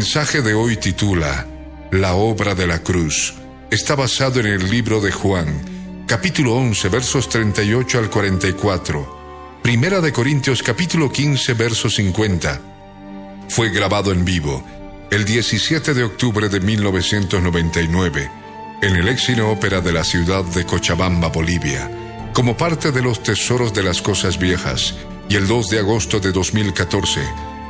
Mensaje 0.00 0.40
de 0.40 0.54
hoy 0.54 0.78
titula 0.78 1.46
La 1.90 2.14
obra 2.14 2.54
de 2.54 2.66
la 2.66 2.78
cruz. 2.78 3.34
Está 3.70 3.94
basado 3.94 4.40
en 4.40 4.46
el 4.46 4.70
libro 4.70 4.98
de 4.98 5.12
Juan, 5.12 6.06
capítulo 6.06 6.54
11, 6.54 6.88
versos 6.88 7.28
38 7.28 7.98
al 7.98 8.08
44. 8.08 9.60
Primera 9.62 10.00
de 10.00 10.10
Corintios, 10.10 10.62
capítulo 10.62 11.12
15, 11.12 11.52
verso 11.52 11.90
50. 11.90 12.62
Fue 13.50 13.68
grabado 13.68 14.10
en 14.10 14.24
vivo 14.24 14.64
el 15.10 15.26
17 15.26 15.92
de 15.92 16.04
octubre 16.04 16.48
de 16.48 16.60
1999 16.60 18.30
en 18.80 18.96
el 18.96 19.06
Exino 19.06 19.50
Ópera 19.50 19.82
de 19.82 19.92
la 19.92 20.02
ciudad 20.02 20.44
de 20.44 20.64
Cochabamba, 20.64 21.28
Bolivia, 21.28 21.90
como 22.32 22.56
parte 22.56 22.90
de 22.90 23.02
los 23.02 23.22
Tesoros 23.22 23.74
de 23.74 23.82
las 23.82 24.00
Cosas 24.00 24.38
Viejas, 24.38 24.94
y 25.28 25.36
el 25.36 25.46
2 25.46 25.68
de 25.68 25.78
agosto 25.80 26.20
de 26.20 26.32
2014 26.32 27.49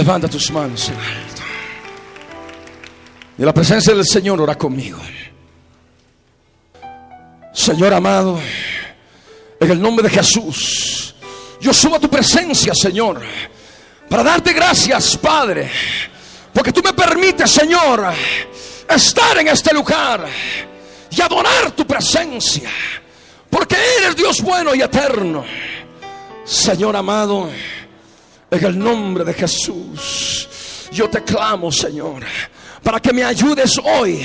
Levanta 0.00 0.28
tus 0.28 0.50
manos 0.50 0.88
en 0.88 0.94
alto. 0.94 1.42
Y 3.36 3.42
la 3.42 3.52
presencia 3.52 3.94
del 3.94 4.06
Señor 4.06 4.40
ora 4.40 4.56
conmigo. 4.56 4.98
Señor 7.52 7.92
amado, 7.92 8.40
en 9.60 9.70
el 9.70 9.78
nombre 9.78 10.08
de 10.08 10.14
Jesús, 10.14 11.14
yo 11.60 11.74
subo 11.74 11.96
a 11.96 12.00
tu 12.00 12.08
presencia, 12.08 12.72
Señor, 12.74 13.20
para 14.08 14.22
darte 14.22 14.54
gracias, 14.54 15.18
Padre, 15.18 15.70
porque 16.54 16.72
tú 16.72 16.80
me 16.82 16.94
permites, 16.94 17.50
Señor, 17.50 18.10
estar 18.88 19.36
en 19.36 19.48
este 19.48 19.74
lugar 19.74 20.26
y 21.10 21.20
adorar 21.20 21.72
tu 21.72 21.86
presencia, 21.86 22.70
porque 23.50 23.76
eres 23.98 24.16
Dios 24.16 24.40
bueno 24.40 24.74
y 24.74 24.80
eterno. 24.80 25.44
Señor 26.46 26.96
amado, 26.96 27.50
en 28.50 28.64
el 28.64 28.78
nombre 28.78 29.24
de 29.24 29.34
Jesús, 29.34 30.88
yo 30.92 31.08
te 31.08 31.22
clamo, 31.22 31.70
Señor, 31.70 32.24
para 32.82 33.00
que 33.00 33.12
me 33.12 33.24
ayudes 33.24 33.78
hoy 33.78 34.24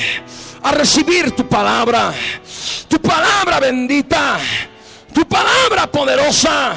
a 0.63 0.71
recibir 0.71 1.31
tu 1.31 1.47
palabra, 1.47 2.13
tu 2.87 2.99
palabra 2.99 3.59
bendita, 3.59 4.39
tu 5.13 5.27
palabra 5.27 5.91
poderosa. 5.91 6.75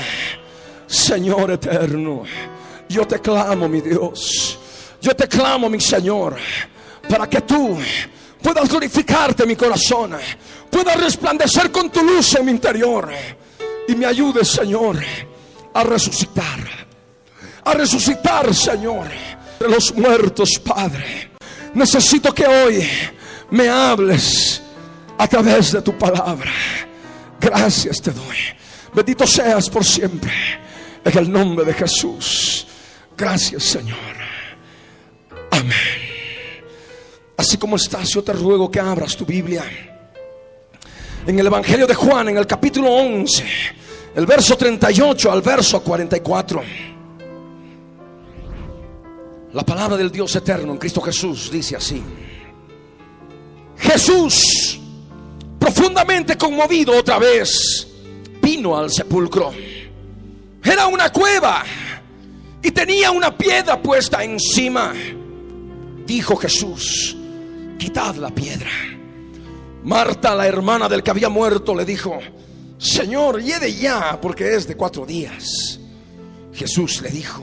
Señor 0.86 1.50
eterno, 1.50 2.22
yo 2.88 3.06
te 3.06 3.20
clamo, 3.20 3.68
mi 3.68 3.80
Dios, 3.80 4.58
yo 5.00 5.14
te 5.14 5.28
clamo, 5.28 5.68
mi 5.68 5.80
Señor, 5.80 6.36
para 7.08 7.28
que 7.28 7.42
tú 7.42 7.78
puedas 8.42 8.68
glorificarte 8.68 9.46
mi 9.46 9.56
corazón, 9.56 10.16
puedas 10.70 11.00
resplandecer 11.00 11.70
con 11.70 11.90
tu 11.90 12.02
luz 12.02 12.34
en 12.36 12.46
mi 12.46 12.52
interior 12.52 13.10
y 13.86 13.94
me 13.94 14.06
ayudes, 14.06 14.48
Señor, 14.48 14.98
a 15.74 15.84
resucitar, 15.84 16.87
a 17.70 17.74
resucitar, 17.74 18.54
Señor, 18.54 19.06
de 19.58 19.68
los 19.68 19.94
muertos, 19.94 20.58
Padre. 20.64 21.30
Necesito 21.74 22.34
que 22.34 22.46
hoy 22.46 22.88
me 23.50 23.68
hables 23.68 24.62
a 25.18 25.26
través 25.26 25.72
de 25.72 25.82
tu 25.82 25.96
palabra. 25.96 26.50
Gracias 27.40 28.00
te 28.00 28.10
doy. 28.10 28.36
Bendito 28.94 29.26
seas 29.26 29.68
por 29.68 29.84
siempre. 29.84 30.32
En 31.04 31.18
el 31.18 31.30
nombre 31.30 31.64
de 31.64 31.74
Jesús. 31.74 32.66
Gracias, 33.16 33.64
Señor. 33.64 33.98
Amén. 35.50 35.74
Así 37.36 37.56
como 37.56 37.76
estás, 37.76 38.08
yo 38.10 38.22
te 38.22 38.32
ruego 38.32 38.70
que 38.70 38.80
abras 38.80 39.16
tu 39.16 39.24
Biblia. 39.24 39.64
En 41.26 41.38
el 41.38 41.46
Evangelio 41.46 41.86
de 41.86 41.94
Juan, 41.94 42.30
en 42.30 42.38
el 42.38 42.46
capítulo 42.46 42.90
11, 42.90 43.44
el 44.16 44.26
verso 44.26 44.56
38 44.56 45.30
al 45.30 45.42
verso 45.42 45.82
44. 45.82 46.62
La 49.52 49.62
palabra 49.64 49.96
del 49.96 50.10
Dios 50.10 50.34
eterno 50.36 50.72
en 50.72 50.78
Cristo 50.78 51.00
Jesús 51.00 51.50
dice 51.50 51.76
así. 51.76 52.02
Jesús, 53.78 54.78
profundamente 55.58 56.36
conmovido 56.36 56.96
otra 56.96 57.18
vez, 57.18 57.88
vino 58.42 58.76
al 58.76 58.90
sepulcro. 58.92 59.52
Era 60.62 60.86
una 60.86 61.10
cueva 61.10 61.64
y 62.62 62.70
tenía 62.70 63.10
una 63.10 63.36
piedra 63.36 63.80
puesta 63.80 64.22
encima. 64.22 64.92
Dijo 66.04 66.36
Jesús, 66.36 67.16
quitad 67.78 68.16
la 68.16 68.30
piedra. 68.30 68.70
Marta, 69.84 70.34
la 70.34 70.46
hermana 70.46 70.88
del 70.88 71.02
que 71.02 71.10
había 71.10 71.30
muerto, 71.30 71.74
le 71.74 71.86
dijo, 71.86 72.18
Señor, 72.76 73.42
lleve 73.42 73.72
ya, 73.72 74.20
porque 74.20 74.54
es 74.54 74.66
de 74.68 74.76
cuatro 74.76 75.06
días. 75.06 75.80
Jesús 76.52 77.00
le 77.00 77.10
dijo, 77.10 77.42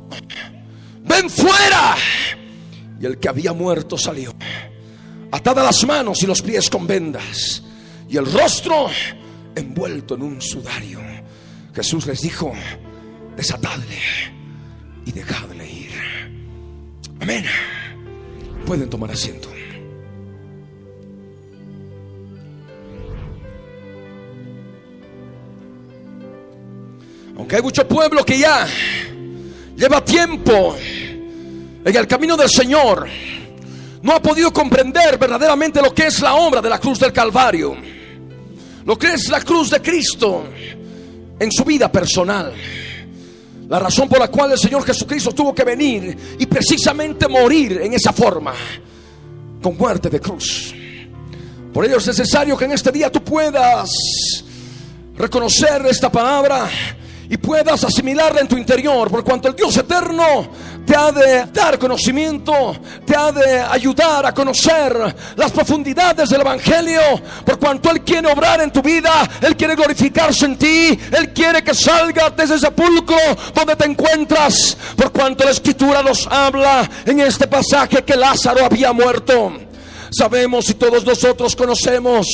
ven 1.03 1.29
fuera. 1.29 1.95
Y 2.99 3.05
el 3.05 3.17
que 3.17 3.29
había 3.29 3.53
muerto 3.53 3.97
salió, 3.97 4.33
atada 5.31 5.63
las 5.63 5.83
manos 5.85 6.21
y 6.21 6.27
los 6.27 6.41
pies 6.41 6.69
con 6.69 6.85
vendas, 6.85 7.63
y 8.07 8.17
el 8.17 8.31
rostro 8.31 8.87
envuelto 9.55 10.15
en 10.15 10.21
un 10.21 10.41
sudario. 10.41 10.99
Jesús 11.73 12.05
les 12.05 12.21
dijo, 12.21 12.53
desatadle 13.35 13.99
y 15.05 15.11
dejadle 15.11 15.67
ir. 15.67 15.91
Amén. 17.19 17.45
Pueden 18.65 18.89
tomar 18.89 19.11
asiento. 19.11 19.51
Aunque 27.41 27.55
hay 27.55 27.61
mucho 27.63 27.87
pueblo 27.87 28.23
que 28.23 28.37
ya 28.37 28.67
lleva 29.81 30.05
tiempo 30.05 30.75
en 30.77 31.95
el 31.95 32.05
camino 32.05 32.37
del 32.37 32.49
Señor, 32.51 33.07
no 34.03 34.13
ha 34.13 34.21
podido 34.21 34.53
comprender 34.53 35.17
verdaderamente 35.17 35.81
lo 35.81 35.91
que 35.91 36.05
es 36.05 36.21
la 36.21 36.35
obra 36.35 36.61
de 36.61 36.69
la 36.69 36.79
cruz 36.79 36.99
del 36.99 37.11
Calvario, 37.11 37.75
lo 38.85 38.95
que 38.95 39.13
es 39.13 39.27
la 39.29 39.41
cruz 39.41 39.71
de 39.71 39.81
Cristo 39.81 40.43
en 41.39 41.51
su 41.51 41.63
vida 41.65 41.91
personal. 41.91 42.53
La 43.69 43.79
razón 43.79 44.07
por 44.07 44.19
la 44.19 44.27
cual 44.27 44.51
el 44.51 44.59
Señor 44.59 44.85
Jesucristo 44.85 45.31
tuvo 45.31 45.55
que 45.55 45.63
venir 45.63 46.15
y 46.37 46.45
precisamente 46.45 47.27
morir 47.27 47.81
en 47.81 47.93
esa 47.93 48.13
forma, 48.13 48.53
con 49.63 49.75
muerte 49.77 50.11
de 50.11 50.19
cruz. 50.19 50.75
Por 51.73 51.85
ello 51.85 51.97
es 51.97 52.05
necesario 52.05 52.55
que 52.55 52.65
en 52.65 52.73
este 52.73 52.91
día 52.91 53.11
tú 53.11 53.23
puedas 53.23 53.89
reconocer 55.17 55.83
esta 55.87 56.11
palabra 56.11 56.69
y 57.31 57.37
puedas 57.37 57.81
asimilarla 57.81 58.41
en 58.41 58.47
tu 58.49 58.57
interior, 58.57 59.09
por 59.09 59.23
cuanto 59.23 59.47
el 59.47 59.55
Dios 59.55 59.77
eterno 59.77 60.49
te 60.85 60.93
ha 60.93 61.13
de 61.13 61.45
dar 61.45 61.79
conocimiento, 61.79 62.75
te 63.05 63.15
ha 63.15 63.31
de 63.31 63.61
ayudar 63.61 64.25
a 64.25 64.33
conocer 64.33 65.15
las 65.37 65.51
profundidades 65.53 66.27
del 66.27 66.41
Evangelio, 66.41 66.99
por 67.45 67.57
cuanto 67.57 67.89
Él 67.89 68.01
quiere 68.01 68.29
obrar 68.29 68.59
en 68.59 68.69
tu 68.69 68.81
vida, 68.81 69.29
Él 69.41 69.55
quiere 69.55 69.75
glorificarse 69.75 70.43
en 70.43 70.57
ti, 70.57 70.99
Él 71.17 71.31
quiere 71.31 71.63
que 71.63 71.73
salgas 71.73 72.35
de 72.35 72.43
ese 72.43 72.59
sepulcro 72.59 73.15
donde 73.55 73.77
te 73.77 73.85
encuentras, 73.85 74.75
por 74.97 75.13
cuanto 75.13 75.45
la 75.45 75.51
Escritura 75.51 76.03
nos 76.03 76.27
habla 76.27 76.89
en 77.05 77.21
este 77.21 77.47
pasaje 77.47 78.03
que 78.03 78.17
Lázaro 78.17 78.65
había 78.65 78.91
muerto. 78.91 79.53
Sabemos 80.09 80.69
y 80.69 80.73
todos 80.73 81.05
nosotros 81.05 81.55
conocemos 81.55 82.27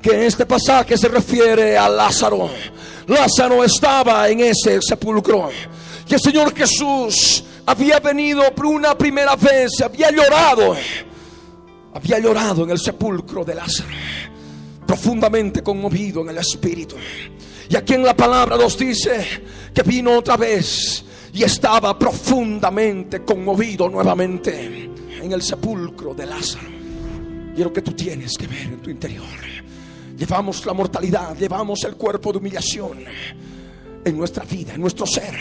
que 0.00 0.24
este 0.24 0.46
pasaje 0.46 0.96
se 0.96 1.08
refiere 1.08 1.76
a 1.76 1.90
Lázaro. 1.90 2.48
Lázaro 3.06 3.62
estaba 3.64 4.28
en 4.28 4.40
ese 4.40 4.80
sepulcro. 4.80 5.50
Y 6.08 6.14
el 6.14 6.20
Señor 6.20 6.54
Jesús 6.54 7.44
había 7.66 8.00
venido 8.00 8.54
por 8.54 8.66
una 8.66 8.96
primera 8.96 9.36
vez, 9.36 9.80
había 9.82 10.10
llorado, 10.10 10.76
había 11.94 12.18
llorado 12.18 12.64
en 12.64 12.70
el 12.70 12.78
sepulcro 12.78 13.44
de 13.44 13.54
Lázaro, 13.54 13.88
profundamente 14.86 15.62
conmovido 15.62 16.22
en 16.22 16.30
el 16.30 16.38
espíritu. 16.38 16.96
Y 17.68 17.76
aquí 17.76 17.94
en 17.94 18.04
la 18.04 18.14
palabra 18.14 18.56
nos 18.56 18.76
dice 18.76 19.42
que 19.72 19.82
vino 19.82 20.18
otra 20.18 20.36
vez 20.36 21.04
y 21.32 21.42
estaba 21.42 21.98
profundamente 21.98 23.24
conmovido 23.24 23.88
nuevamente 23.88 24.90
en 25.20 25.32
el 25.32 25.42
sepulcro 25.42 26.14
de 26.14 26.26
Lázaro. 26.26 26.68
Y 27.56 27.58
es 27.58 27.64
lo 27.64 27.72
que 27.72 27.82
tú 27.82 27.92
tienes 27.92 28.36
que 28.36 28.46
ver 28.46 28.62
en 28.62 28.82
tu 28.82 28.90
interior. 28.90 29.53
Llevamos 30.16 30.64
la 30.64 30.72
mortalidad, 30.72 31.36
llevamos 31.36 31.82
el 31.84 31.96
cuerpo 31.96 32.32
de 32.32 32.38
humillación 32.38 33.04
en 34.04 34.16
nuestra 34.16 34.44
vida, 34.44 34.74
en 34.74 34.80
nuestro 34.80 35.06
ser. 35.06 35.34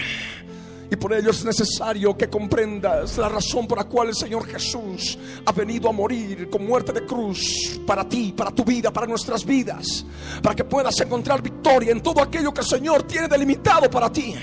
Y 0.89 0.95
por 0.95 1.13
ello 1.13 1.31
es 1.31 1.43
necesario 1.43 2.15
que 2.17 2.29
comprendas 2.29 3.17
la 3.17 3.29
razón 3.29 3.67
por 3.67 3.77
la 3.77 3.85
cual 3.85 4.09
el 4.09 4.15
Señor 4.15 4.45
Jesús 4.45 5.17
ha 5.45 5.51
venido 5.51 5.89
a 5.89 5.91
morir 5.91 6.49
con 6.49 6.65
muerte 6.65 6.91
de 6.91 7.05
cruz 7.05 7.79
para 7.85 8.07
ti, 8.07 8.33
para 8.35 8.51
tu 8.51 8.63
vida, 8.63 8.91
para 8.91 9.07
nuestras 9.07 9.45
vidas, 9.45 10.05
para 10.41 10.55
que 10.55 10.63
puedas 10.63 10.99
encontrar 11.01 11.41
victoria 11.41 11.91
en 11.91 12.01
todo 12.01 12.21
aquello 12.21 12.53
que 12.53 12.61
el 12.61 12.67
Señor 12.67 13.03
tiene 13.03 13.27
delimitado 13.27 13.89
para 13.89 14.11
ti 14.11 14.35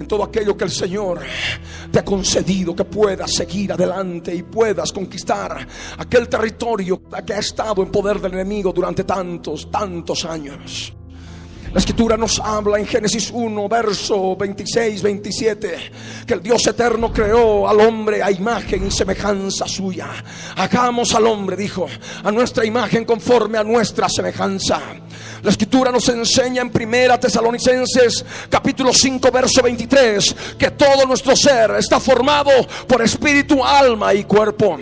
en 0.00 0.06
todo 0.06 0.24
aquello 0.24 0.56
que 0.56 0.64
el 0.64 0.70
Señor 0.70 1.20
te 1.92 1.98
ha 1.98 2.04
concedido, 2.04 2.74
que 2.74 2.86
puedas 2.86 3.34
seguir 3.34 3.72
adelante 3.72 4.34
y 4.34 4.42
puedas 4.42 4.92
conquistar 4.92 5.66
aquel 5.98 6.26
territorio 6.26 7.02
que 7.24 7.34
ha 7.34 7.38
estado 7.38 7.82
en 7.82 7.90
poder 7.90 8.18
del 8.18 8.32
enemigo 8.32 8.72
durante 8.72 9.04
tantos, 9.04 9.70
tantos 9.70 10.24
años. 10.24 10.94
La 11.72 11.78
escritura 11.78 12.16
nos 12.16 12.40
habla 12.40 12.78
en 12.80 12.86
Génesis 12.86 13.30
1, 13.32 13.68
verso 13.68 14.34
26, 14.36 15.02
27, 15.02 15.78
que 16.26 16.34
el 16.34 16.42
Dios 16.42 16.66
eterno 16.66 17.12
creó 17.12 17.68
al 17.68 17.80
hombre 17.80 18.22
a 18.22 18.30
imagen 18.30 18.86
y 18.86 18.90
semejanza 18.90 19.68
suya. 19.68 20.08
Hagamos 20.56 21.14
al 21.14 21.26
hombre, 21.26 21.56
dijo, 21.56 21.86
a 22.24 22.32
nuestra 22.32 22.64
imagen 22.64 23.04
conforme 23.04 23.58
a 23.58 23.62
nuestra 23.62 24.08
semejanza. 24.08 24.80
La 25.42 25.50
escritura 25.50 25.90
nos 25.90 26.08
enseña 26.08 26.62
en 26.62 26.70
primera 26.70 27.18
Tesalonicenses 27.18 28.24
capítulo 28.48 28.92
5 28.92 29.30
verso 29.30 29.62
23 29.62 30.36
que 30.58 30.70
todo 30.72 31.06
nuestro 31.06 31.34
ser 31.34 31.72
está 31.78 31.98
formado 31.98 32.50
por 32.86 33.02
espíritu, 33.02 33.64
alma 33.64 34.12
y 34.12 34.24
cuerpo. 34.24 34.78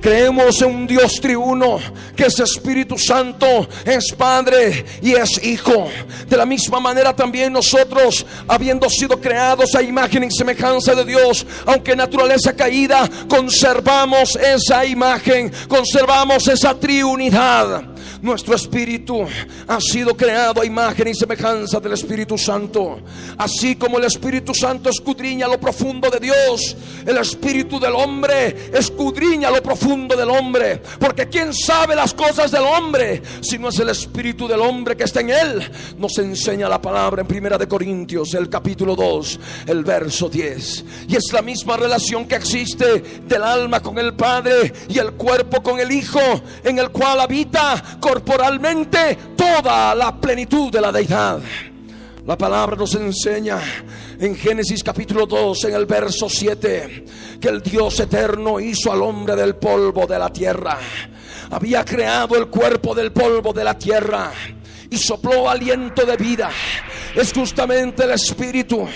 Creemos 0.00 0.62
en 0.62 0.74
un 0.74 0.86
Dios 0.86 1.20
triuno 1.20 1.78
que 2.16 2.26
es 2.26 2.38
Espíritu 2.40 2.98
Santo, 2.98 3.68
es 3.84 4.12
Padre 4.12 4.84
y 5.02 5.12
es 5.12 5.42
Hijo. 5.42 5.88
De 6.28 6.36
la 6.36 6.46
misma 6.46 6.80
manera 6.80 7.14
también 7.14 7.52
nosotros, 7.52 8.24
habiendo 8.46 8.88
sido 8.88 9.20
creados 9.20 9.74
a 9.74 9.82
imagen 9.82 10.24
y 10.24 10.30
semejanza 10.30 10.94
de 10.94 11.04
Dios, 11.04 11.46
aunque 11.66 11.94
naturaleza 11.94 12.54
caída, 12.54 13.08
conservamos 13.28 14.36
esa 14.36 14.84
imagen, 14.84 15.52
conservamos 15.68 16.48
esa 16.48 16.74
triunidad. 16.74 17.97
Nuestro 18.22 18.54
espíritu 18.54 19.26
ha 19.66 19.80
sido 19.80 20.16
creado 20.16 20.60
a 20.60 20.64
imagen 20.64 21.08
y 21.08 21.14
semejanza 21.14 21.80
del 21.80 21.92
Espíritu 21.92 22.36
Santo. 22.36 23.00
Así 23.36 23.76
como 23.76 23.98
el 23.98 24.04
Espíritu 24.04 24.54
Santo 24.54 24.90
escudriña 24.90 25.46
lo 25.46 25.58
profundo 25.60 26.10
de 26.10 26.20
Dios, 26.20 26.76
el 27.06 27.16
espíritu 27.18 27.78
del 27.80 27.94
hombre 27.94 28.70
escudriña 28.72 29.50
lo 29.50 29.62
profundo 29.62 30.16
del 30.16 30.30
hombre. 30.30 30.82
Porque 30.98 31.28
quién 31.28 31.52
sabe 31.54 31.94
las 31.94 32.14
cosas 32.14 32.50
del 32.50 32.62
hombre 32.62 33.22
si 33.40 33.58
no 33.58 33.68
es 33.68 33.78
el 33.78 33.88
espíritu 33.88 34.48
del 34.48 34.60
hombre 34.60 34.96
que 34.96 35.04
está 35.04 35.20
en 35.20 35.30
él. 35.30 35.70
Nos 35.98 36.18
enseña 36.18 36.68
la 36.68 36.80
palabra 36.80 37.22
en 37.22 37.28
Primera 37.28 37.58
de 37.58 37.68
Corintios, 37.68 38.34
el 38.34 38.48
capítulo 38.48 38.96
2, 38.96 39.40
el 39.66 39.84
verso 39.84 40.28
10. 40.28 40.84
Y 41.08 41.16
es 41.16 41.32
la 41.32 41.42
misma 41.42 41.76
relación 41.76 42.26
que 42.26 42.36
existe 42.36 43.02
del 43.26 43.42
alma 43.42 43.80
con 43.80 43.98
el 43.98 44.14
Padre 44.14 44.72
y 44.88 44.98
el 44.98 45.12
cuerpo 45.12 45.62
con 45.62 45.80
el 45.80 45.90
Hijo, 45.92 46.20
en 46.64 46.78
el 46.78 46.90
cual 46.90 47.20
habita 47.20 47.97
corporalmente 48.00 49.16
toda 49.36 49.94
la 49.94 50.18
plenitud 50.20 50.70
de 50.70 50.80
la 50.80 50.92
deidad. 50.92 51.40
La 52.26 52.36
palabra 52.36 52.76
nos 52.76 52.94
enseña 52.94 53.58
en 54.18 54.36
Génesis 54.36 54.82
capítulo 54.84 55.26
2, 55.26 55.64
en 55.64 55.74
el 55.74 55.86
verso 55.86 56.28
7, 56.28 57.04
que 57.40 57.48
el 57.48 57.62
Dios 57.62 58.00
eterno 58.00 58.60
hizo 58.60 58.92
al 58.92 59.02
hombre 59.02 59.34
del 59.34 59.56
polvo 59.56 60.06
de 60.06 60.18
la 60.18 60.30
tierra. 60.30 60.78
Había 61.50 61.84
creado 61.84 62.36
el 62.36 62.48
cuerpo 62.48 62.94
del 62.94 63.12
polvo 63.12 63.52
de 63.54 63.64
la 63.64 63.78
tierra 63.78 64.30
y 64.90 64.96
sopló 64.96 65.48
aliento 65.48 66.04
de 66.04 66.16
vida. 66.16 66.50
Es 67.14 67.32
justamente 67.32 68.04
el 68.04 68.10
espíritu. 68.12 68.86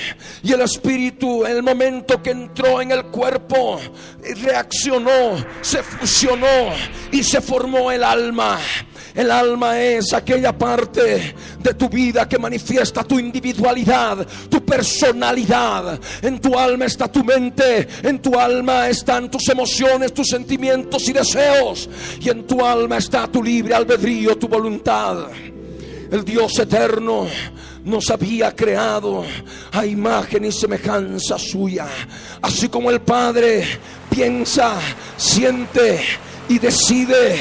Y 0.43 0.53
el 0.53 0.61
espíritu, 0.63 1.45
en 1.45 1.57
el 1.57 1.63
momento 1.63 2.23
que 2.23 2.31
entró 2.31 2.81
en 2.81 2.93
el 2.93 3.05
cuerpo, 3.07 3.81
reaccionó, 4.43 5.45
se 5.61 5.83
fusionó 5.83 6.71
y 7.11 7.23
se 7.23 7.41
formó 7.41 7.91
el 7.91 8.05
alma. 8.05 8.59
El 9.15 9.31
alma 9.31 9.79
es 9.79 10.15
aquella 10.15 10.57
parte 10.57 11.35
de 11.59 11.75
tu 11.75 11.89
vida 11.89 12.27
que 12.27 12.39
manifiesta 12.39 13.05
tu 13.05 13.19
individualidad, 13.19 14.27
tu 14.49 14.65
personalidad. 14.65 16.01
En 16.23 16.41
tu 16.41 16.59
alma 16.59 16.87
está 16.87 17.13
tu 17.13 17.23
mente, 17.23 17.87
en 18.03 18.21
tu 18.21 18.39
alma 18.39 18.89
están 18.89 19.31
tus 19.31 19.47
emociones, 19.49 20.15
tus 20.15 20.29
sentimientos 20.29 21.07
y 21.09 21.13
deseos. 21.13 21.91
Y 22.21 22.31
en 22.31 22.47
tu 22.47 22.65
alma 22.65 22.97
está 22.97 23.27
tu 23.27 23.43
libre 23.43 23.75
albedrío, 23.75 24.39
tu 24.39 24.49
voluntad. 24.49 25.29
El 26.13 26.27
Dios 26.27 26.59
eterno 26.59 27.27
nos 27.87 28.11
había 28.11 28.55
creado 28.55 29.25
a 29.73 29.87
imagen 29.87 30.45
y 30.45 30.53
semejanza 30.53 31.39
suya. 31.39 31.87
Así 32.43 32.69
como 32.69 32.91
el 32.91 33.01
Padre 33.01 33.65
piensa, 34.11 34.75
siente 35.17 36.03
y 36.51 36.59
decide 36.59 37.41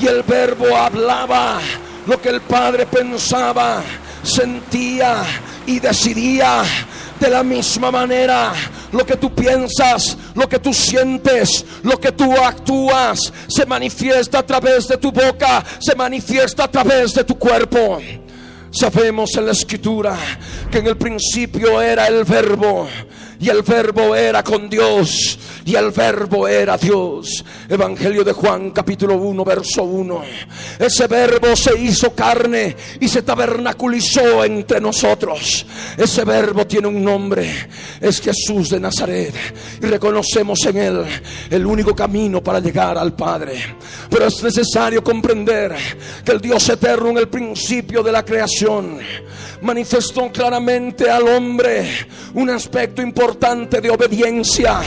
y 0.00 0.06
el 0.06 0.22
verbo 0.22 0.76
hablaba 0.76 1.58
lo 2.06 2.22
que 2.22 2.28
el 2.28 2.40
Padre 2.40 2.86
pensaba, 2.86 3.82
sentía 4.22 5.24
y 5.66 5.80
decidía. 5.80 6.62
De 7.24 7.30
la 7.30 7.42
misma 7.42 7.90
manera, 7.90 8.52
lo 8.92 9.06
que 9.06 9.16
tú 9.16 9.34
piensas, 9.34 10.14
lo 10.34 10.46
que 10.46 10.58
tú 10.58 10.74
sientes, 10.74 11.64
lo 11.82 11.98
que 11.98 12.12
tú 12.12 12.30
actúas, 12.36 13.32
se 13.48 13.64
manifiesta 13.64 14.40
a 14.40 14.46
través 14.46 14.86
de 14.88 14.98
tu 14.98 15.10
boca, 15.10 15.64
se 15.78 15.94
manifiesta 15.94 16.64
a 16.64 16.70
través 16.70 17.14
de 17.14 17.24
tu 17.24 17.38
cuerpo. 17.38 17.98
Sabemos 18.70 19.34
en 19.36 19.46
la 19.46 19.52
escritura 19.52 20.18
que 20.70 20.80
en 20.80 20.86
el 20.86 20.98
principio 20.98 21.80
era 21.80 22.08
el 22.08 22.24
verbo 22.24 22.88
y 23.40 23.48
el 23.48 23.62
verbo 23.62 24.14
era 24.14 24.42
con 24.42 24.68
Dios 24.68 25.38
y 25.64 25.74
el 25.76 25.90
verbo 25.90 26.46
era 26.46 26.76
Dios. 26.76 27.44
Evangelio 27.68 28.22
de 28.22 28.32
Juan 28.32 28.70
capítulo 28.70 29.16
1 29.16 29.44
verso 29.44 29.84
1. 29.84 30.22
Ese 30.78 31.06
verbo 31.06 31.56
se 31.56 31.78
hizo 31.78 32.14
carne 32.14 32.76
y 33.00 33.08
se 33.08 33.22
tabernaculizó 33.22 34.44
entre 34.44 34.80
nosotros. 34.80 35.66
Ese 35.96 36.24
verbo 36.24 36.66
tiene 36.66 36.88
un 36.88 37.02
nombre, 37.02 37.68
es 38.00 38.20
Jesús 38.20 38.70
de 38.70 38.80
Nazaret 38.80 39.34
y 39.82 39.86
reconocemos 39.86 40.64
en 40.66 40.76
él 40.76 41.04
el 41.50 41.66
único 41.66 41.94
camino 41.94 42.42
para 42.42 42.60
llegar 42.60 42.98
al 42.98 43.14
Padre. 43.14 43.76
Pero 44.10 44.26
es 44.26 44.42
necesario 44.42 45.02
comprender 45.02 45.74
que 46.24 46.32
el 46.32 46.40
Dios 46.40 46.68
eterno 46.68 47.10
en 47.10 47.18
el 47.18 47.28
principio 47.28 48.02
de 48.02 48.12
la 48.12 48.24
creación 48.24 48.98
manifestó 49.62 50.30
claramente 50.30 51.10
al 51.10 51.26
hombre 51.28 51.88
un 52.34 52.50
aspecto 52.50 53.00
importante 53.00 53.80
de 53.80 53.90
obediencia. 53.90 54.82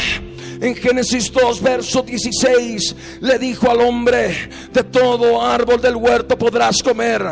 En 0.59 0.75
Génesis 0.75 1.31
2, 1.31 1.61
verso 1.61 2.01
16, 2.01 2.95
le 3.21 3.37
dijo 3.37 3.69
al 3.69 3.81
hombre, 3.81 4.49
de 4.73 4.83
todo 4.83 5.41
árbol 5.41 5.81
del 5.81 5.95
huerto 5.95 6.37
podrás 6.37 6.81
comer, 6.81 7.23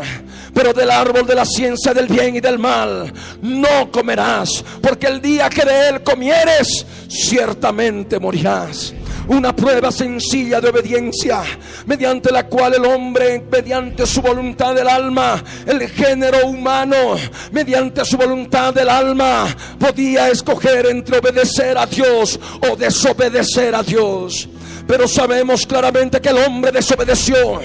pero 0.54 0.72
del 0.72 0.90
árbol 0.90 1.26
de 1.26 1.34
la 1.34 1.44
ciencia 1.44 1.92
del 1.92 2.06
bien 2.06 2.36
y 2.36 2.40
del 2.40 2.58
mal 2.58 3.12
no 3.42 3.90
comerás, 3.90 4.64
porque 4.80 5.06
el 5.06 5.20
día 5.20 5.48
que 5.50 5.64
de 5.64 5.88
él 5.88 6.02
comieres, 6.02 6.86
ciertamente 7.08 8.18
morirás 8.18 8.94
una 9.28 9.54
prueba 9.54 9.90
sencilla 9.90 10.60
de 10.60 10.68
obediencia, 10.68 11.42
mediante 11.86 12.30
la 12.30 12.46
cual 12.46 12.74
el 12.74 12.84
hombre, 12.84 13.44
mediante 13.50 14.06
su 14.06 14.22
voluntad 14.22 14.74
del 14.74 14.88
alma, 14.88 15.42
el 15.66 15.88
género 15.88 16.46
humano, 16.46 17.16
mediante 17.52 18.04
su 18.04 18.16
voluntad 18.16 18.74
del 18.74 18.88
alma, 18.88 19.46
podía 19.78 20.28
escoger 20.28 20.86
entre 20.86 21.18
obedecer 21.18 21.76
a 21.78 21.86
Dios 21.86 22.38
o 22.70 22.76
desobedecer 22.76 23.74
a 23.74 23.82
Dios. 23.82 24.48
Pero 24.86 25.08
sabemos 25.08 25.66
claramente 25.66 26.20
que 26.20 26.28
el 26.28 26.38
hombre 26.38 26.70
desobedeció, 26.70 27.60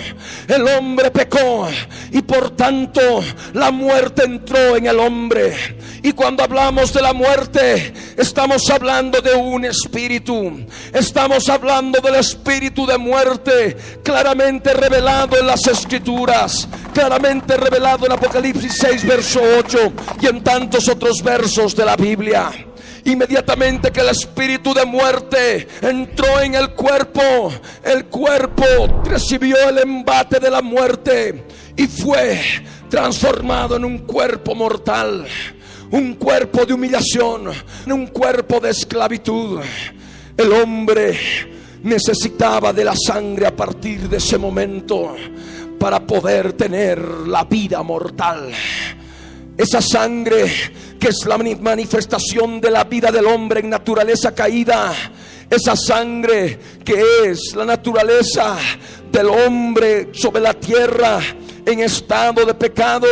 el 0.47 0.67
hombre 0.67 1.11
pecó 1.11 1.67
y 2.11 2.21
por 2.23 2.51
tanto 2.51 3.01
la 3.53 3.69
muerte 3.69 4.23
entró 4.23 4.75
en 4.75 4.87
el 4.87 4.99
hombre. 4.99 5.53
Y 6.03 6.13
cuando 6.13 6.43
hablamos 6.43 6.91
de 6.93 7.01
la 7.01 7.13
muerte, 7.13 7.93
estamos 8.17 8.67
hablando 8.69 9.21
de 9.21 9.35
un 9.35 9.65
espíritu. 9.65 10.65
Estamos 10.91 11.47
hablando 11.47 11.99
del 11.99 12.15
espíritu 12.15 12.87
de 12.87 12.97
muerte, 12.97 13.77
claramente 14.03 14.73
revelado 14.73 15.37
en 15.37 15.45
las 15.45 15.67
escrituras, 15.67 16.67
claramente 16.91 17.55
revelado 17.55 18.07
en 18.07 18.13
Apocalipsis 18.13 18.77
6, 18.79 19.05
verso 19.05 19.41
8 19.59 19.93
y 20.21 20.27
en 20.27 20.43
tantos 20.43 20.89
otros 20.89 21.21
versos 21.21 21.75
de 21.75 21.85
la 21.85 21.95
Biblia. 21.95 22.51
Inmediatamente 23.03 23.91
que 23.91 24.01
el 24.01 24.09
espíritu 24.09 24.73
de 24.73 24.85
muerte 24.85 25.67
entró 25.81 26.39
en 26.39 26.55
el 26.55 26.71
cuerpo, 26.71 27.51
el 27.83 28.05
cuerpo 28.05 28.65
recibió 29.05 29.55
el 29.69 29.79
embate 29.79 30.39
de 30.39 30.51
la 30.51 30.61
muerte 30.61 31.45
y 31.75 31.87
fue 31.87 32.39
transformado 32.89 33.75
en 33.75 33.85
un 33.85 33.99
cuerpo 33.99 34.53
mortal, 34.53 35.25
un 35.91 36.15
cuerpo 36.15 36.65
de 36.65 36.73
humillación, 36.73 37.51
un 37.87 38.07
cuerpo 38.07 38.59
de 38.59 38.69
esclavitud. 38.69 39.59
El 40.37 40.53
hombre 40.53 41.17
necesitaba 41.83 42.71
de 42.71 42.85
la 42.85 42.95
sangre 42.95 43.45
a 43.45 43.55
partir 43.55 44.07
de 44.07 44.17
ese 44.17 44.37
momento 44.37 45.15
para 45.77 45.99
poder 45.99 46.53
tener 46.53 46.99
la 47.27 47.43
vida 47.43 47.83
mortal. 47.83 48.51
Esa 49.57 49.81
sangre 49.81 50.51
que 50.99 51.09
es 51.09 51.25
la 51.25 51.37
manifestación 51.37 52.61
de 52.61 52.71
la 52.71 52.83
vida 52.85 53.11
del 53.11 53.25
hombre 53.25 53.59
en 53.59 53.69
naturaleza 53.69 54.33
caída. 54.33 54.93
Esa 55.49 55.75
sangre 55.75 56.57
que 56.85 57.03
es 57.25 57.53
la 57.55 57.65
naturaleza 57.65 58.55
del 59.11 59.27
hombre 59.27 60.09
sobre 60.13 60.41
la 60.41 60.53
tierra 60.53 61.19
en 61.65 61.79
estado 61.81 62.45
de 62.45 62.53
pecado 62.53 63.07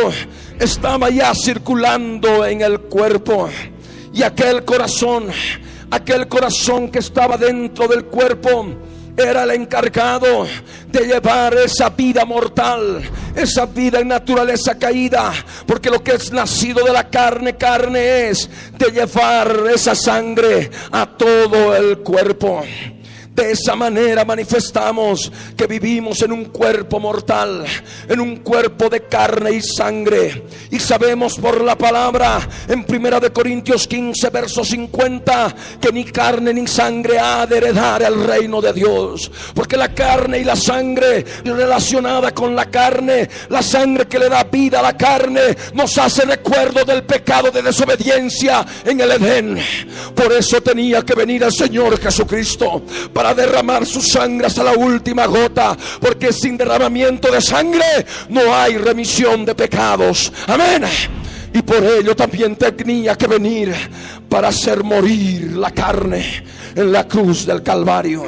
estaba 0.60 1.08
ya 1.10 1.32
circulando 1.34 2.44
en 2.44 2.60
el 2.60 2.80
cuerpo. 2.80 3.48
Y 4.12 4.22
aquel 4.22 4.64
corazón, 4.64 5.28
aquel 5.90 6.28
corazón 6.28 6.90
que 6.90 6.98
estaba 6.98 7.36
dentro 7.36 7.88
del 7.88 8.04
cuerpo, 8.04 8.66
era 9.16 9.42
el 9.44 9.50
encargado 9.50 10.46
de 10.86 11.06
llevar 11.06 11.54
esa 11.54 11.90
vida 11.90 12.24
mortal, 12.24 13.02
esa 13.34 13.66
vida 13.66 14.00
en 14.00 14.08
naturaleza 14.08 14.78
caída, 14.78 15.32
porque 15.66 15.90
lo 15.90 16.02
que 16.02 16.12
es 16.12 16.32
nacido 16.32 16.84
de 16.84 16.92
la 16.92 17.08
carne, 17.08 17.56
carne 17.56 18.28
es 18.28 18.48
de 18.78 18.90
llevar 18.90 19.64
esa 19.74 19.94
sangre 19.94 20.70
a 20.90 21.06
todo 21.06 21.74
el 21.74 21.98
cuerpo. 21.98 22.62
De 23.34 23.52
esa 23.52 23.76
manera 23.76 24.24
manifestamos 24.24 25.30
que 25.56 25.66
vivimos 25.68 26.20
en 26.22 26.32
un 26.32 26.46
cuerpo 26.46 26.98
mortal, 26.98 27.64
en 28.08 28.20
un 28.20 28.36
cuerpo 28.38 28.88
de 28.88 29.02
carne 29.02 29.52
y 29.52 29.62
sangre. 29.62 30.46
Y 30.70 30.80
sabemos 30.80 31.36
por 31.36 31.62
la 31.62 31.78
palabra 31.78 32.40
en 32.68 32.84
Primera 32.84 33.20
de 33.20 33.30
Corintios 33.30 33.86
15, 33.86 34.30
verso 34.30 34.64
50, 34.64 35.54
que 35.80 35.92
ni 35.92 36.04
carne 36.04 36.52
ni 36.52 36.66
sangre 36.66 37.18
ha 37.20 37.46
de 37.46 37.58
heredar 37.58 38.02
el 38.02 38.24
reino 38.24 38.60
de 38.60 38.72
Dios. 38.72 39.30
Porque 39.54 39.76
la 39.76 39.94
carne 39.94 40.40
y 40.40 40.44
la 40.44 40.56
sangre 40.56 41.24
relacionada 41.44 42.34
con 42.34 42.56
la 42.56 42.68
carne, 42.68 43.30
la 43.48 43.62
sangre 43.62 44.08
que 44.08 44.18
le 44.18 44.28
da 44.28 44.42
vida 44.42 44.80
a 44.80 44.82
la 44.82 44.96
carne, 44.96 45.56
nos 45.72 45.96
hace 45.98 46.24
recuerdo 46.24 46.84
del 46.84 47.04
pecado 47.04 47.50
de 47.50 47.62
desobediencia 47.62 48.66
en 48.84 49.00
el 49.00 49.12
Edén. 49.12 49.58
Por 50.16 50.32
eso 50.32 50.60
tenía 50.60 51.02
que 51.02 51.14
venir 51.14 51.44
el 51.44 51.52
Señor 51.52 51.98
Jesucristo 52.00 52.82
para 53.20 53.34
derramar 53.34 53.84
su 53.84 54.00
sangre 54.00 54.46
hasta 54.46 54.64
la 54.64 54.72
última 54.72 55.26
gota, 55.26 55.76
porque 56.00 56.32
sin 56.32 56.56
derramamiento 56.56 57.30
de 57.30 57.42
sangre 57.42 57.84
no 58.30 58.54
hay 58.54 58.78
remisión 58.78 59.44
de 59.44 59.54
pecados. 59.54 60.32
Amén. 60.46 60.84
Y 61.52 61.60
por 61.60 61.84
ello 61.84 62.16
también 62.16 62.56
tenía 62.56 63.18
que 63.18 63.26
venir 63.26 63.74
para 64.26 64.48
hacer 64.48 64.82
morir 64.82 65.52
la 65.54 65.70
carne 65.70 66.44
en 66.74 66.90
la 66.90 67.06
cruz 67.06 67.44
del 67.44 67.62
Calvario. 67.62 68.24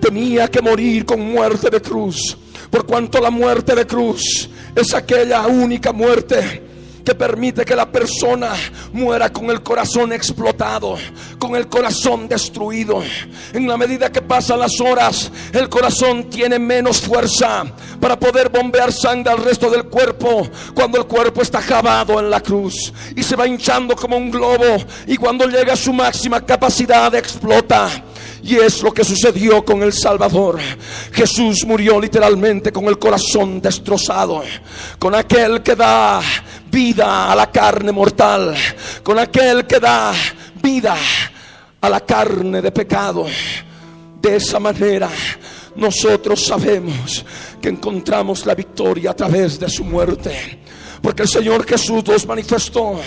Tenía 0.00 0.50
que 0.50 0.62
morir 0.62 1.04
con 1.04 1.20
muerte 1.20 1.68
de 1.68 1.82
cruz, 1.82 2.34
por 2.70 2.86
cuanto 2.86 3.20
la 3.20 3.28
muerte 3.28 3.74
de 3.74 3.86
cruz 3.86 4.48
es 4.74 4.94
aquella 4.94 5.46
única 5.48 5.92
muerte 5.92 6.62
que 7.04 7.14
permite 7.14 7.64
que 7.64 7.76
la 7.76 7.90
persona 7.90 8.52
muera 8.92 9.30
con 9.32 9.50
el 9.50 9.62
corazón 9.62 10.12
explotado, 10.12 10.96
con 11.38 11.54
el 11.54 11.68
corazón 11.68 12.26
destruido. 12.26 13.02
En 13.52 13.68
la 13.68 13.76
medida 13.76 14.10
que 14.10 14.22
pasan 14.22 14.60
las 14.60 14.80
horas, 14.80 15.30
el 15.52 15.68
corazón 15.68 16.30
tiene 16.30 16.58
menos 16.58 17.00
fuerza 17.00 17.64
para 18.00 18.18
poder 18.18 18.48
bombear 18.48 18.92
sangre 18.92 19.32
al 19.32 19.44
resto 19.44 19.70
del 19.70 19.84
cuerpo 19.84 20.48
cuando 20.74 20.98
el 20.98 21.06
cuerpo 21.06 21.42
está 21.42 21.60
jabado 21.60 22.18
en 22.18 22.30
la 22.30 22.40
cruz 22.40 22.92
y 23.14 23.22
se 23.22 23.36
va 23.36 23.46
hinchando 23.46 23.94
como 23.94 24.16
un 24.16 24.30
globo 24.30 24.76
y 25.06 25.16
cuando 25.16 25.46
llega 25.46 25.74
a 25.74 25.76
su 25.76 25.92
máxima 25.92 26.44
capacidad 26.44 27.14
explota. 27.14 27.88
Y 28.42 28.56
es 28.56 28.82
lo 28.82 28.92
que 28.92 29.04
sucedió 29.04 29.64
con 29.64 29.82
el 29.82 29.94
Salvador. 29.94 30.58
Jesús 31.12 31.64
murió 31.66 31.98
literalmente 31.98 32.72
con 32.72 32.84
el 32.84 32.98
corazón 32.98 33.60
destrozado, 33.62 34.42
con 34.98 35.14
aquel 35.14 35.62
que 35.62 35.74
da 35.74 36.20
vida 36.74 37.30
a 37.30 37.36
la 37.36 37.52
carne 37.52 37.92
mortal, 37.92 38.52
con 39.04 39.16
aquel 39.16 39.64
que 39.64 39.78
da 39.78 40.12
vida 40.60 40.96
a 41.80 41.88
la 41.88 42.00
carne 42.00 42.60
de 42.60 42.72
pecado. 42.72 43.26
De 44.20 44.36
esa 44.36 44.58
manera 44.58 45.08
nosotros 45.76 46.44
sabemos 46.44 47.24
que 47.60 47.68
encontramos 47.68 48.44
la 48.44 48.56
victoria 48.56 49.12
a 49.12 49.14
través 49.14 49.60
de 49.60 49.68
su 49.68 49.84
muerte. 49.84 50.58
Porque 51.00 51.22
el 51.22 51.28
Señor 51.28 51.64
Jesús 51.64 52.04
nos 52.06 52.26
manifestó 52.26 52.98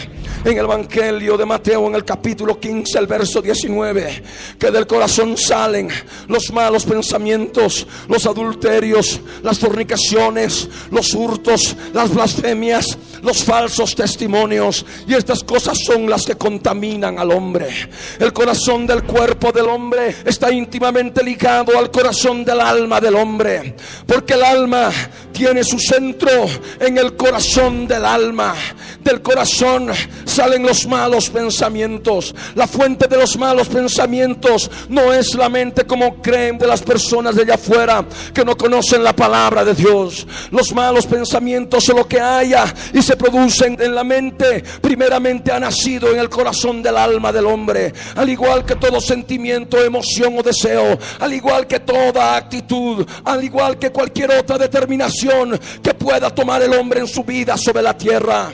en 0.44 0.58
el 0.58 0.66
Evangelio 0.66 1.38
de 1.38 1.46
Mateo 1.46 1.88
en 1.88 1.96
el 1.96 2.06
capítulo 2.06 2.60
15, 2.60 2.98
el 3.00 3.08
verso 3.08 3.42
19, 3.42 4.24
que 4.60 4.72
del 4.72 4.88
corazón 4.88 5.38
salen 5.38 5.90
los 6.28 6.52
malos 6.52 6.86
pensamientos, 6.86 7.88
los 8.08 8.26
adulterios, 8.26 9.20
las 9.44 9.60
fornicaciones, 9.60 10.70
los 10.92 11.14
hurtos, 11.14 11.76
las 11.94 12.14
blasfemias, 12.14 12.98
los 13.22 13.44
falsos 13.44 13.96
testimonios. 13.96 14.86
Y 15.08 15.14
estas 15.14 15.44
cosas 15.44 15.80
son 15.84 16.10
las 16.10 16.26
que 16.26 16.36
contaminan 16.36 17.20
al 17.20 17.32
hombre. 17.32 17.90
El 18.20 18.34
corazón 18.34 18.88
del 18.88 19.04
cuerpo 19.04 19.52
del 19.52 19.68
hombre 19.68 20.16
está 20.26 20.52
íntimamente 20.52 21.24
ligado 21.24 21.78
al 21.78 21.92
corazón 21.92 22.46
del 22.46 22.62
alma 22.62 23.02
del 23.02 23.16
hombre. 23.16 23.76
Porque 24.06 24.34
el 24.34 24.44
alma 24.44 24.92
tiene 25.32 25.64
su 25.64 25.80
centro 25.80 26.32
en 26.80 26.98
el 26.98 27.16
corazón 27.16 27.88
del 27.88 28.06
alma, 28.06 28.56
del 29.04 29.22
corazón 29.22 29.92
salen 30.38 30.62
los 30.62 30.86
malos 30.86 31.32
pensamientos. 31.32 32.36
La 32.54 32.68
fuente 32.68 33.08
de 33.08 33.18
los 33.18 33.36
malos 33.40 33.68
pensamientos 33.70 34.70
no 34.88 35.12
es 35.12 35.34
la 35.34 35.50
mente 35.50 35.84
como 35.84 36.22
creen 36.22 36.60
de 36.60 36.68
las 36.68 36.84
personas 36.84 37.36
de 37.36 37.42
allá 37.42 37.56
afuera 37.56 38.06
que 38.36 38.46
no 38.46 38.56
conocen 38.56 39.04
la 39.04 39.16
palabra 39.16 39.66
de 39.66 39.74
Dios. 39.74 40.28
Los 40.52 40.72
malos 40.74 41.08
pensamientos 41.08 41.86
son 41.86 41.96
lo 41.96 42.08
que 42.08 42.20
haya 42.20 42.72
y 42.94 43.02
se 43.02 43.18
producen 43.18 43.78
en 43.82 43.96
la 43.96 44.04
mente. 44.04 44.64
Primeramente 44.80 45.52
ha 45.52 45.60
nacido 45.60 46.12
en 46.14 46.20
el 46.20 46.30
corazón 46.30 46.84
del 46.84 46.98
alma 46.98 47.32
del 47.32 47.48
hombre. 47.48 47.92
Al 48.16 48.30
igual 48.30 48.64
que 48.64 48.76
todo 48.76 49.02
sentimiento, 49.02 49.84
emoción 49.84 50.38
o 50.38 50.44
deseo. 50.44 51.00
Al 51.20 51.34
igual 51.34 51.66
que 51.66 51.80
toda 51.80 52.36
actitud. 52.36 53.08
Al 53.24 53.44
igual 53.44 53.80
que 53.80 53.90
cualquier 53.90 54.30
otra 54.34 54.60
determinación 54.60 55.60
que 55.82 55.96
pueda 55.96 56.30
tomar 56.30 56.62
el 56.62 56.76
hombre 56.76 57.00
en 57.00 57.08
su 57.08 57.24
vida 57.24 57.58
sobre 57.58 57.82
la 57.82 57.98
tierra. 57.98 58.52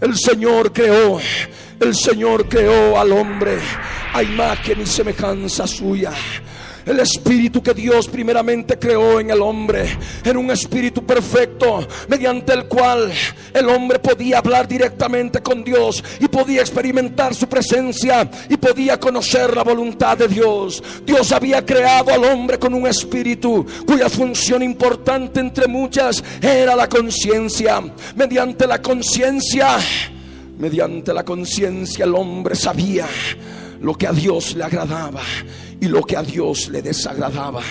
El 0.00 0.16
Señor 0.16 0.72
creó, 0.72 1.20
el 1.78 1.94
Señor 1.94 2.48
creó 2.48 2.98
al 2.98 3.12
hombre 3.12 3.58
a 4.14 4.22
imagen 4.22 4.80
y 4.80 4.86
semejanza 4.86 5.66
suya. 5.66 6.12
El 6.86 7.00
espíritu 7.00 7.62
que 7.62 7.74
Dios 7.74 8.08
primeramente 8.08 8.78
creó 8.78 9.20
en 9.20 9.30
el 9.30 9.42
hombre 9.42 9.98
era 10.24 10.38
un 10.38 10.50
espíritu 10.50 11.04
perfecto 11.04 11.86
mediante 12.08 12.52
el 12.52 12.64
cual 12.64 13.12
el 13.52 13.68
hombre 13.68 13.98
podía 13.98 14.38
hablar 14.38 14.66
directamente 14.66 15.40
con 15.40 15.62
Dios 15.62 16.02
y 16.18 16.28
podía 16.28 16.60
experimentar 16.60 17.34
su 17.34 17.48
presencia 17.48 18.28
y 18.48 18.56
podía 18.56 18.98
conocer 18.98 19.54
la 19.54 19.62
voluntad 19.62 20.16
de 20.16 20.28
Dios. 20.28 20.82
Dios 21.04 21.32
había 21.32 21.64
creado 21.64 22.12
al 22.12 22.24
hombre 22.24 22.58
con 22.58 22.74
un 22.74 22.86
espíritu 22.86 23.66
cuya 23.86 24.08
función 24.08 24.62
importante 24.62 25.40
entre 25.40 25.66
muchas 25.66 26.22
era 26.40 26.74
la 26.74 26.88
conciencia. 26.88 27.80
Mediante 28.16 28.66
la 28.66 28.80
conciencia, 28.80 29.78
mediante 30.58 31.12
la 31.12 31.24
conciencia 31.24 32.04
el 32.04 32.14
hombre 32.14 32.54
sabía 32.54 33.06
lo 33.80 33.94
que 33.94 34.06
a 34.06 34.12
Dios 34.12 34.54
le 34.54 34.64
agradaba 34.64 35.22
y 35.80 35.86
lo 35.86 36.02
que 36.02 36.16
a 36.16 36.22
Dios 36.22 36.68
le 36.68 36.82
desagradaba 36.82 37.62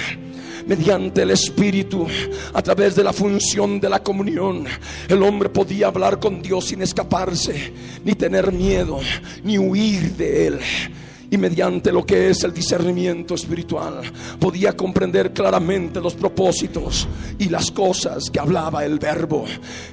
mediante 0.70 1.24
el 1.24 1.32
Espíritu, 1.32 2.06
a 2.54 2.62
través 2.62 2.96
de 2.96 3.04
la 3.04 3.12
función 3.12 3.80
de 3.80 3.90
la 3.90 4.04
comunión, 4.04 4.66
el 5.08 5.24
hombre 5.24 5.50
podía 5.50 5.88
hablar 5.88 6.20
con 6.20 6.44
Dios 6.44 6.66
sin 6.66 6.84
escaparse, 6.84 7.74
ni 8.06 8.14
tener 8.14 8.52
miedo, 8.52 9.00
ni 9.44 9.58
huir 9.58 10.16
de 10.16 10.48
Él. 10.48 10.60
Y 11.32 11.38
mediante 11.38 11.92
lo 11.92 12.06
que 12.06 12.30
es 12.30 12.44
el 12.44 12.54
discernimiento 12.54 13.34
espiritual, 13.34 14.02
podía 14.40 14.78
comprender 14.78 15.34
claramente 15.34 16.00
los 16.00 16.14
propósitos 16.14 17.08
y 17.40 17.50
las 17.50 17.72
cosas 17.72 18.30
que 18.32 18.40
hablaba 18.40 18.86
el 18.86 19.00
verbo, 19.00 19.46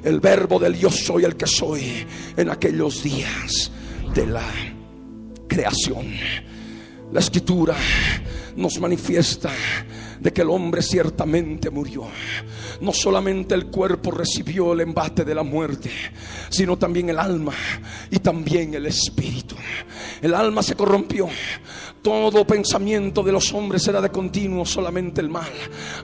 el 0.04 0.20
verbo 0.20 0.58
del 0.58 0.78
yo 0.78 0.90
soy 0.90 1.24
el 1.24 1.36
que 1.36 1.46
soy 1.46 2.06
en 2.36 2.50
aquellos 2.50 3.02
días 3.02 3.70
de 4.14 4.26
la 4.26 4.75
creación. 5.46 6.06
La 7.12 7.20
escritura 7.20 7.76
nos 8.56 8.80
manifiesta 8.80 9.50
de 10.20 10.32
que 10.32 10.42
el 10.42 10.50
hombre 10.50 10.82
ciertamente 10.82 11.70
murió. 11.70 12.06
No 12.80 12.92
solamente 12.92 13.54
el 13.54 13.66
cuerpo 13.66 14.10
recibió 14.10 14.72
el 14.72 14.80
embate 14.80 15.24
de 15.24 15.34
la 15.34 15.42
muerte, 15.42 15.90
sino 16.48 16.76
también 16.76 17.08
el 17.10 17.18
alma 17.18 17.54
y 18.10 18.18
también 18.18 18.74
el 18.74 18.86
espíritu. 18.86 19.56
El 20.20 20.34
alma 20.34 20.62
se 20.62 20.74
corrompió. 20.74 21.28
Todo 22.06 22.46
pensamiento 22.46 23.20
de 23.24 23.32
los 23.32 23.52
hombres 23.52 23.88
era 23.88 24.00
de 24.00 24.10
continuo 24.10 24.64
solamente 24.64 25.20
el 25.20 25.28
mal 25.28 25.50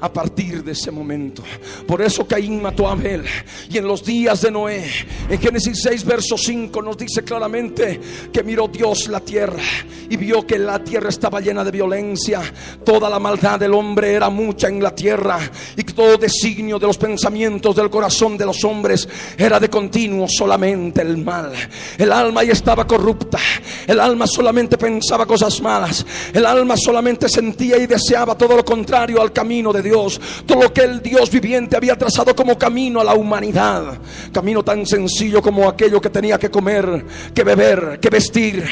a 0.01 0.13
partir 0.13 0.65
de 0.65 0.73
ese 0.73 0.91
momento. 0.91 1.45
Por 1.87 2.03
eso 2.03 2.27
Caín 2.27 2.61
mató 2.61 2.89
a 2.89 2.93
Abel. 2.95 3.23
Y 3.71 3.79
en 3.79 3.87
los 3.87 4.05
días 4.05 4.43
de 4.43 4.51
Noé, 4.51 4.85
en 5.31 5.41
Génesis 5.41 5.81
6, 5.81 6.05
verso 6.05 6.37
5, 6.37 6.83
nos 6.83 6.99
dice 6.99 7.23
claramente 7.23 8.01
que 8.33 8.43
miró 8.43 8.67
Dios 8.67 9.07
la 9.07 9.21
tierra 9.21 9.63
y 10.11 10.17
vio 10.17 10.45
que 10.45 10.59
la 10.59 10.83
tierra 10.83 11.09
estaba 11.09 11.41
llena 11.41 11.63
de 11.63 11.71
violencia. 11.71 12.43
Toda 12.85 13.09
la 13.09 13.21
maldad 13.21 13.61
del 13.61 13.73
hombre 13.73 14.13
era 14.13 14.29
mucha 14.29 14.67
en 14.67 14.83
la 14.83 14.93
tierra 14.93 15.39
y 15.77 15.85
todo 15.85 16.17
designio 16.17 16.81
de 16.81 16.89
los 16.89 16.99
pensamientos 16.99 17.77
del 17.77 17.91
corazón 17.91 18.37
de 18.37 18.47
los 18.47 18.65
hombres 18.65 19.09
era 19.39 19.61
de 19.61 19.71
continuo 19.71 20.27
solamente 20.29 21.01
el 21.01 21.19
mal. 21.19 21.53
El 21.97 22.11
alma 22.11 22.43
ya 22.43 22.55
estaba 22.55 22.89
corrupta. 22.89 23.39
El 23.87 24.01
alma 24.01 24.27
solamente 24.27 24.77
pensaba 24.77 25.27
cosas 25.27 25.61
malas. 25.61 25.92
El 26.33 26.47
alma 26.47 26.77
solamente 26.77 27.29
sentía 27.29 27.77
y 27.79 27.87
deseaba 27.87 28.37
todo 28.37 28.57
lo 28.57 28.65
contrario 28.65 29.21
al 29.21 29.33
camino 29.33 29.73
de 29.73 29.83
Dios. 29.83 30.21
Todo 30.47 30.63
lo 30.63 30.73
que 30.73 30.83
el 30.83 31.03
Dios 31.03 31.31
viviente 31.31 31.77
había 31.77 31.97
trazado 31.97 32.35
como 32.35 32.59
camino 32.59 33.01
a 33.01 33.05
la 33.05 33.15
humanidad. 33.15 33.99
Camino 34.33 34.63
tan 34.63 34.87
sencillo 34.87 35.43
como 35.43 35.69
aquello 35.69 36.01
que 36.01 36.11
tenía 36.11 36.39
que 36.39 36.51
comer, 36.51 37.05
que 37.35 37.45
beber, 37.45 37.99
que 38.01 38.11
vestir 38.11 38.65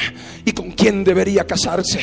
y 0.45 0.51
con 0.51 0.71
quién 0.71 1.03
debería 1.03 1.45
casarse. 1.45 1.99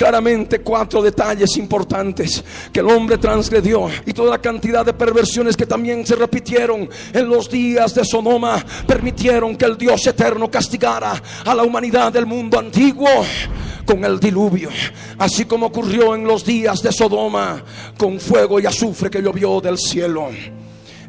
Claramente 0.00 0.60
cuatro 0.60 1.02
detalles 1.02 1.58
importantes 1.58 2.42
que 2.72 2.80
el 2.80 2.86
hombre 2.86 3.18
transgredió 3.18 3.86
y 4.06 4.14
toda 4.14 4.30
la 4.30 4.38
cantidad 4.38 4.82
de 4.82 4.94
perversiones 4.94 5.58
que 5.58 5.66
también 5.66 6.06
se 6.06 6.16
repitieron 6.16 6.88
en 7.12 7.28
los 7.28 7.50
días 7.50 7.94
de 7.94 8.02
Sodoma 8.02 8.64
permitieron 8.86 9.54
que 9.56 9.66
el 9.66 9.76
Dios 9.76 10.06
eterno 10.06 10.50
castigara 10.50 11.22
a 11.44 11.54
la 11.54 11.64
humanidad 11.64 12.10
del 12.10 12.24
mundo 12.24 12.58
antiguo 12.58 13.10
con 13.84 14.02
el 14.02 14.18
diluvio, 14.18 14.70
así 15.18 15.44
como 15.44 15.66
ocurrió 15.66 16.14
en 16.14 16.24
los 16.24 16.46
días 16.46 16.80
de 16.80 16.92
Sodoma 16.92 17.62
con 17.98 18.18
fuego 18.18 18.58
y 18.58 18.64
azufre 18.64 19.10
que 19.10 19.20
llovió 19.20 19.60
del 19.60 19.76
cielo. 19.76 20.30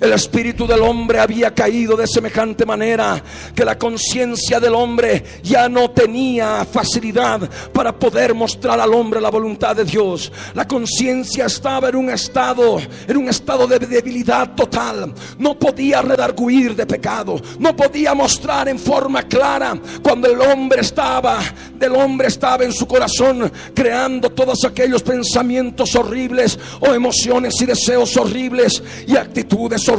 El 0.01 0.13
espíritu 0.13 0.65
del 0.65 0.81
hombre 0.81 1.19
había 1.19 1.53
caído 1.53 1.95
de 1.95 2.07
semejante 2.07 2.65
manera 2.65 3.23
que 3.53 3.63
la 3.63 3.77
conciencia 3.77 4.59
del 4.59 4.73
hombre 4.73 5.23
ya 5.43 5.69
no 5.69 5.91
tenía 5.91 6.65
facilidad 6.65 7.47
para 7.71 7.93
poder 7.93 8.33
mostrar 8.33 8.79
al 8.79 8.95
hombre 8.95 9.21
la 9.21 9.29
voluntad 9.29 9.75
de 9.75 9.85
Dios. 9.85 10.31
La 10.55 10.67
conciencia 10.67 11.45
estaba 11.45 11.89
en 11.89 11.97
un 11.97 12.09
estado, 12.09 12.81
en 13.07 13.15
un 13.15 13.29
estado 13.29 13.67
de 13.67 13.77
debilidad 13.77 14.55
total. 14.55 15.13
No 15.37 15.59
podía 15.59 16.01
redarguir 16.01 16.75
de 16.75 16.87
pecado, 16.87 17.39
no 17.59 17.75
podía 17.75 18.15
mostrar 18.15 18.69
en 18.69 18.79
forma 18.79 19.21
clara 19.27 19.79
cuando 20.01 20.27
el 20.27 20.41
hombre 20.41 20.81
estaba, 20.81 21.41
del 21.75 21.95
hombre 21.95 22.29
estaba 22.29 22.63
en 22.63 22.73
su 22.73 22.87
corazón 22.87 23.51
creando 23.75 24.31
todos 24.31 24.65
aquellos 24.65 25.03
pensamientos 25.03 25.93
horribles 25.93 26.57
o 26.79 26.91
emociones 26.91 27.53
y 27.61 27.67
deseos 27.67 28.17
horribles 28.17 28.81
y 29.05 29.15
actitudes 29.15 29.87
horribles 29.87 29.90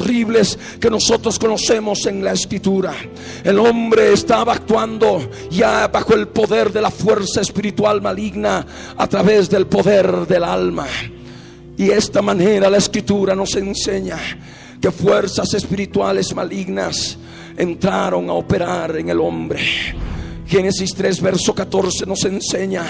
que 0.81 0.91
nosotros 0.91 1.39
conocemos 1.39 2.07
en 2.07 2.25
la 2.25 2.33
escritura. 2.33 2.95
El 3.45 3.59
hombre 3.59 4.13
estaba 4.13 4.55
actuando 4.55 5.31
ya 5.51 5.89
bajo 5.89 6.15
el 6.15 6.29
poder 6.29 6.73
de 6.73 6.81
la 6.81 6.91
fuerza 6.91 7.41
espiritual 7.41 8.01
maligna 8.01 8.67
a 8.97 9.07
través 9.07 9.49
del 9.51 9.67
poder 9.67 10.27
del 10.27 10.45
alma. 10.45 10.87
Y 11.77 11.91
esta 11.91 12.23
manera 12.23 12.71
la 12.71 12.79
escritura 12.79 13.35
nos 13.35 13.55
enseña 13.57 14.19
que 14.81 14.91
fuerzas 14.91 15.55
espirituales 15.55 16.35
malignas 16.35 17.19
entraron 17.57 18.29
a 18.31 18.35
operar 18.35 18.97
en 18.97 19.09
el 19.09 19.21
hombre. 19.21 19.61
Génesis 20.47 20.95
3, 20.95 21.21
verso 21.21 21.55
14 21.55 22.05
nos 22.07 22.25
enseña 22.25 22.85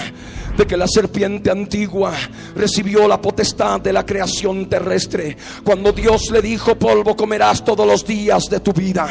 de 0.57 0.67
que 0.67 0.77
la 0.77 0.87
serpiente 0.87 1.49
antigua 1.49 2.13
recibió 2.55 3.07
la 3.07 3.21
potestad 3.21 3.79
de 3.81 3.93
la 3.93 4.05
creación 4.05 4.67
terrestre. 4.67 5.37
Cuando 5.63 5.91
Dios 5.91 6.29
le 6.31 6.41
dijo, 6.41 6.75
polvo 6.75 7.15
comerás 7.15 7.63
todos 7.63 7.87
los 7.87 8.05
días 8.05 8.45
de 8.49 8.59
tu 8.59 8.73
vida. 8.73 9.09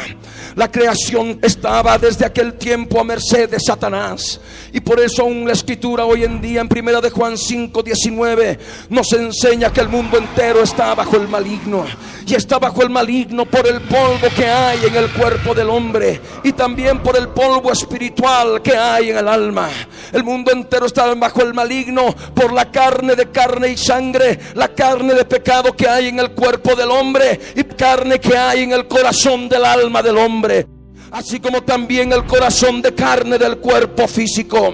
La 0.55 0.71
creación 0.71 1.39
estaba 1.41 1.97
desde 1.97 2.25
aquel 2.25 2.53
tiempo 2.53 2.99
a 2.99 3.03
merced 3.03 3.49
de 3.49 3.59
Satanás. 3.59 4.39
Y 4.71 4.79
por 4.79 4.99
eso 4.99 5.23
aún 5.23 5.45
la 5.45 5.53
escritura 5.53 6.05
hoy 6.05 6.23
en 6.23 6.41
día 6.41 6.61
en 6.61 6.69
primera 6.69 7.01
de 7.01 7.09
Juan 7.09 7.37
5, 7.37 7.83
19 7.83 8.59
nos 8.89 9.11
enseña 9.13 9.71
que 9.73 9.81
el 9.81 9.89
mundo 9.89 10.17
entero 10.17 10.61
está 10.61 10.95
bajo 10.95 11.17
el 11.17 11.27
maligno. 11.27 11.85
Y 12.25 12.35
está 12.35 12.57
bajo 12.57 12.81
el 12.83 12.89
maligno 12.89 13.45
por 13.45 13.67
el 13.67 13.81
polvo 13.81 14.27
que 14.35 14.45
hay 14.45 14.85
en 14.85 14.95
el 14.95 15.11
cuerpo 15.11 15.53
del 15.53 15.69
hombre. 15.69 16.21
Y 16.43 16.53
también 16.53 16.99
por 16.99 17.17
el 17.17 17.27
polvo 17.29 17.71
espiritual 17.71 18.32
que 18.63 18.75
hay 18.75 19.09
en 19.09 19.17
el 19.17 19.27
alma. 19.27 19.69
El 20.11 20.23
mundo 20.23 20.51
entero 20.51 20.85
está 20.85 21.13
bajo 21.13 21.41
el 21.41 21.53
maligno 21.53 22.15
por 22.33 22.51
la 22.51 22.71
carne 22.71 23.15
de 23.15 23.29
carne 23.29 23.69
y 23.69 23.77
sangre, 23.77 24.39
la 24.55 24.69
carne 24.69 25.13
de 25.13 25.25
pecado 25.25 25.75
que 25.75 25.87
hay 25.87 26.07
en 26.07 26.19
el 26.19 26.31
cuerpo 26.31 26.75
del 26.75 26.91
hombre 26.91 27.39
y 27.55 27.63
carne 27.63 28.19
que 28.19 28.35
hay 28.37 28.63
en 28.63 28.73
el 28.73 28.87
corazón 28.87 29.47
del 29.49 29.65
alma 29.65 30.01
del 30.01 30.17
hombre, 30.17 30.67
así 31.11 31.39
como 31.39 31.63
también 31.63 32.11
el 32.11 32.25
corazón 32.25 32.81
de 32.81 32.93
carne 32.93 33.37
del 33.37 33.57
cuerpo 33.57 34.07
físico. 34.07 34.73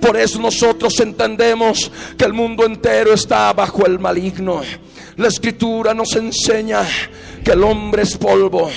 Por 0.00 0.16
eso 0.16 0.40
nosotros 0.40 0.98
entendemos 1.00 1.90
que 2.16 2.24
el 2.24 2.32
mundo 2.32 2.64
entero 2.64 3.12
está 3.12 3.52
bajo 3.52 3.84
el 3.86 3.98
maligno. 3.98 4.62
La 5.16 5.28
escritura 5.28 5.92
nos 5.92 6.16
enseña 6.16 6.86
que 7.44 7.52
el 7.52 7.62
hombre 7.62 8.02
es 8.02 8.16
polvo 8.16 8.70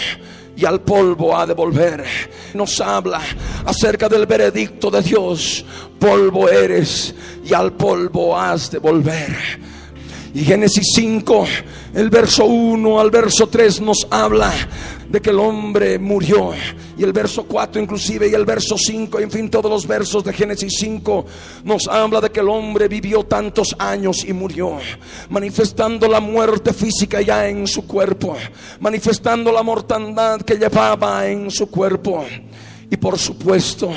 y 0.56 0.66
al 0.66 0.82
polvo 0.82 1.38
ha 1.38 1.46
de 1.46 1.54
volver. 1.54 2.04
Nos 2.54 2.80
habla 2.80 3.22
acerca 3.66 4.08
del 4.08 4.26
veredicto 4.26 4.90
de 4.92 5.02
Dios. 5.02 5.66
Polvo 6.00 6.50
eres 6.50 7.14
y 7.46 7.54
al 7.54 7.74
polvo 7.74 8.38
has 8.38 8.70
de 8.72 8.80
volver. 8.80 9.36
Y 10.34 10.44
Génesis 10.44 10.88
5, 10.96 11.46
el 11.94 12.10
verso 12.10 12.46
1 12.46 13.00
al 13.00 13.12
verso 13.12 13.48
3 13.48 13.82
nos 13.82 14.08
habla 14.10 14.52
de 15.14 15.22
que 15.22 15.30
el 15.30 15.40
hombre 15.40 16.00
murió. 16.00 16.54
Y 16.98 17.04
el 17.04 17.14
verso 17.14 17.44
4 17.44 17.80
inclusive 17.80 18.28
y 18.28 18.34
el 18.34 18.46
verso 18.46 18.76
5, 18.80 19.20
en 19.20 19.30
fin, 19.30 19.48
todos 19.48 19.70
los 19.70 19.86
versos 19.86 20.24
de 20.24 20.34
Génesis 20.34 20.74
5 20.80 21.26
nos 21.64 21.88
habla 21.88 22.20
de 22.20 22.32
que 22.32 22.40
el 22.40 22.50
hombre 22.50 22.88
vivió 22.88 23.24
tantos 23.24 23.76
años 23.78 24.26
y 24.26 24.34
murió, 24.34 24.80
manifestando 25.30 26.08
la 26.08 26.20
muerte 26.20 26.74
física 26.74 27.22
ya 27.22 27.48
en 27.48 27.68
su 27.68 27.86
cuerpo, 27.86 28.36
manifestando 28.80 29.52
la 29.52 29.62
mortandad 29.62 30.42
que 30.42 30.56
llevaba 30.58 31.28
en 31.28 31.52
su 31.52 31.70
cuerpo. 31.70 32.26
Y 32.90 32.98
por 32.98 33.20
supuesto, 33.20 33.92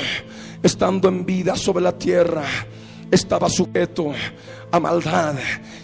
estando 0.61 1.07
en 1.07 1.25
vida 1.25 1.55
sobre 1.55 1.83
la 1.83 1.97
tierra, 1.97 2.43
estaba 3.09 3.49
sujeto 3.49 4.13
a 4.71 4.79
maldad 4.79 5.35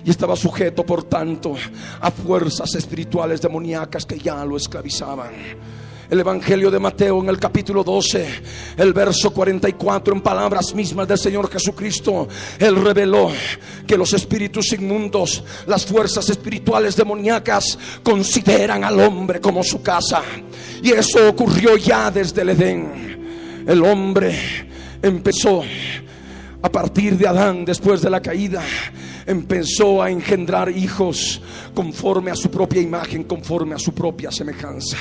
y 0.03 0.09
estaba 0.09 0.35
sujeto, 0.35 0.85
por 0.85 1.03
tanto, 1.03 1.55
a 2.01 2.11
fuerzas 2.11 2.75
espirituales 2.75 3.41
demoníacas 3.41 4.05
que 4.05 4.19
ya 4.19 4.43
lo 4.45 4.57
esclavizaban. 4.57 5.31
El 6.09 6.19
Evangelio 6.19 6.69
de 6.69 6.79
Mateo 6.79 7.23
en 7.23 7.29
el 7.29 7.39
capítulo 7.39 7.83
12, 7.83 8.27
el 8.77 8.93
verso 8.93 9.31
44, 9.31 10.13
en 10.13 10.21
palabras 10.21 10.75
mismas 10.75 11.07
del 11.07 11.17
Señor 11.17 11.49
Jesucristo, 11.49 12.27
Él 12.59 12.75
reveló 12.75 13.31
que 13.87 13.97
los 13.97 14.13
espíritus 14.13 14.73
inmundos, 14.73 15.43
las 15.65 15.85
fuerzas 15.85 16.29
espirituales 16.29 16.95
demoníacas, 16.95 17.79
consideran 18.03 18.83
al 18.83 18.99
hombre 18.99 19.39
como 19.41 19.63
su 19.63 19.81
casa. 19.81 20.21
Y 20.83 20.91
eso 20.91 21.29
ocurrió 21.29 21.77
ya 21.77 22.11
desde 22.11 22.41
el 22.41 22.49
Edén. 22.49 23.63
El 23.65 23.83
hombre 23.83 24.37
empezó 25.01 25.63
a 26.63 26.69
partir 26.69 27.17
de 27.17 27.27
Adán, 27.27 27.65
después 27.65 28.01
de 28.01 28.09
la 28.09 28.21
caída, 28.21 28.63
empezó 29.25 30.01
a 30.01 30.09
engendrar 30.09 30.69
hijos 30.69 31.41
conforme 31.73 32.31
a 32.31 32.35
su 32.37 32.49
propia 32.49 32.81
imagen, 32.81 33.25
conforme 33.25 33.75
a 33.75 33.79
su 33.79 33.93
propia 33.93 34.31
semejanza. 34.31 34.97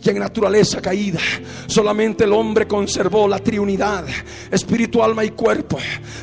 Y 0.00 0.10
en 0.10 0.18
naturaleza 0.18 0.80
caída, 0.80 1.20
solamente 1.66 2.24
el 2.24 2.32
hombre 2.32 2.68
conservó 2.68 3.26
la 3.26 3.40
triunidad, 3.40 4.04
espíritu, 4.50 5.02
alma 5.02 5.24
y 5.24 5.30
cuerpo, 5.30 5.78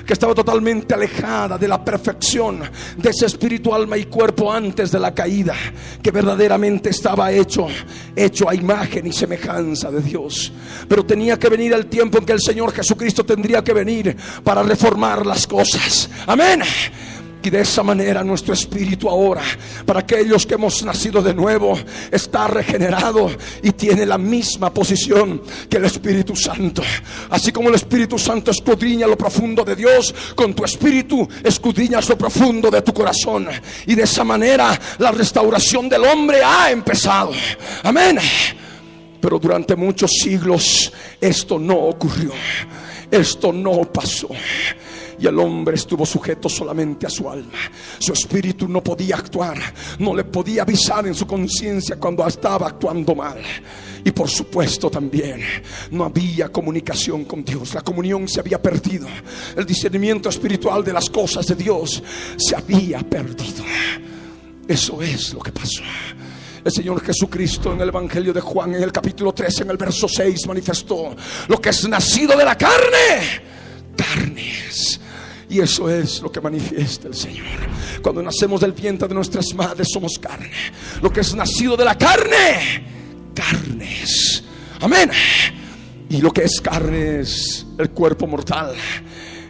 que 0.05 0.13
estaba 0.13 0.33
totalmente 0.33 0.93
alejada 0.93 1.57
de 1.57 1.67
la 1.67 1.83
perfección 1.83 2.61
de 2.95 3.09
ese 3.09 3.25
espíritu, 3.25 3.73
alma 3.73 3.97
y 3.97 4.05
cuerpo 4.05 4.51
antes 4.51 4.91
de 4.91 4.99
la 4.99 5.13
caída, 5.13 5.55
que 6.01 6.11
verdaderamente 6.11 6.89
estaba 6.89 7.31
hecho, 7.31 7.67
hecho 8.15 8.49
a 8.49 8.55
imagen 8.55 9.07
y 9.07 9.11
semejanza 9.11 9.91
de 9.91 10.01
Dios. 10.01 10.53
Pero 10.87 11.05
tenía 11.05 11.37
que 11.37 11.49
venir 11.49 11.73
el 11.73 11.87
tiempo 11.87 12.17
en 12.17 12.25
que 12.25 12.33
el 12.33 12.41
Señor 12.41 12.71
Jesucristo 12.71 13.25
tendría 13.25 13.63
que 13.63 13.73
venir 13.73 14.15
para 14.43 14.63
reformar 14.63 15.25
las 15.25 15.45
cosas. 15.45 16.09
Amén. 16.27 16.61
Y 17.45 17.51
de 17.51 17.61
esa 17.61 17.83
manera 17.83 18.23
nuestro 18.23 18.55
espíritu 18.55 19.07
ahora, 19.07 19.43
para 19.85 19.99
aquellos 19.99 20.47
que 20.47 20.55
hemos 20.55 20.81
nacido 20.81 21.21
de 21.21 21.31
nuevo, 21.31 21.77
está 22.11 22.47
regenerado 22.47 23.29
y 23.61 23.71
tiene 23.73 24.03
la 24.03 24.17
misma 24.17 24.73
posición 24.73 25.43
que 25.69 25.77
el 25.77 25.85
Espíritu 25.85 26.35
Santo. 26.35 26.81
Así 27.29 27.51
como 27.51 27.69
el 27.69 27.75
Espíritu 27.75 28.17
Santo 28.17 28.49
escudriña 28.49 29.05
lo 29.05 29.15
profundo 29.15 29.63
de 29.63 29.75
Dios, 29.75 30.15
con 30.33 30.55
tu 30.55 30.65
espíritu 30.65 31.29
escudriñas 31.43 32.09
lo 32.09 32.17
profundo 32.17 32.71
de 32.71 32.81
tu 32.81 32.91
corazón. 32.91 33.47
Y 33.85 33.93
de 33.93 34.01
esa 34.01 34.23
manera 34.23 34.79
la 34.97 35.11
restauración 35.11 35.87
del 35.87 36.03
hombre 36.03 36.43
ha 36.43 36.71
empezado. 36.71 37.31
Amén. 37.83 38.17
Pero 39.21 39.37
durante 39.37 39.75
muchos 39.75 40.09
siglos 40.19 40.91
esto 41.21 41.59
no 41.59 41.75
ocurrió. 41.75 42.31
Esto 43.11 43.53
no 43.53 43.83
pasó. 43.83 44.29
Y 45.19 45.27
el 45.27 45.39
hombre 45.39 45.75
estuvo 45.75 46.05
sujeto 46.05 46.49
solamente 46.49 47.07
a 47.07 47.09
su 47.09 47.29
alma. 47.29 47.57
Su 47.99 48.13
espíritu 48.13 48.67
no 48.67 48.83
podía 48.83 49.15
actuar, 49.15 49.57
no 49.99 50.15
le 50.15 50.23
podía 50.25 50.63
avisar 50.63 51.07
en 51.07 51.15
su 51.15 51.25
conciencia 51.25 51.97
cuando 51.97 52.25
estaba 52.27 52.67
actuando 52.67 53.15
mal. 53.15 53.39
Y 54.03 54.11
por 54.11 54.29
supuesto 54.29 54.89
también 54.89 55.41
no 55.91 56.03
había 56.03 56.49
comunicación 56.49 57.25
con 57.25 57.43
Dios. 57.43 57.73
La 57.73 57.81
comunión 57.81 58.27
se 58.27 58.39
había 58.39 58.61
perdido. 58.61 59.07
El 59.55 59.65
discernimiento 59.65 60.29
espiritual 60.29 60.83
de 60.83 60.93
las 60.93 61.09
cosas 61.09 61.47
de 61.47 61.55
Dios 61.55 62.03
se 62.37 62.55
había 62.55 62.99
perdido. 62.99 63.63
Eso 64.67 65.01
es 65.01 65.33
lo 65.33 65.39
que 65.41 65.51
pasó. 65.51 65.83
El 66.63 66.71
Señor 66.71 66.99
Jesucristo 67.03 67.73
en 67.73 67.81
el 67.81 67.89
Evangelio 67.89 68.33
de 68.33 68.41
Juan, 68.41 68.73
en 68.73 68.81
el 68.81 68.91
capítulo 68.91 69.33
3, 69.33 69.61
en 69.61 69.69
el 69.69 69.77
verso 69.77 70.07
6, 70.07 70.47
manifestó 70.47 71.15
lo 71.47 71.61
que 71.61 71.69
es 71.69 71.87
nacido 71.87 72.35
de 72.35 72.43
la 72.43 72.57
carne, 72.57 73.43
carnes. 73.95 74.99
Y 75.49 75.59
eso 75.59 75.89
es 75.89 76.21
lo 76.21 76.31
que 76.31 76.41
manifiesta 76.41 77.07
el 77.07 77.15
Señor. 77.15 77.45
Cuando 78.01 78.21
nacemos 78.21 78.61
del 78.61 78.71
vientre 78.71 79.07
de 79.07 79.13
nuestras 79.13 79.53
madres 79.53 79.89
somos 79.91 80.17
carne. 80.19 80.51
Lo 81.01 81.11
que 81.11 81.21
es 81.21 81.35
nacido 81.35 81.77
de 81.77 81.85
la 81.85 81.97
carne, 81.97 83.31
carnes. 83.33 84.43
Amén. 84.81 85.11
Y 86.09 86.21
lo 86.21 86.31
que 86.31 86.43
es 86.43 86.59
carne 86.61 87.19
es 87.21 87.65
el 87.77 87.91
cuerpo 87.91 88.27
mortal 88.27 88.75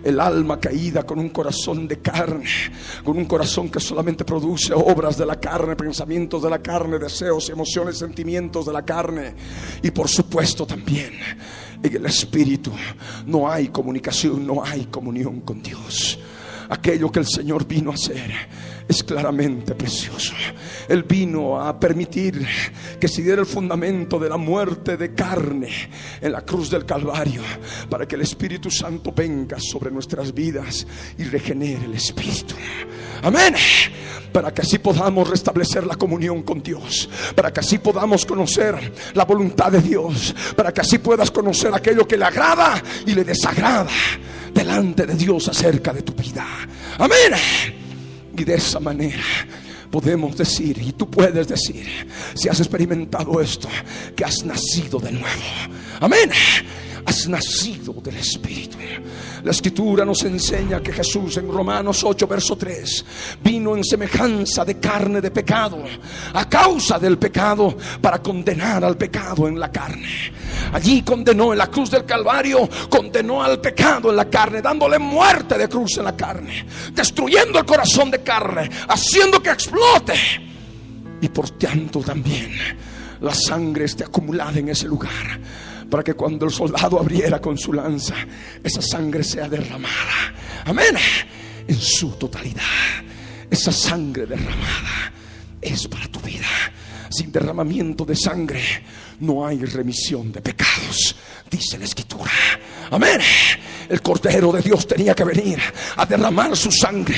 el 0.05 0.19
alma 0.19 0.60
caída 0.60 1.03
con 1.03 1.17
un 1.17 1.29
corazón 1.29 1.88
de 1.88 1.97
carne, 1.97 2.45
con 3.03 3.17
un 3.17 3.25
corazón 3.25 3.69
que 3.69 3.79
solamente 3.79 4.23
produce 4.23 4.71
obras 4.71 5.17
de 5.17 5.25
la 5.25 5.39
carne, 5.39 5.75
pensamientos 5.75 6.43
de 6.43 6.49
la 6.51 6.60
carne, 6.62 6.99
deseos, 6.99 7.49
emociones, 7.49 7.97
sentimientos 7.97 8.67
de 8.67 8.73
la 8.73 8.86
carne. 8.86 9.34
Y 9.81 9.89
por 9.89 10.08
supuesto 10.08 10.67
también 10.67 11.13
en 11.88 11.95
el 11.98 12.06
espíritu 12.06 12.71
no 13.26 13.50
hay 13.50 13.67
comunicación, 13.69 14.45
no 14.45 14.63
hay 14.63 14.86
comunión 14.86 15.41
con 15.41 15.62
Dios. 15.62 16.19
Aquello 16.69 17.12
que 17.12 17.19
el 17.19 17.28
Señor 17.28 17.67
vino 17.67 17.91
a 17.91 17.95
hacer 17.95 18.32
es 18.88 19.04
claramente 19.04 19.73
precioso. 19.75 20.34
Él 20.88 21.04
vino 21.04 21.60
a 21.60 21.80
permitir 21.80 22.45
que 22.99 23.08
se 23.08 23.21
diera 23.21 23.41
el 23.41 23.47
fundamento 23.47 24.19
de 24.19 24.30
la 24.30 24.38
muerte 24.38 24.97
de 24.97 25.13
carne 25.13 25.69
en 26.21 26.32
la 26.32 26.41
cruz 26.41 26.69
del 26.69 26.86
Calvario 26.86 27.41
para 27.89 28.08
que 28.08 28.15
el 28.15 28.21
Espíritu 28.21 28.69
Santo 28.69 29.12
venga 29.12 29.58
sobre 29.60 29.91
nuestras 29.91 30.34
vidas 30.34 30.86
y 31.17 31.23
regenere 31.23 31.86
el 31.86 31.93
Espíritu. 31.93 32.56
Amén. 33.23 33.56
Para 34.32 34.54
que 34.54 34.62
así 34.62 34.78
podamos 34.80 35.30
restablecer 35.30 35.86
la 35.88 35.95
comunión 35.95 36.43
con 36.43 36.62
Dios. 36.62 37.10
Para 37.36 37.51
que 37.51 37.62
así 37.62 37.78
podamos 37.78 38.25
conocer 38.25 38.93
la 39.13 39.25
voluntad 39.25 39.71
de 39.71 39.82
Dios. 39.82 40.36
Para 40.56 40.73
que 40.73 40.82
así 40.82 40.97
puedas 40.97 41.32
conocer 41.32 41.73
aquello 41.73 42.08
que 42.08 42.17
le 42.17 42.25
agrada 42.25 42.82
y 43.06 43.13
le 43.13 43.23
desagrada 43.23 43.89
delante 44.56 45.06
de 45.06 45.13
Dios 45.15 45.48
acerca 45.50 45.94
de 45.94 46.02
tu 46.02 46.13
vida. 46.13 46.46
Amén. 46.98 47.34
Y 48.36 48.44
de 48.44 48.56
esa 48.56 48.80
manera 48.80 49.24
podemos 49.91 50.36
decir, 50.36 50.78
y 50.82 50.94
tú 50.94 51.10
puedes 51.10 51.48
decir, 51.48 51.86
si 52.34 52.50
has 52.50 52.60
experimentado 52.60 53.39
esto, 53.39 53.68
que 54.15 54.26
has 54.26 54.44
nacido 54.44 55.00
de 55.00 55.12
nuevo. 55.12 55.44
Amén. 56.00 56.32
Has 57.06 57.28
nacido 57.28 57.94
del 57.94 58.18
Espíritu. 58.18 58.76
La 59.44 59.52
escritura 59.52 60.04
nos 60.04 60.24
enseña 60.24 60.82
que 60.82 60.91
Jesús 60.91 61.38
en 61.38 61.52
Romanos 61.52 62.04
8, 62.04 62.28
verso 62.28 62.58
3, 62.58 63.06
vino 63.44 63.76
en 63.76 63.84
semejanza 63.84 64.65
de 64.65 64.80
carne 64.80 65.22
de 65.22 65.30
pecado, 65.30 65.84
a 66.34 66.50
causa 66.50 66.98
del 66.98 67.20
pecado, 67.20 67.78
para 68.02 68.24
condenar 68.24 68.84
al 68.84 68.98
pecado 68.98 69.48
en 69.48 69.60
la 69.60 69.72
carne. 69.72 70.34
Allí 70.74 71.04
condenó 71.04 71.52
en 71.52 71.60
la 71.60 71.68
cruz 71.68 71.91
del 71.91 72.06
Calvario, 72.06 72.68
condenó 72.89 73.44
al 73.44 73.62
pecado 73.62 74.10
en 74.10 74.15
la 74.15 74.28
carne, 74.28 74.63
dándole 74.63 74.98
muerte 74.98 75.60
de 75.60 75.70
cruz 75.70 75.98
en 75.98 76.06
la 76.06 76.18
carne, 76.18 76.65
destruyendo 76.91 77.60
el 77.60 77.65
corazón 77.65 78.10
de 78.10 78.24
carne, 78.24 78.68
haciendo 78.88 79.44
que 79.44 79.52
explote. 79.52 80.15
Y 81.22 81.30
por 81.30 81.52
tanto 81.52 82.00
también 82.00 82.52
la 83.22 83.34
sangre 83.34 83.86
esté 83.86 84.06
acumulada 84.06 84.58
en 84.58 84.70
ese 84.70 84.88
lugar 84.88 85.39
para 85.89 86.04
que 86.04 86.13
cuando 86.13 86.45
el 86.45 86.52
soldado 86.52 87.00
abriera 87.00 87.39
con 87.39 87.58
su 87.58 87.74
lanza, 87.74 88.15
esa 88.63 88.82
sangre 88.82 89.24
sea 89.24 89.48
derramada. 89.48 90.34
Amén. 90.65 90.95
En 91.67 91.80
su 91.80 92.12
totalidad. 92.12 92.62
Esa 93.50 93.71
sangre 93.71 94.26
derramada 94.26 95.12
es 95.62 95.88
para 95.88 96.08
tu 96.08 96.19
vida. 96.19 96.48
Sin 97.10 97.32
derramamiento 97.32 98.04
de 98.06 98.15
sangre 98.15 98.62
no 99.19 99.45
hay 99.45 99.63
remisión 99.63 100.32
de 100.32 100.41
pecados, 100.41 101.15
dice 101.50 101.78
la 101.78 101.86
escritura. 101.86 102.32
Amén. 102.91 103.21
El 103.88 104.02
Cordero 104.02 104.52
de 104.52 104.62
Dios 104.62 104.88
tenía 104.88 105.13
que 105.13 105.24
venir 105.24 105.60
a 105.95 106.06
derramar 106.06 106.58
su 106.58 106.71
sangre 106.71 107.15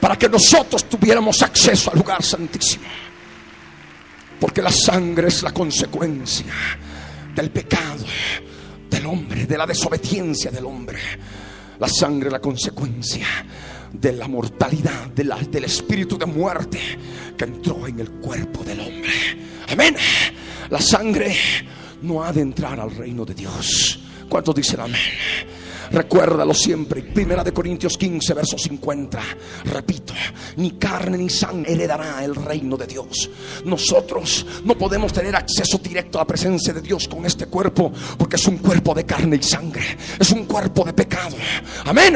para 0.00 0.16
que 0.16 0.28
nosotros 0.28 0.84
tuviéramos 0.88 1.42
acceso 1.42 1.90
al 1.90 1.98
lugar 1.98 2.22
santísimo. 2.22 2.84
Porque 4.40 4.62
la 4.62 4.70
sangre 4.70 5.28
es 5.28 5.42
la 5.42 5.52
consecuencia 5.52 6.54
del 7.34 7.50
pecado 7.50 8.04
del 8.88 9.06
hombre, 9.06 9.46
de 9.46 9.58
la 9.58 9.66
desobediencia 9.66 10.50
del 10.50 10.66
hombre. 10.66 10.98
La 11.78 11.88
sangre 11.88 12.28
es 12.28 12.32
la 12.32 12.40
consecuencia 12.40 13.26
de 13.92 14.12
la 14.12 14.28
mortalidad, 14.28 15.08
del 15.08 15.64
espíritu 15.64 16.18
de 16.18 16.26
muerte 16.26 16.80
que 17.36 17.44
entró 17.44 17.86
en 17.86 18.00
el 18.00 18.10
cuerpo 18.12 18.64
del 18.64 18.80
hombre. 18.80 19.12
Amén. 19.70 19.96
La 20.70 20.80
sangre 20.80 21.36
no 22.02 22.22
ha 22.22 22.32
de 22.32 22.40
entrar 22.40 22.78
al 22.80 22.94
reino 22.94 23.24
de 23.24 23.34
Dios. 23.34 24.00
¿Cuántos 24.28 24.54
dicen 24.54 24.80
amén? 24.80 25.00
Recuérdalo 25.90 26.54
siempre. 26.54 27.02
Primera 27.02 27.42
de 27.42 27.52
Corintios 27.52 27.96
15, 27.96 28.34
verso 28.34 28.58
50. 28.58 29.20
Repito, 29.64 30.14
ni 30.56 30.72
carne 30.72 31.18
ni 31.18 31.28
sangre 31.28 31.72
heredará 31.72 32.24
el 32.24 32.34
reino 32.34 32.76
de 32.76 32.86
Dios. 32.86 33.30
Nosotros 33.64 34.46
no 34.64 34.76
podemos 34.76 35.12
tener 35.12 35.34
acceso 35.34 35.78
directo 35.78 36.18
a 36.18 36.22
la 36.22 36.26
presencia 36.26 36.72
de 36.72 36.82
Dios 36.82 37.08
con 37.08 37.24
este 37.26 37.46
cuerpo 37.46 37.92
porque 38.16 38.36
es 38.36 38.46
un 38.46 38.58
cuerpo 38.58 38.94
de 38.94 39.04
carne 39.04 39.38
y 39.40 39.42
sangre. 39.42 39.96
Es 40.18 40.30
un 40.30 40.44
cuerpo 40.44 40.84
de 40.84 40.92
pecado. 40.92 41.36
Amén. 41.84 42.14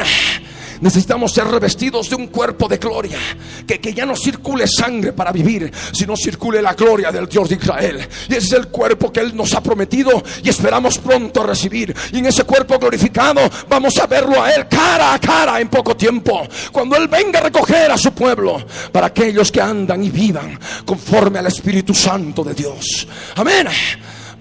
Necesitamos 0.83 1.31
ser 1.31 1.47
revestidos 1.47 2.09
de 2.09 2.15
un 2.15 2.27
cuerpo 2.27 2.67
de 2.67 2.75
gloria. 2.75 3.17
Que, 3.65 3.79
que 3.79 3.93
ya 3.93 4.05
no 4.05 4.17
circule 4.17 4.67
sangre 4.67 5.13
para 5.13 5.31
vivir, 5.31 5.71
sino 5.93 6.17
circule 6.17 6.61
la 6.61 6.73
gloria 6.73 7.09
del 7.09 7.29
Dios 7.29 7.47
de 7.47 7.55
Israel. 7.55 8.05
Y 8.27 8.33
ese 8.33 8.47
es 8.47 8.51
el 8.51 8.67
cuerpo 8.67 9.09
que 9.09 9.21
Él 9.21 9.33
nos 9.33 9.53
ha 9.53 9.63
prometido 9.63 10.21
y 10.43 10.49
esperamos 10.49 10.97
pronto 10.97 11.41
recibir. 11.43 11.95
Y 12.11 12.17
en 12.17 12.25
ese 12.25 12.43
cuerpo 12.43 12.77
glorificado 12.77 13.49
vamos 13.69 13.97
a 13.97 14.07
verlo 14.07 14.43
a 14.43 14.51
Él 14.51 14.67
cara 14.67 15.13
a 15.13 15.19
cara 15.19 15.61
en 15.61 15.69
poco 15.69 15.95
tiempo. 15.95 16.45
Cuando 16.73 16.97
Él 16.97 17.07
venga 17.07 17.39
a 17.39 17.43
recoger 17.43 17.89
a 17.89 17.97
su 17.97 18.11
pueblo 18.11 18.61
para 18.91 19.07
aquellos 19.07 19.53
que 19.53 19.61
andan 19.61 20.03
y 20.03 20.09
vivan 20.09 20.59
conforme 20.83 21.39
al 21.39 21.47
Espíritu 21.47 21.93
Santo 21.93 22.43
de 22.43 22.53
Dios. 22.53 23.07
Amén. 23.37 23.69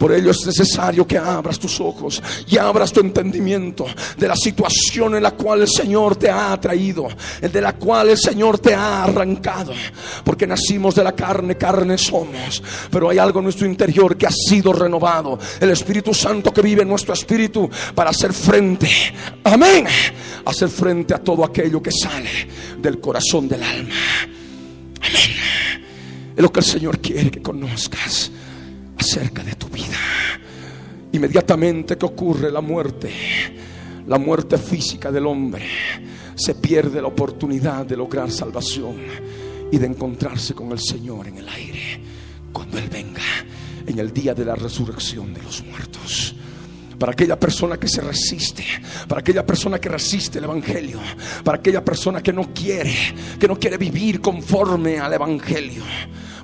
Por 0.03 0.13
ello 0.13 0.33
es 0.33 0.45
necesario 0.45 1.07
que 1.07 1.17
abras 1.17 1.61
tus 1.61 1.81
ojos 1.81 2.21
y 2.49 2.59
abras 2.59 2.93
tu 2.93 2.99
entendimiento 2.99 3.87
de 4.19 4.27
la 4.27 4.35
situación 4.35 5.15
en 5.15 5.23
la 5.23 5.31
cual 5.31 5.61
el 5.61 5.69
Señor 5.69 6.17
te 6.17 6.29
ha 6.29 6.61
traído, 6.61 7.07
de 7.41 7.61
la 7.61 7.75
cual 7.77 8.09
el 8.09 8.19
Señor 8.19 8.59
te 8.59 8.75
ha 8.75 9.05
arrancado. 9.05 9.73
Porque 10.25 10.45
nacimos 10.45 10.97
de 10.97 11.05
la 11.05 11.13
carne, 11.13 11.57
carne 11.57 11.97
somos. 11.99 12.61
Pero 12.91 13.11
hay 13.11 13.19
algo 13.19 13.39
en 13.39 13.45
nuestro 13.45 13.65
interior 13.65 14.17
que 14.17 14.27
ha 14.27 14.33
sido 14.33 14.73
renovado. 14.73 15.39
El 15.61 15.71
Espíritu 15.71 16.13
Santo 16.13 16.53
que 16.53 16.63
vive 16.63 16.83
en 16.83 16.89
nuestro 16.89 17.15
espíritu 17.15 17.71
para 17.95 18.11
hacer 18.11 18.33
frente. 18.33 18.89
Amén. 19.45 19.87
Hacer 20.45 20.69
frente 20.69 21.15
a 21.15 21.19
todo 21.19 21.45
aquello 21.45 21.81
que 21.81 21.93
sale 21.93 22.49
del 22.77 22.99
corazón 22.99 23.49
del 23.49 23.63
alma. 23.63 23.95
Amén. 25.01 25.31
Es 26.35 26.43
lo 26.43 26.51
que 26.51 26.59
el 26.59 26.67
Señor 26.67 26.99
quiere 26.99 27.31
que 27.31 27.41
conozcas 27.41 28.33
acerca 28.97 29.43
de 29.43 29.55
tu 29.55 29.69
vida. 29.69 29.99
Inmediatamente 31.13 31.97
que 31.97 32.07
ocurre 32.07 32.51
la 32.51 32.61
muerte, 32.61 33.11
la 34.07 34.19
muerte 34.19 34.59
física 34.59 35.11
del 35.11 35.27
hombre, 35.27 35.67
se 36.35 36.55
pierde 36.55 37.01
la 37.01 37.09
oportunidad 37.09 37.85
de 37.85 37.97
lograr 37.97 38.31
salvación 38.31 38.97
y 39.71 39.79
de 39.79 39.87
encontrarse 39.87 40.55
con 40.55 40.73
el 40.73 40.79
Señor 40.79 41.29
en 41.29 41.39
el 41.39 41.49
aire 41.49 42.01
cuando 42.53 42.79
Él 42.79 42.89
venga 42.89 43.23
en 43.87 43.99
el 43.99 44.13
día 44.13 44.35
de 44.35 44.45
la 44.45 44.55
resurrección 44.55 45.35
de 45.35 45.43
los 45.43 45.65
muertos 45.65 46.35
para 47.03 47.15
aquella 47.15 47.37
persona 47.37 47.79
que 47.79 47.89
se 47.89 48.01
resiste, 48.01 48.65
para 49.09 49.23
aquella 49.23 49.45
persona 49.45 49.81
que 49.81 49.89
resiste 49.89 50.39
el 50.39 50.45
evangelio, 50.45 51.01
para 51.43 51.59
aquella 51.59 51.85
persona 51.85 52.23
que 52.23 52.33
no 52.33 52.55
quiere, 52.55 52.95
que 53.41 53.49
no 53.49 53.59
quiere 53.59 53.77
vivir 53.77 54.21
conforme 54.21 55.01
al 55.01 55.13
evangelio. 55.13 55.83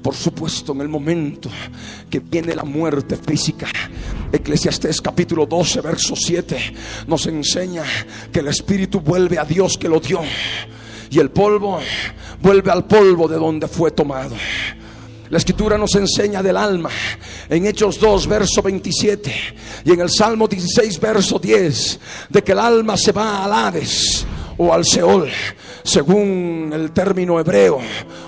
Por 0.03 0.15
supuesto, 0.15 0.73
en 0.73 0.81
el 0.83 0.89
momento 0.89 1.51
que 2.09 2.21
viene 2.21 2.55
la 2.55 2.65
muerte 2.65 3.17
física, 3.17 3.67
Eclesiastés 4.33 5.01
capítulo 5.01 5.47
12, 5.47 5.81
verso 5.81 6.15
7, 6.15 6.75
nos 7.07 7.27
enseña 7.27 7.85
que 8.33 8.41
el 8.41 8.49
espíritu 8.49 9.01
vuelve 9.01 9.39
a 9.39 9.45
Dios 9.45 9.77
que 9.79 9.89
lo 9.89 10.01
dio 10.01 10.21
y 11.11 11.19
el 11.19 11.31
polvo 11.31 11.81
vuelve 12.41 12.71
al 12.71 12.87
polvo 12.87 13.29
de 13.29 13.37
donde 13.37 13.67
fue 13.69 13.91
tomado. 13.91 14.37
La 15.31 15.39
escritura 15.39 15.77
nos 15.77 15.95
enseña 15.95 16.43
del 16.43 16.57
alma 16.57 16.91
en 17.49 17.67
Hechos 17.67 18.01
2, 18.01 18.27
verso 18.27 18.63
27 18.63 19.35
y 19.85 19.93
en 19.93 20.01
el 20.01 20.11
Salmo 20.11 20.49
16, 20.49 20.99
verso 21.01 21.39
10, 21.39 22.01
de 22.31 22.43
que 22.43 22.53
el 22.53 22.59
alma 22.59 22.97
se 22.97 23.13
va 23.13 23.45
al 23.45 23.53
Hades 23.53 24.27
o 24.57 24.73
al 24.73 24.87
Seol, 24.87 25.31
según 25.89 26.71
el 26.75 26.91
término 26.91 27.41
hebreo 27.41 27.79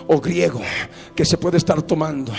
o 0.06 0.18
griego 0.18 0.62
que 1.14 1.26
se 1.26 1.36
puede 1.36 1.58
estar 1.58 1.82
tomando. 1.82 2.32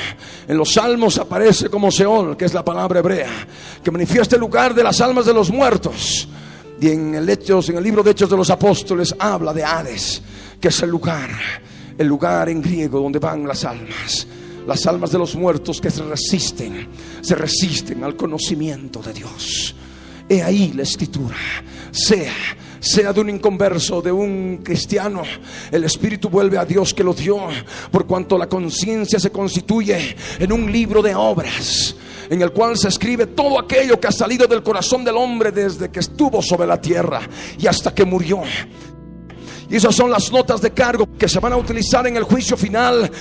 En 0.47 0.57
los 0.57 0.73
salmos 0.73 1.19
aparece 1.19 1.69
como 1.69 1.91
Seol, 1.91 2.35
que 2.35 2.45
es 2.45 2.53
la 2.55 2.65
palabra 2.65 2.99
hebrea, 2.99 3.47
que 3.83 3.91
manifiesta 3.91 4.35
el 4.35 4.39
lugar 4.39 4.73
de 4.73 4.83
las 4.83 4.99
almas 4.99 5.27
de 5.27 5.33
los 5.33 5.51
muertos. 5.51 6.27
Y 6.79 6.89
en 6.89 7.13
el, 7.13 7.25
libro 7.83 8.01
de 8.01 8.11
Hechos 8.11 8.31
de 8.31 8.37
los 8.37 8.49
Apóstoles 8.49 9.13
habla 9.19 9.53
de 9.53 9.63
Hades, 9.63 10.23
que 10.59 10.69
es 10.69 10.81
el 10.81 10.89
lugar, 10.89 11.29
el 11.95 12.07
lugar 12.07 12.49
en 12.49 12.59
griego 12.59 12.99
donde 12.99 13.19
van 13.19 13.47
las 13.47 13.63
almas. 13.63 14.25
Las 14.65 14.87
almas 14.87 15.11
de 15.11 15.19
los 15.19 15.35
muertos 15.35 15.79
que 15.79 15.91
se 15.91 16.01
resisten, 16.01 16.87
se 17.21 17.35
resisten 17.35 18.03
al 18.03 18.15
conocimiento 18.15 19.01
de 19.03 19.13
Dios. 19.13 19.75
He 20.27 20.41
ahí 20.41 20.73
la 20.73 20.81
escritura. 20.81 21.35
Sea 21.91 22.33
sea 22.81 23.13
de 23.13 23.21
un 23.21 23.29
inconverso, 23.29 24.01
de 24.01 24.11
un 24.11 24.61
cristiano, 24.63 25.21
el 25.71 25.83
Espíritu 25.83 26.29
vuelve 26.29 26.57
a 26.57 26.65
Dios 26.65 26.93
que 26.93 27.03
lo 27.03 27.13
dio, 27.13 27.37
por 27.91 28.07
cuanto 28.07 28.37
la 28.37 28.49
conciencia 28.49 29.19
se 29.19 29.31
constituye 29.31 30.15
en 30.39 30.51
un 30.51 30.71
libro 30.71 31.01
de 31.01 31.15
obras 31.15 31.95
en 32.29 32.41
el 32.41 32.51
cual 32.51 32.77
se 32.77 32.87
escribe 32.87 33.27
todo 33.27 33.59
aquello 33.59 33.99
que 33.99 34.07
ha 34.07 34.11
salido 34.11 34.47
del 34.47 34.63
corazón 34.63 35.03
del 35.03 35.17
hombre 35.17 35.51
desde 35.51 35.91
que 35.91 35.99
estuvo 35.99 36.41
sobre 36.41 36.65
la 36.65 36.79
tierra 36.79 37.21
y 37.59 37.67
hasta 37.67 37.93
que 37.93 38.05
murió. 38.05 38.41
Y 39.69 39.75
esas 39.75 39.93
son 39.93 40.09
las 40.09 40.31
notas 40.31 40.61
de 40.61 40.71
cargo 40.71 41.05
que 41.17 41.27
se 41.27 41.39
van 41.39 41.51
a 41.51 41.57
utilizar 41.57 42.07
en 42.07 42.15
el 42.15 42.23
juicio 42.23 42.55
final 42.55 43.11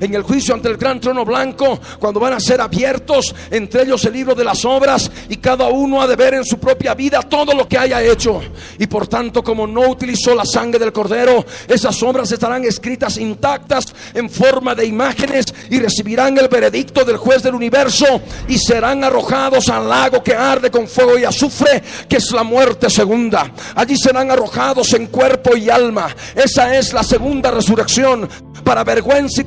en 0.00 0.14
el 0.14 0.22
juicio 0.22 0.54
ante 0.54 0.68
el 0.68 0.76
gran 0.76 1.00
trono 1.00 1.24
blanco, 1.24 1.80
cuando 1.98 2.20
van 2.20 2.34
a 2.34 2.40
ser 2.40 2.60
abiertos 2.60 3.34
entre 3.50 3.82
ellos 3.82 4.04
el 4.04 4.12
libro 4.12 4.34
de 4.34 4.44
las 4.44 4.64
obras 4.64 5.10
y 5.28 5.36
cada 5.36 5.68
uno 5.68 6.00
ha 6.02 6.06
de 6.06 6.16
ver 6.16 6.34
en 6.34 6.44
su 6.44 6.58
propia 6.58 6.94
vida 6.94 7.22
todo 7.22 7.54
lo 7.54 7.68
que 7.68 7.78
haya 7.78 8.02
hecho. 8.02 8.40
Y 8.78 8.86
por 8.86 9.06
tanto, 9.06 9.42
como 9.42 9.66
no 9.66 9.88
utilizó 9.88 10.34
la 10.34 10.44
sangre 10.44 10.78
del 10.78 10.92
cordero, 10.92 11.44
esas 11.68 12.02
obras 12.02 12.30
estarán 12.32 12.64
escritas 12.64 13.16
intactas 13.16 13.94
en 14.14 14.30
forma 14.30 14.74
de 14.74 14.86
imágenes 14.86 15.46
y 15.70 15.78
recibirán 15.78 16.36
el 16.38 16.48
veredicto 16.48 17.04
del 17.04 17.16
juez 17.16 17.42
del 17.42 17.54
universo 17.54 18.20
y 18.48 18.58
serán 18.58 19.04
arrojados 19.04 19.68
al 19.68 19.88
lago 19.88 20.22
que 20.22 20.34
arde 20.34 20.70
con 20.70 20.88
fuego 20.88 21.18
y 21.18 21.24
azufre, 21.24 21.82
que 22.08 22.16
es 22.16 22.30
la 22.32 22.42
muerte 22.42 22.90
segunda. 22.90 23.52
Allí 23.74 23.96
serán 23.96 24.30
arrojados 24.30 24.92
en 24.94 25.06
cuerpo 25.06 25.56
y 25.56 25.70
alma. 25.70 26.14
Esa 26.34 26.76
es 26.76 26.92
la 26.92 27.02
segunda 27.02 27.50
resurrección 27.50 28.28
para 28.62 28.84
vergüenza 28.84 29.40
y 29.40 29.44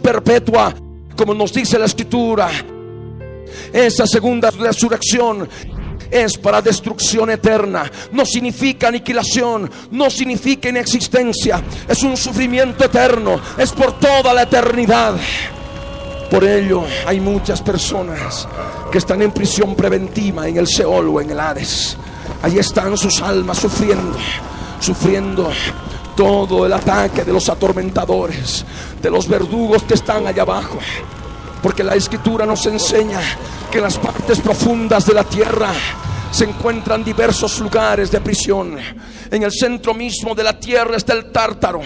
perpetua, 0.00 0.74
como 1.16 1.34
nos 1.34 1.52
dice 1.52 1.78
la 1.78 1.86
escritura. 1.86 2.50
Esa 3.72 4.06
segunda 4.06 4.50
resurrección 4.50 5.48
es 6.10 6.38
para 6.38 6.62
destrucción 6.62 7.30
eterna. 7.30 7.90
No 8.12 8.24
significa 8.24 8.88
aniquilación, 8.88 9.70
no 9.90 10.10
significa 10.10 10.68
inexistencia. 10.68 11.62
Es 11.88 12.02
un 12.02 12.16
sufrimiento 12.16 12.84
eterno, 12.84 13.40
es 13.58 13.72
por 13.72 13.98
toda 13.98 14.32
la 14.32 14.42
eternidad. 14.42 15.16
Por 16.30 16.44
ello 16.44 16.84
hay 17.06 17.20
muchas 17.20 17.62
personas 17.62 18.48
que 18.90 18.98
están 18.98 19.22
en 19.22 19.32
prisión 19.32 19.74
preventiva 19.74 20.48
en 20.48 20.56
el 20.56 20.66
Seol 20.66 21.08
o 21.08 21.20
en 21.20 21.30
el 21.30 21.40
Hades. 21.40 21.96
Allí 22.42 22.58
están 22.58 22.96
sus 22.96 23.20
almas 23.22 23.58
sufriendo, 23.58 24.18
sufriendo 24.80 25.50
todo 26.16 26.66
el 26.66 26.72
ataque 26.72 27.24
de 27.24 27.32
los 27.32 27.48
atormentadores, 27.48 28.64
de 29.04 29.10
los 29.10 29.28
verdugos 29.28 29.82
que 29.82 29.94
están 29.94 30.26
allá 30.26 30.42
abajo. 30.42 30.78
Porque 31.62 31.84
la 31.84 31.94
escritura 31.94 32.46
nos 32.46 32.64
enseña 32.66 33.20
que 33.70 33.78
en 33.78 33.84
las 33.84 33.98
partes 33.98 34.40
profundas 34.40 35.04
de 35.06 35.12
la 35.12 35.24
tierra 35.24 35.72
se 36.30 36.44
encuentran 36.44 37.04
diversos 37.04 37.60
lugares 37.60 38.10
de 38.10 38.20
prisión. 38.20 38.78
En 39.30 39.42
el 39.42 39.52
centro 39.52 39.92
mismo 39.92 40.34
de 40.34 40.42
la 40.42 40.58
tierra 40.58 40.96
está 40.96 41.12
el 41.12 41.30
tártaro, 41.30 41.82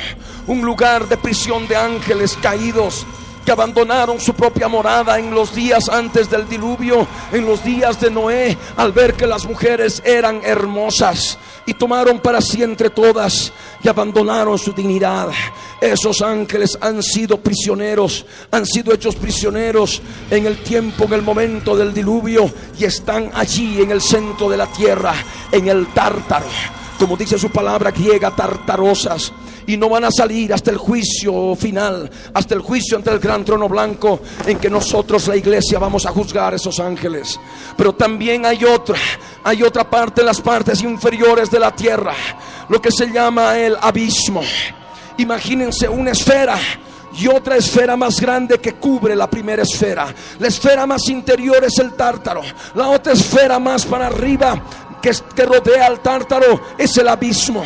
un 0.47 0.63
lugar 0.63 1.09
de 1.09 1.17
prisión 1.17 1.67
de 1.67 1.77
ángeles 1.77 2.39
caídos 2.41 3.05
que 3.45 3.53
abandonaron 3.53 4.21
su 4.21 4.35
propia 4.35 4.69
morada 4.69 5.19
en 5.19 5.35
los 5.35 5.55
días 5.55 5.89
antes 5.89 6.31
del 6.31 6.49
diluvio, 6.49 7.07
en 7.33 7.47
los 7.47 7.65
días 7.65 8.01
de 8.01 8.11
Noé, 8.11 8.57
al 8.77 8.93
ver 8.93 9.15
que 9.15 9.27
las 9.27 9.45
mujeres 9.45 10.03
eran 10.05 10.41
hermosas 10.45 11.39
y 11.69 11.75
tomaron 11.75 12.19
para 12.21 12.41
sí 12.41 12.63
entre 12.63 12.89
todas 12.89 13.53
y 13.85 13.89
abandonaron 13.89 14.59
su 14.59 14.73
dignidad. 14.73 15.29
Esos 15.79 16.23
ángeles 16.23 16.79
han 16.81 17.03
sido 17.03 17.39
prisioneros, 17.39 18.25
han 18.51 18.65
sido 18.65 18.95
hechos 18.95 19.17
prisioneros 19.17 20.01
en 20.31 20.47
el 20.47 20.63
tiempo, 20.63 21.05
en 21.05 21.13
el 21.13 21.21
momento 21.21 21.77
del 21.77 21.93
diluvio 21.93 22.51
y 22.79 22.87
están 22.87 23.31
allí 23.35 23.83
en 23.83 23.91
el 23.91 24.01
centro 24.01 24.49
de 24.49 24.57
la 24.57 24.67
tierra, 24.67 25.13
en 25.53 25.69
el 25.69 25.89
tártaro, 25.89 26.47
como 26.99 27.17
dice 27.17 27.39
su 27.39 27.51
palabra 27.51 27.91
griega, 27.91 28.35
tartarosas 28.35 29.33
y 29.67 29.77
no 29.77 29.89
van 29.89 30.05
a 30.05 30.11
salir 30.11 30.53
hasta 30.53 30.71
el 30.71 30.79
juicio 30.79 31.55
final, 31.55 32.11
hasta 32.33 32.55
el 32.55 32.61
juicio 32.61 32.97
ante 32.97 33.11
el 33.11 33.19
gran 33.19 33.45
trono 33.45 33.69
blanco 33.69 34.21
en 34.47 34.59
que 34.59 34.71
nosotros 34.71 35.29
la 35.29 35.37
iglesia 35.37 35.79
vamos 35.79 36.07
a 36.07 36.11
juzgar 36.11 36.55
a 36.55 36.57
esos 36.57 36.81
ángeles. 36.81 37.39
Pero 37.77 37.95
también 37.95 38.47
hay 38.47 38.65
otra, 38.65 38.99
hay 39.45 39.63
otra 39.63 39.89
parte, 39.89 40.23
las 40.23 40.41
partes 40.41 40.83
inferiores 40.83 41.51
de 41.51 41.61
la 41.61 41.75
tierra, 41.75 42.15
lo 42.69 42.81
que 42.81 42.91
se 42.91 43.11
llama 43.13 43.59
el 43.59 43.77
abismo. 43.81 44.43
Imagínense 45.19 45.89
una 45.89 46.13
esfera 46.13 46.59
y 47.19 47.27
otra 47.27 47.57
esfera 47.57 47.97
más 47.97 48.21
grande 48.21 48.59
que 48.59 48.75
cubre 48.75 49.17
la 49.17 49.29
primera 49.29 49.63
esfera. 49.63 50.15
La 50.39 50.49
esfera 50.49 50.87
más 50.87 51.09
interior 51.09 51.65
es 51.65 51.79
el 51.79 51.93
tártaro. 51.95 52.43
La 52.75 52.89
otra 52.89 53.13
esfera 53.13 53.59
más 53.59 53.85
para 53.85 54.07
arriba 54.07 54.63
que, 55.01 55.13
que 55.35 55.45
rodea 55.45 55.87
al 55.87 56.01
tártaro 56.01 56.61
es 56.77 56.97
el 56.99 57.09
abismo 57.09 57.65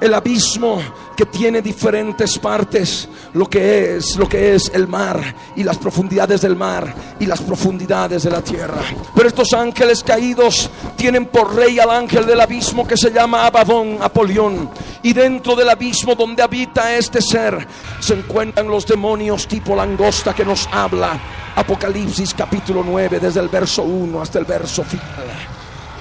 el 0.00 0.14
abismo 0.14 0.80
que 1.14 1.26
tiene 1.26 1.60
diferentes 1.60 2.38
partes, 2.38 3.08
lo 3.34 3.48
que 3.48 3.96
es, 3.96 4.16
lo 4.16 4.26
que 4.26 4.54
es 4.54 4.70
el 4.74 4.88
mar 4.88 5.34
y 5.54 5.62
las 5.62 5.76
profundidades 5.76 6.40
del 6.40 6.56
mar 6.56 6.94
y 7.20 7.26
las 7.26 7.42
profundidades 7.42 8.22
de 8.22 8.30
la 8.30 8.40
tierra. 8.40 8.80
Pero 9.14 9.28
estos 9.28 9.52
ángeles 9.52 10.02
caídos 10.02 10.70
tienen 10.96 11.26
por 11.26 11.54
rey 11.54 11.78
al 11.78 11.90
ángel 11.90 12.24
del 12.24 12.40
abismo 12.40 12.86
que 12.86 12.96
se 12.96 13.10
llama 13.10 13.46
Abadón, 13.46 13.98
Apolión, 14.00 14.70
Y 15.02 15.12
dentro 15.12 15.54
del 15.54 15.68
abismo 15.68 16.14
donde 16.14 16.42
habita 16.42 16.94
este 16.94 17.20
ser 17.20 17.66
se 18.00 18.14
encuentran 18.14 18.68
los 18.68 18.86
demonios 18.86 19.46
tipo 19.46 19.74
langosta 19.74 20.34
que 20.34 20.44
nos 20.44 20.68
habla 20.70 21.18
Apocalipsis 21.56 22.34
capítulo 22.34 22.82
9 22.84 23.18
desde 23.18 23.40
el 23.40 23.48
verso 23.48 23.82
1 23.82 24.20
hasta 24.20 24.38
el 24.38 24.44
verso 24.44 24.84
final. 24.84 25.49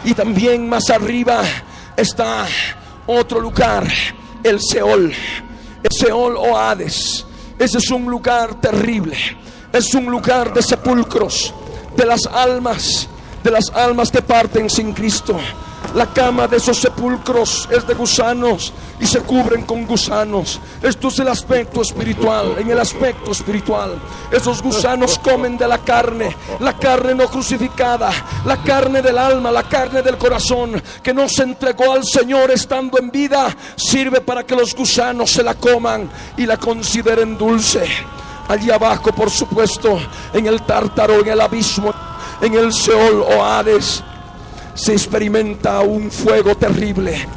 Y 0.04 0.14
también 0.14 0.68
más 0.68 0.90
arriba 0.90 1.42
está 1.96 2.48
otro 3.06 3.40
lugar, 3.40 3.88
el 4.44 4.60
Seol. 4.62 5.14
El 5.84 5.92
Seol 5.92 6.38
o 6.38 6.58
Hades. 6.58 7.26
Ese 7.58 7.78
es 7.78 7.90
un 7.92 8.06
lugar 8.06 8.60
terrible. 8.62 9.18
Es 9.72 9.94
un 9.94 10.06
lugar 10.06 10.54
de 10.54 10.64
sepulcros, 10.64 11.54
de 11.96 12.06
las 12.06 12.26
almas, 12.26 13.08
de 13.44 13.52
las 13.52 13.70
almas 13.70 14.10
que 14.10 14.22
parten 14.22 14.70
sin 14.70 14.94
Cristo. 14.94 15.40
La 15.96 16.06
cama 16.06 16.48
de 16.48 16.58
esos 16.58 16.78
sepulcros 16.78 17.68
es 17.72 17.86
de 17.88 17.96
gusanos 17.96 18.72
y 19.00 19.08
se 19.08 19.22
cubren 19.22 19.64
con 19.64 19.88
gusanos. 19.88 20.60
Esto 20.84 21.08
es 21.08 21.20
el 21.20 21.28
aspecto 21.30 21.82
espiritual. 21.82 22.56
En 22.60 22.70
el 22.70 22.80
aspecto 22.80 23.32
espiritual, 23.32 24.00
esos 24.32 24.62
gusanos 24.62 25.18
comen 25.18 25.58
de 25.58 25.68
la 25.68 25.80
carne, 25.80 26.36
la 26.60 26.78
carne 26.78 27.16
no 27.16 27.28
crucificada, 27.28 28.12
la 28.46 28.62
carne 28.62 29.02
del 29.02 29.18
alma, 29.18 29.52
la 29.52 29.64
carne 29.64 30.04
del 30.04 30.18
corazón, 30.18 30.82
que 31.02 31.14
no 31.14 31.28
se 31.28 31.44
entregó 31.44 31.92
al 31.92 32.06
Señor 32.06 32.52
estando 32.52 33.00
en 33.00 33.10
vida, 33.10 33.56
sirve 33.76 34.22
para 34.22 34.46
que 34.46 34.56
los 34.56 34.76
gusanos 34.76 35.32
se 35.32 35.42
la 35.42 35.56
coman 35.56 36.08
y 36.38 36.46
la 36.46 36.58
consideren 36.58 37.36
dulce. 37.36 37.84
Allí 38.48 38.70
abajo, 38.70 39.12
por 39.12 39.32
supuesto, 39.32 40.00
en 40.34 40.46
el 40.46 40.62
tártaro, 40.62 41.20
en 41.20 41.30
el 41.30 41.42
abismo, 41.42 41.94
en 42.42 42.54
el 42.54 42.74
Seol 42.74 43.22
o 43.22 43.44
Hades 43.44 44.04
se 44.80 44.94
experimenta 44.94 45.82
un 45.82 46.10
fuego 46.10 46.56
terrible, 46.56 47.28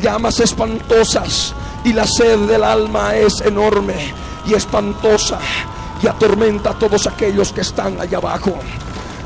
llamas 0.00 0.38
espantosas 0.38 1.52
y 1.84 1.92
la 1.92 2.06
sed 2.06 2.38
del 2.46 2.62
alma 2.62 3.16
es 3.16 3.40
enorme 3.40 3.94
y 4.46 4.54
espantosa 4.54 5.40
y 6.00 6.06
atormenta 6.06 6.70
a 6.70 6.78
todos 6.78 7.08
aquellos 7.08 7.52
que 7.52 7.62
están 7.62 8.00
allá 8.00 8.18
abajo. 8.18 8.54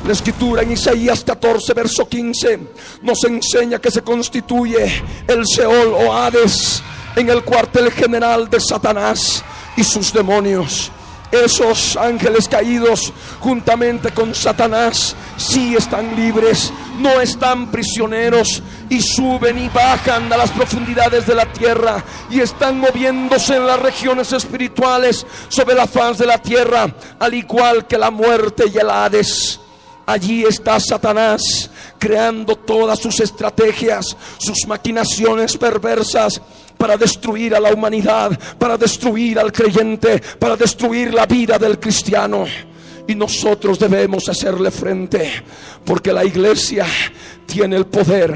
La 0.03 0.13
escritura 0.13 0.63
en 0.63 0.71
Isaías 0.71 1.23
14, 1.23 1.73
verso 1.75 2.09
15 2.09 2.59
nos 3.03 3.23
enseña 3.25 3.77
que 3.77 3.91
se 3.91 4.01
constituye 4.01 5.03
el 5.27 5.45
Seol 5.45 5.93
o 5.93 6.11
Hades 6.11 6.81
en 7.15 7.29
el 7.29 7.43
cuartel 7.43 7.91
general 7.91 8.49
de 8.49 8.59
Satanás 8.59 9.43
y 9.77 9.83
sus 9.83 10.11
demonios 10.11 10.91
esos 11.31 11.95
ángeles 11.95 12.47
caídos 12.47 13.13
juntamente 13.39 14.11
con 14.11 14.33
Satanás 14.33 15.15
sí 15.37 15.75
están 15.75 16.15
libres, 16.15 16.73
no 16.97 17.21
están 17.21 17.71
prisioneros 17.71 18.63
y 18.89 19.01
suben 19.01 19.57
y 19.57 19.69
bajan 19.69 20.31
a 20.31 20.37
las 20.37 20.49
profundidades 20.51 21.27
de 21.27 21.35
la 21.35 21.51
tierra 21.51 22.03
y 22.29 22.39
están 22.39 22.79
moviéndose 22.79 23.55
en 23.55 23.67
las 23.67 23.79
regiones 23.79 24.33
espirituales 24.33 25.25
sobre 25.47 25.75
la 25.75 25.87
faz 25.87 26.17
de 26.17 26.25
la 26.25 26.39
tierra, 26.39 26.93
al 27.19 27.33
igual 27.33 27.85
que 27.87 27.97
la 27.97 28.11
muerte 28.11 28.65
y 28.73 28.77
el 28.77 28.89
Hades. 28.89 29.59
Allí 30.05 30.43
está 30.43 30.79
Satanás 30.79 31.69
creando 31.99 32.55
todas 32.55 32.97
sus 32.97 33.19
estrategias, 33.19 34.17
sus 34.39 34.65
maquinaciones 34.65 35.55
perversas 35.55 36.41
para 36.79 36.95
destruir 36.95 37.53
a 37.53 37.59
la 37.59 37.73
humanidad, 37.73 38.39
para 38.57 38.77
destruir 38.77 39.37
al 39.37 39.51
creyente, 39.51 40.21
para 40.39 40.55
destruir 40.55 41.13
la 41.13 41.25
vida 41.25 41.59
del 41.59 41.77
cristiano. 41.77 42.45
Y 43.05 43.15
nosotros 43.15 43.77
debemos 43.77 44.29
hacerle 44.29 44.71
frente, 44.71 45.43
porque 45.83 46.13
la 46.13 46.23
iglesia 46.23 46.85
tiene 47.45 47.75
el 47.75 47.85
poder, 47.85 48.33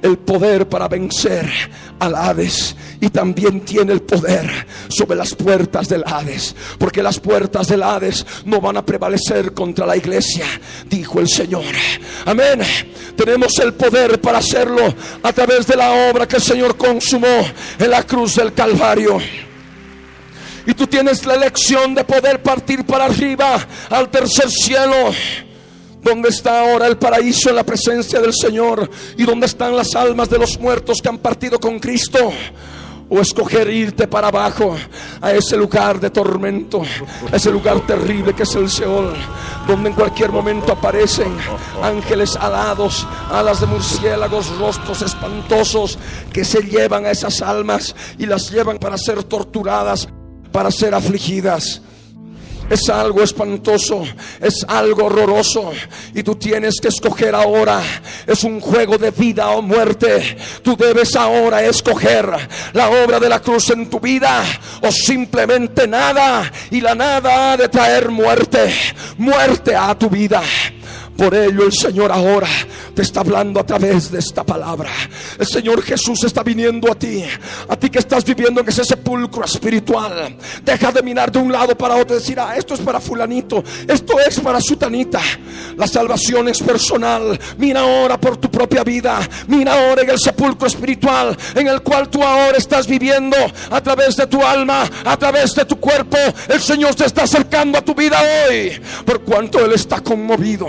el 0.00 0.18
poder 0.18 0.68
para 0.68 0.86
vencer 0.86 1.50
al 1.98 2.14
Hades 2.14 2.76
y 3.00 3.08
también 3.08 3.60
tiene 3.60 3.92
el 3.92 4.02
poder 4.02 4.66
sobre 4.88 5.16
las 5.16 5.34
puertas 5.34 5.88
del 5.88 6.04
Hades, 6.06 6.54
porque 6.78 7.02
las 7.02 7.18
puertas 7.18 7.68
del 7.68 7.82
Hades 7.82 8.26
no 8.44 8.60
van 8.60 8.76
a 8.76 8.84
prevalecer 8.84 9.52
contra 9.54 9.86
la 9.86 9.96
iglesia, 9.96 10.44
dijo 10.86 11.20
el 11.20 11.28
Señor. 11.28 11.64
Amén. 12.26 12.60
Tenemos 13.16 13.58
el 13.58 13.74
poder 13.74 14.20
para 14.20 14.38
hacerlo 14.38 14.94
a 15.22 15.32
través 15.32 15.66
de 15.66 15.76
la 15.76 16.10
obra 16.10 16.28
que 16.28 16.36
el 16.36 16.42
Señor 16.42 16.76
consumó 16.76 17.46
en 17.78 17.90
la 17.90 18.02
cruz 18.02 18.36
del 18.36 18.52
Calvario. 18.52 19.18
Y 20.66 20.74
tú 20.74 20.86
tienes 20.86 21.24
la 21.24 21.34
elección 21.34 21.94
de 21.94 22.04
poder 22.04 22.42
partir 22.42 22.84
para 22.84 23.06
arriba 23.06 23.66
al 23.88 24.10
tercer 24.10 24.50
cielo. 24.50 25.12
¿Dónde 26.02 26.30
está 26.30 26.60
ahora 26.60 26.86
el 26.86 26.96
paraíso 26.96 27.50
en 27.50 27.56
la 27.56 27.64
presencia 27.64 28.20
del 28.20 28.32
Señor? 28.34 28.90
¿Y 29.18 29.24
dónde 29.24 29.46
están 29.46 29.76
las 29.76 29.94
almas 29.94 30.30
de 30.30 30.38
los 30.38 30.58
muertos 30.58 31.00
que 31.02 31.08
han 31.08 31.18
partido 31.18 31.58
con 31.58 31.78
Cristo? 31.78 32.32
O 33.10 33.20
escoger 33.20 33.68
irte 33.68 34.06
para 34.06 34.28
abajo 34.28 34.76
a 35.20 35.32
ese 35.32 35.56
lugar 35.56 35.98
de 35.98 36.10
tormento, 36.10 36.82
a 37.30 37.36
ese 37.36 37.50
lugar 37.50 37.80
terrible 37.80 38.32
que 38.32 38.44
es 38.44 38.54
el 38.54 38.70
Seol, 38.70 39.14
donde 39.66 39.90
en 39.90 39.94
cualquier 39.94 40.30
momento 40.30 40.72
aparecen 40.72 41.36
ángeles 41.82 42.36
alados, 42.36 43.06
alas 43.30 43.60
de 43.60 43.66
murciélagos, 43.66 44.56
rostros 44.58 45.02
espantosos 45.02 45.98
que 46.32 46.44
se 46.44 46.62
llevan 46.62 47.04
a 47.04 47.10
esas 47.10 47.42
almas 47.42 47.94
y 48.16 48.26
las 48.26 48.50
llevan 48.50 48.78
para 48.78 48.96
ser 48.96 49.24
torturadas, 49.24 50.08
para 50.52 50.70
ser 50.70 50.94
afligidas 50.94 51.82
es 52.70 52.88
algo 52.88 53.22
espantoso, 53.22 54.04
es 54.40 54.64
algo 54.68 55.06
horroroso. 55.06 55.72
Y 56.14 56.22
tú 56.22 56.36
tienes 56.36 56.80
que 56.80 56.88
escoger 56.88 57.34
ahora. 57.34 57.82
Es 58.26 58.44
un 58.44 58.60
juego 58.60 58.96
de 58.96 59.10
vida 59.10 59.50
o 59.50 59.60
muerte. 59.60 60.36
Tú 60.62 60.76
debes 60.76 61.16
ahora 61.16 61.64
escoger 61.64 62.30
la 62.72 62.88
obra 62.88 63.18
de 63.18 63.28
la 63.28 63.40
cruz 63.40 63.70
en 63.70 63.90
tu 63.90 63.98
vida 63.98 64.44
o 64.82 64.92
simplemente 64.92 65.88
nada. 65.88 66.50
Y 66.70 66.80
la 66.80 66.94
nada 66.94 67.52
ha 67.52 67.56
de 67.56 67.68
traer 67.68 68.08
muerte, 68.08 68.72
muerte 69.18 69.74
a 69.74 69.98
tu 69.98 70.08
vida. 70.08 70.40
Por 71.16 71.34
ello 71.34 71.64
el 71.64 71.72
Señor 71.72 72.12
ahora 72.12 72.48
está 73.02 73.20
hablando 73.20 73.60
a 73.60 73.66
través 73.66 74.10
de 74.10 74.18
esta 74.18 74.44
palabra. 74.44 74.90
El 75.38 75.46
Señor 75.46 75.82
Jesús 75.82 76.24
está 76.24 76.42
viniendo 76.42 76.90
a 76.90 76.94
ti. 76.94 77.24
A 77.68 77.76
ti 77.76 77.90
que 77.90 77.98
estás 77.98 78.24
viviendo 78.24 78.60
en 78.60 78.68
ese 78.68 78.84
sepulcro 78.84 79.44
espiritual. 79.44 80.36
Deja 80.64 80.92
de 80.92 81.02
mirar 81.02 81.30
de 81.30 81.38
un 81.38 81.52
lado 81.52 81.76
para 81.76 81.96
otro 81.96 82.16
y 82.16 82.20
decir, 82.20 82.38
ah, 82.40 82.56
esto 82.56 82.74
es 82.74 82.80
para 82.80 83.00
fulanito, 83.00 83.62
esto 83.86 84.18
es 84.20 84.40
para 84.40 84.60
sutanita. 84.60 85.20
La 85.76 85.86
salvación 85.86 86.48
es 86.48 86.62
personal. 86.62 87.38
Mira 87.58 87.80
ahora 87.80 88.20
por 88.20 88.36
tu 88.36 88.50
propia 88.50 88.84
vida. 88.84 89.20
Mira 89.48 89.74
ahora 89.74 90.02
en 90.02 90.10
el 90.10 90.18
sepulcro 90.18 90.66
espiritual 90.66 91.36
en 91.54 91.68
el 91.68 91.82
cual 91.82 92.08
tú 92.08 92.22
ahora 92.22 92.56
estás 92.56 92.86
viviendo 92.86 93.36
a 93.70 93.80
través 93.80 94.16
de 94.16 94.26
tu 94.26 94.44
alma, 94.44 94.88
a 95.04 95.16
través 95.16 95.54
de 95.54 95.64
tu 95.64 95.78
cuerpo. 95.78 96.16
El 96.48 96.60
Señor 96.60 96.94
te 96.94 97.04
está 97.04 97.22
acercando 97.22 97.78
a 97.78 97.82
tu 97.82 97.94
vida 97.94 98.18
hoy. 98.20 98.80
Por 99.04 99.22
cuanto 99.22 99.64
Él 99.64 99.72
está 99.72 100.00
conmovido 100.00 100.66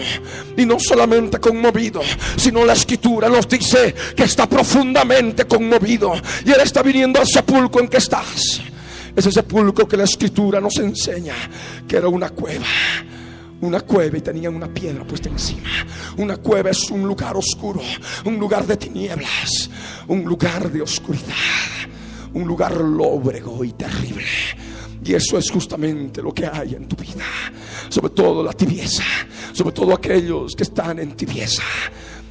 y 0.58 0.65
no 0.65 0.80
solamente 0.80 1.39
conmovido, 1.39 2.02
sino 2.36 2.65
la 2.65 2.73
escritura 2.73 3.29
nos 3.29 3.47
dice 3.47 3.93
que 4.15 4.23
está 4.23 4.47
profundamente 4.47 5.45
conmovido. 5.45 6.13
Y 6.45 6.51
Él 6.51 6.62
está 6.63 6.81
viniendo 6.81 7.19
al 7.19 7.27
sepulcro 7.27 7.81
en 7.81 7.88
que 7.88 7.97
estás. 7.97 8.62
Ese 9.15 9.31
sepulcro 9.31 9.88
que 9.88 9.97
la 9.97 10.05
escritura 10.05 10.62
nos 10.62 10.77
enseña 10.77 11.36
que 11.88 11.97
era 11.97 12.07
una 12.07 12.29
cueva 12.29 12.65
una 13.62 13.81
cueva 13.81 14.17
y 14.17 14.21
tenía 14.21 14.49
una 14.49 14.67
piedra 14.67 15.05
puesta 15.05 15.29
encima. 15.29 15.69
Una 16.17 16.38
cueva 16.38 16.71
es 16.71 16.89
un 16.89 17.03
lugar 17.03 17.38
oscuro, 17.38 17.81
un 18.25 18.38
lugar 18.38 18.65
de 18.65 18.75
tinieblas, 18.75 19.69
un 20.07 20.23
lugar 20.23 20.71
de 20.71 20.81
oscuridad, 20.81 21.36
un 22.34 22.47
lugar 22.47 22.75
lóbrego 22.75 23.63
y 23.63 23.71
terrible. 23.73 24.25
Y 25.03 25.13
eso 25.13 25.37
es 25.37 25.49
justamente 25.49 26.21
lo 26.21 26.33
que 26.33 26.45
hay 26.45 26.75
en 26.75 26.87
tu 26.87 26.95
vida. 26.95 27.25
Sobre 27.89 28.09
todo 28.11 28.43
la 28.43 28.53
tibieza. 28.53 29.03
Sobre 29.51 29.73
todo 29.73 29.93
aquellos 29.93 30.55
que 30.55 30.63
están 30.63 30.99
en 30.99 31.15
tibieza. 31.15 31.63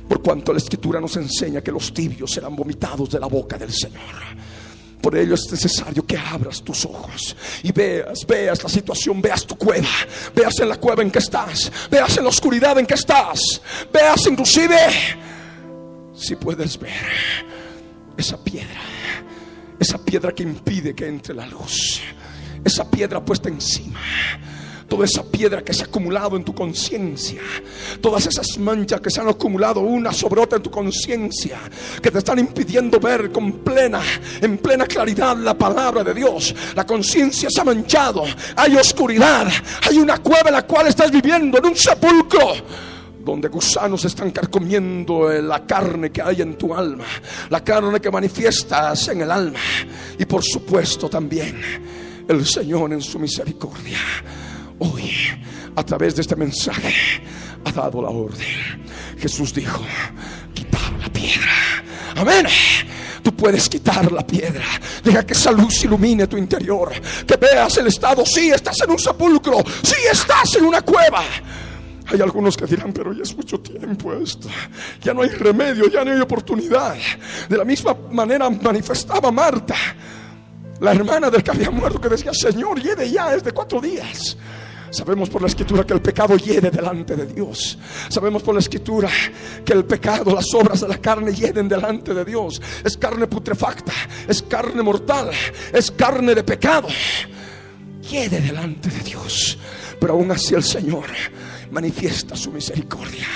Por 0.08 0.22
cuanto 0.22 0.52
la 0.52 0.58
escritura 0.58 1.00
nos 1.00 1.16
enseña 1.16 1.60
que 1.60 1.72
los 1.72 1.92
tibios 1.92 2.30
serán 2.30 2.54
vomitados 2.54 3.10
de 3.10 3.20
la 3.20 3.26
boca 3.26 3.58
del 3.58 3.72
Señor. 3.72 4.00
Por 5.00 5.16
ello 5.16 5.34
es 5.34 5.50
necesario 5.50 6.04
que 6.04 6.16
abras 6.18 6.62
tus 6.62 6.84
ojos 6.84 7.34
y 7.62 7.72
veas, 7.72 8.26
veas 8.26 8.62
la 8.62 8.68
situación, 8.68 9.22
veas 9.22 9.46
tu 9.46 9.56
cueva, 9.56 9.88
veas 10.34 10.58
en 10.60 10.68
la 10.68 10.76
cueva 10.76 11.02
en 11.02 11.10
que 11.10 11.20
estás, 11.20 11.72
veas 11.90 12.18
en 12.18 12.24
la 12.24 12.28
oscuridad 12.28 12.78
en 12.78 12.86
que 12.86 12.94
estás, 12.94 13.62
veas 13.90 14.26
inclusive 14.26 14.76
si 16.14 16.36
puedes 16.36 16.78
ver 16.78 16.92
esa 18.14 18.36
piedra, 18.44 18.82
esa 19.78 19.96
piedra 20.04 20.32
que 20.32 20.42
impide 20.42 20.94
que 20.94 21.06
entre 21.06 21.34
la 21.34 21.46
luz 21.46 22.02
esa 22.64 22.88
piedra 22.88 23.24
puesta 23.24 23.48
encima. 23.48 24.00
Toda 24.90 25.04
esa 25.04 25.22
piedra 25.22 25.62
que 25.62 25.72
se 25.72 25.82
ha 25.82 25.86
acumulado 25.86 26.36
en 26.36 26.42
tu 26.42 26.52
conciencia. 26.52 27.40
Todas 28.00 28.26
esas 28.26 28.58
manchas 28.58 29.00
que 29.00 29.08
se 29.08 29.20
han 29.20 29.28
acumulado 29.28 29.80
una 29.80 30.12
sobre 30.12 30.40
otra 30.40 30.56
en 30.56 30.64
tu 30.64 30.70
conciencia. 30.70 31.60
Que 32.02 32.10
te 32.10 32.18
están 32.18 32.40
impidiendo 32.40 32.98
ver 32.98 33.30
con 33.30 33.52
plena, 33.60 34.00
en 34.40 34.58
plena 34.58 34.86
claridad 34.86 35.36
la 35.36 35.56
palabra 35.56 36.02
de 36.02 36.12
Dios. 36.12 36.52
La 36.74 36.84
conciencia 36.84 37.48
se 37.48 37.60
ha 37.60 37.64
manchado. 37.64 38.24
Hay 38.56 38.74
oscuridad. 38.74 39.46
Hay 39.88 39.96
una 39.96 40.18
cueva 40.18 40.48
en 40.48 40.54
la 40.54 40.66
cual 40.66 40.88
estás 40.88 41.12
viviendo, 41.12 41.58
en 41.58 41.66
un 41.66 41.76
sepulcro 41.76 42.54
donde 43.24 43.48
gusanos 43.48 44.04
están 44.06 44.32
carcomiendo 44.32 45.28
la 45.28 45.64
carne 45.66 46.10
que 46.10 46.22
hay 46.22 46.40
en 46.40 46.56
tu 46.56 46.74
alma, 46.74 47.04
la 47.50 47.62
carne 47.62 48.00
que 48.00 48.10
manifiestas 48.10 49.06
en 49.06 49.20
el 49.20 49.30
alma. 49.30 49.60
Y 50.18 50.24
por 50.24 50.42
supuesto 50.42 51.08
también 51.08 52.09
el 52.30 52.46
Señor 52.46 52.92
en 52.92 53.02
su 53.02 53.18
misericordia. 53.18 53.98
Hoy, 54.78 55.10
a 55.74 55.82
través 55.82 56.14
de 56.14 56.22
este 56.22 56.36
mensaje, 56.36 56.94
ha 57.64 57.72
dado 57.72 58.00
la 58.00 58.08
orden. 58.08 58.46
Jesús 59.18 59.52
dijo, 59.52 59.82
quitar 60.54 60.92
la 61.00 61.08
piedra. 61.12 61.52
Amén. 62.16 62.46
Tú 63.22 63.34
puedes 63.34 63.68
quitar 63.68 64.10
la 64.12 64.26
piedra. 64.26 64.64
Deja 65.02 65.26
que 65.26 65.32
esa 65.32 65.50
luz 65.50 65.84
ilumine 65.84 66.26
tu 66.26 66.38
interior. 66.38 66.92
Que 67.26 67.36
veas 67.36 67.76
el 67.78 67.88
estado. 67.88 68.24
Si 68.24 68.50
estás 68.50 68.80
en 68.82 68.92
un 68.92 68.98
sepulcro. 68.98 69.58
Si 69.82 69.96
estás 70.10 70.54
en 70.54 70.64
una 70.64 70.82
cueva. 70.82 71.22
Hay 72.06 72.20
algunos 72.20 72.56
que 72.56 72.66
dirán, 72.66 72.92
pero 72.92 73.12
ya 73.12 73.22
es 73.22 73.36
mucho 73.36 73.60
tiempo 73.60 74.12
esto. 74.14 74.48
Ya 75.02 75.12
no 75.12 75.22
hay 75.22 75.28
remedio, 75.30 75.88
ya 75.88 76.04
no 76.04 76.12
hay 76.12 76.20
oportunidad. 76.20 76.96
De 77.48 77.56
la 77.56 77.64
misma 77.64 77.94
manera 78.10 78.48
manifestaba 78.50 79.30
Marta, 79.30 79.76
la 80.80 80.92
hermana 80.92 81.30
del 81.30 81.42
que 81.42 81.50
había 81.50 81.70
muerto, 81.70 82.00
que 82.00 82.08
decía, 82.08 82.32
Señor, 82.32 82.80
lleve 82.80 83.10
ya, 83.10 83.34
es 83.34 83.44
de 83.44 83.52
cuatro 83.52 83.80
días. 83.80 84.36
Sabemos 84.90 85.30
por 85.30 85.40
la 85.40 85.48
escritura 85.48 85.84
que 85.84 85.94
el 85.94 86.02
pecado 86.02 86.36
hiede 86.36 86.70
delante 86.70 87.14
de 87.14 87.26
Dios. 87.26 87.78
Sabemos 88.08 88.42
por 88.42 88.54
la 88.54 88.60
escritura 88.60 89.08
que 89.64 89.72
el 89.72 89.84
pecado, 89.84 90.34
las 90.34 90.52
obras 90.52 90.80
de 90.80 90.88
la 90.88 90.98
carne 90.98 91.32
hieden 91.32 91.68
delante 91.68 92.12
de 92.12 92.24
Dios. 92.24 92.60
Es 92.82 92.96
carne 92.96 93.28
putrefacta, 93.28 93.92
es 94.26 94.42
carne 94.42 94.82
mortal, 94.82 95.30
es 95.72 95.90
carne 95.92 96.34
de 96.34 96.42
pecado. 96.42 96.88
Hiede 98.10 98.40
delante 98.40 98.90
de 98.90 99.00
Dios. 99.00 99.56
Pero 100.00 100.14
aún 100.14 100.32
así 100.32 100.54
el 100.54 100.64
Señor 100.64 101.06
manifiesta 101.70 102.36
su 102.36 102.50
misericordia. 102.50 103.26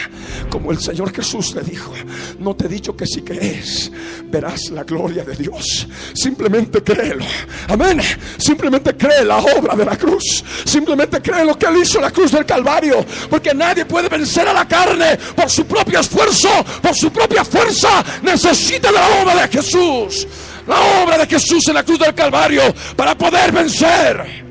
Como 0.50 0.72
el 0.72 0.80
Señor 0.80 1.12
Jesús 1.12 1.54
le 1.54 1.62
dijo, 1.62 1.92
no 2.38 2.54
te 2.54 2.66
he 2.66 2.68
dicho 2.68 2.96
que 2.96 3.06
si 3.06 3.22
crees, 3.22 3.90
verás 4.24 4.70
la 4.70 4.84
gloria 4.84 5.24
de 5.24 5.34
Dios. 5.36 5.86
Simplemente 6.14 6.82
créelo. 6.82 7.24
Amén. 7.68 8.00
Simplemente 8.36 8.96
cree 8.96 9.24
la 9.24 9.38
obra 9.38 9.74
de 9.76 9.84
la 9.84 9.96
cruz. 9.96 10.44
Simplemente 10.64 11.20
cree 11.20 11.44
lo 11.44 11.58
que 11.58 11.66
Él 11.66 11.78
hizo 11.78 11.98
en 11.98 12.04
la 12.04 12.10
cruz 12.10 12.32
del 12.32 12.44
Calvario. 12.44 13.04
Porque 13.30 13.54
nadie 13.54 13.84
puede 13.84 14.08
vencer 14.08 14.48
a 14.48 14.52
la 14.52 14.66
carne 14.66 15.16
por 15.34 15.48
su 15.50 15.64
propio 15.66 16.00
esfuerzo, 16.00 16.48
por 16.82 16.94
su 16.94 17.10
propia 17.10 17.44
fuerza. 17.44 18.04
Necesita 18.22 18.90
la 18.90 19.22
obra 19.22 19.42
de 19.42 19.48
Jesús. 19.48 20.26
La 20.66 20.80
obra 21.02 21.18
de 21.18 21.26
Jesús 21.26 21.68
en 21.68 21.74
la 21.74 21.82
cruz 21.82 21.98
del 21.98 22.14
Calvario 22.14 22.62
para 22.96 23.16
poder 23.16 23.52
vencer. 23.52 24.43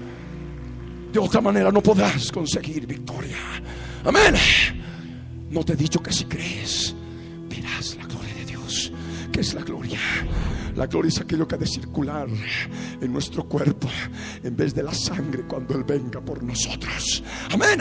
De 1.14 1.20
otra 1.20 1.42
manera 1.42 1.72
no 1.72 1.80
podrás 1.80 2.32
conseguir 2.32 2.88
victoria. 2.88 3.38
Amén. 4.04 4.34
No 5.52 5.64
te 5.64 5.74
he 5.74 5.76
dicho 5.76 6.02
que 6.02 6.12
si 6.12 6.26
crees, 6.26 6.96
verás 7.48 7.96
la 7.98 8.08
gloria 8.08 8.34
de 8.34 8.46
Dios. 8.46 8.92
¿Qué 9.32 9.42
es 9.42 9.54
la 9.54 9.62
gloria? 9.62 10.00
La 10.76 10.88
gloria 10.88 11.10
es 11.10 11.20
aquello 11.20 11.48
que 11.48 11.56
ha 11.56 11.58
de 11.58 11.68
circular 11.68 12.28
en 13.02 13.14
nuestro 13.14 13.44
cuerpo 13.44 13.88
en 14.44 14.56
vez 14.56 14.74
de 14.74 14.84
la 14.84 14.94
sangre 14.94 15.44
cuando 15.44 15.76
Él 15.76 15.84
venga 15.84 16.20
por 16.20 16.42
nosotros. 16.42 17.24
Amén. 17.52 17.80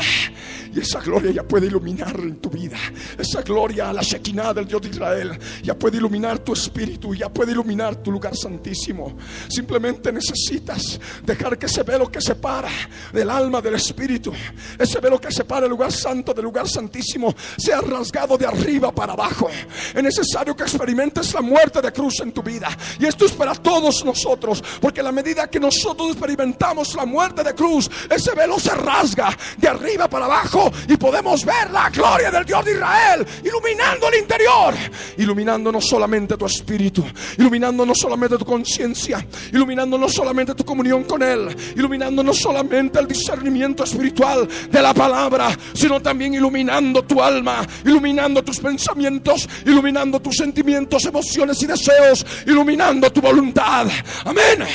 Y 0.75 0.81
esa 0.81 1.01
gloria 1.01 1.31
ya 1.31 1.43
puede 1.43 1.67
iluminar 1.67 2.19
en 2.21 2.37
tu 2.37 2.49
vida. 2.49 2.79
Esa 3.19 3.43
gloria, 3.43 3.93
la 3.93 4.03
Shekinah 4.03 4.55
del 4.55 4.67
Dios 4.67 4.81
de 4.83 4.89
Israel, 4.89 5.39
ya 5.63 5.79
puede 5.79 5.99
iluminar 5.99 6.39
tu 6.39 6.55
espíritu, 6.55 7.15
ya 7.15 7.29
puede 7.29 7.53
iluminar 7.53 7.97
tu 7.97 8.11
lugar 8.11 8.35
santísimo. 8.37 9.17
Simplemente 9.49 10.11
necesitas 10.13 10.99
dejar 11.25 11.59
que 11.59 11.67
ese 11.67 11.83
velo 11.83 12.11
que 12.11 12.21
separa 12.21 12.71
del 13.13 13.29
alma 13.29 13.61
del 13.61 13.75
espíritu, 13.75 14.33
ese 14.79 15.01
velo 15.01 15.21
que 15.21 15.31
separa 15.31 15.67
el 15.67 15.71
lugar 15.71 15.93
santo 15.93 16.33
del 16.33 16.45
lugar 16.45 16.69
santísimo, 16.69 17.35
sea 17.57 17.81
rasgado 17.81 18.39
de 18.39 18.47
arriba 18.47 18.95
para 18.95 19.13
abajo. 19.13 19.49
Es 19.95 20.03
necesario 20.03 20.57
que 20.57 20.63
experimentes 20.63 21.35
la 21.35 21.43
muerte 21.43 21.83
de 21.83 21.93
cruz 21.93 22.21
en 22.21 22.33
tu 22.33 22.43
vida. 22.43 22.69
Y 22.99 23.07
esto 23.07 23.27
es 23.27 23.33
para 23.33 23.55
todos 23.55 24.05
nosotros, 24.05 24.63
porque 24.81 25.01
a 25.01 25.05
la 25.05 25.13
medida 25.13 25.49
que 25.49 25.61
nosotros 25.61 26.11
experimentamos 26.11 26.95
la 26.95 27.05
muerte 27.05 27.43
de 27.43 27.55
cruz, 27.55 27.91
ese 28.11 28.35
velo 28.35 28.59
se 28.59 28.75
rasga 28.75 29.37
de 29.57 29.69
arriba 29.69 30.09
para 30.09 30.27
abajo 30.27 30.71
y 30.89 30.97
podemos 30.97 31.45
ver 31.45 31.71
la 31.71 31.91
gloria 31.91 32.31
del 32.31 32.45
Dios 32.45 32.65
de 32.65 32.73
Israel 32.73 33.27
iluminando 33.45 34.09
el 34.09 34.21
interior, 34.21 34.75
iluminando 35.19 35.73
no 35.73 35.81
solamente 35.81 36.37
tu 36.37 36.47
espíritu, 36.47 37.05
iluminando 37.39 37.85
no 37.85 37.95
solamente 37.95 38.37
tu 38.39 38.45
conciencia, 38.45 39.25
iluminando 39.53 39.99
no 39.99 40.09
solamente 40.09 40.55
tu 40.55 40.65
comunión 40.65 41.05
con 41.05 41.23
Él, 41.23 41.55
iluminando 41.77 42.23
no 42.23 42.33
solamente 42.33 42.99
el 42.99 43.07
discernimiento 43.07 43.85
espiritual 43.85 44.49
de 44.71 44.83
la 44.83 44.95
palabra, 44.95 45.57
sino 45.75 46.01
también 46.01 46.35
iluminando 46.35 47.03
tu 47.03 47.23
alma, 47.23 47.67
iluminando 47.85 48.43
tus 48.43 48.59
pensamientos, 48.61 49.49
iluminando 49.67 50.21
tus 50.21 50.37
sentimientos, 50.37 51.05
emociones 51.05 51.63
y 51.63 51.67
deseos, 51.67 52.25
iluminando 52.47 52.72
tu 53.13 53.21
voluntad. 53.21 53.89
Amén. 54.25 54.67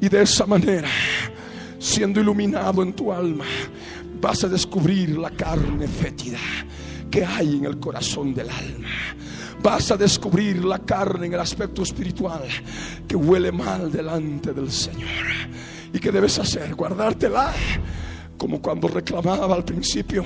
Y 0.00 0.08
de 0.08 0.22
esa 0.22 0.46
manera, 0.46 0.88
siendo 1.78 2.20
iluminado 2.20 2.82
en 2.82 2.92
tu 2.92 3.12
alma, 3.12 3.44
vas 4.20 4.44
a 4.44 4.48
descubrir 4.48 5.18
la 5.18 5.30
carne 5.30 5.88
fétida 5.88 6.38
que 7.10 7.24
hay 7.24 7.56
en 7.56 7.66
el 7.66 7.78
corazón 7.78 8.34
del 8.34 8.48
alma. 8.50 8.88
Vas 9.62 9.90
a 9.90 9.96
descubrir 9.96 10.64
la 10.64 10.78
carne 10.78 11.26
en 11.26 11.34
el 11.34 11.40
aspecto 11.40 11.82
espiritual 11.82 12.44
que 13.06 13.16
huele 13.16 13.52
mal 13.52 13.92
delante 13.92 14.52
del 14.52 14.70
Señor. 14.70 15.08
¿Y 15.92 15.98
qué 15.98 16.10
debes 16.10 16.38
hacer? 16.38 16.74
Guardártela 16.74 17.52
como 18.40 18.62
cuando 18.62 18.88
reclamaba 18.88 19.54
al 19.54 19.66
principio 19.66 20.24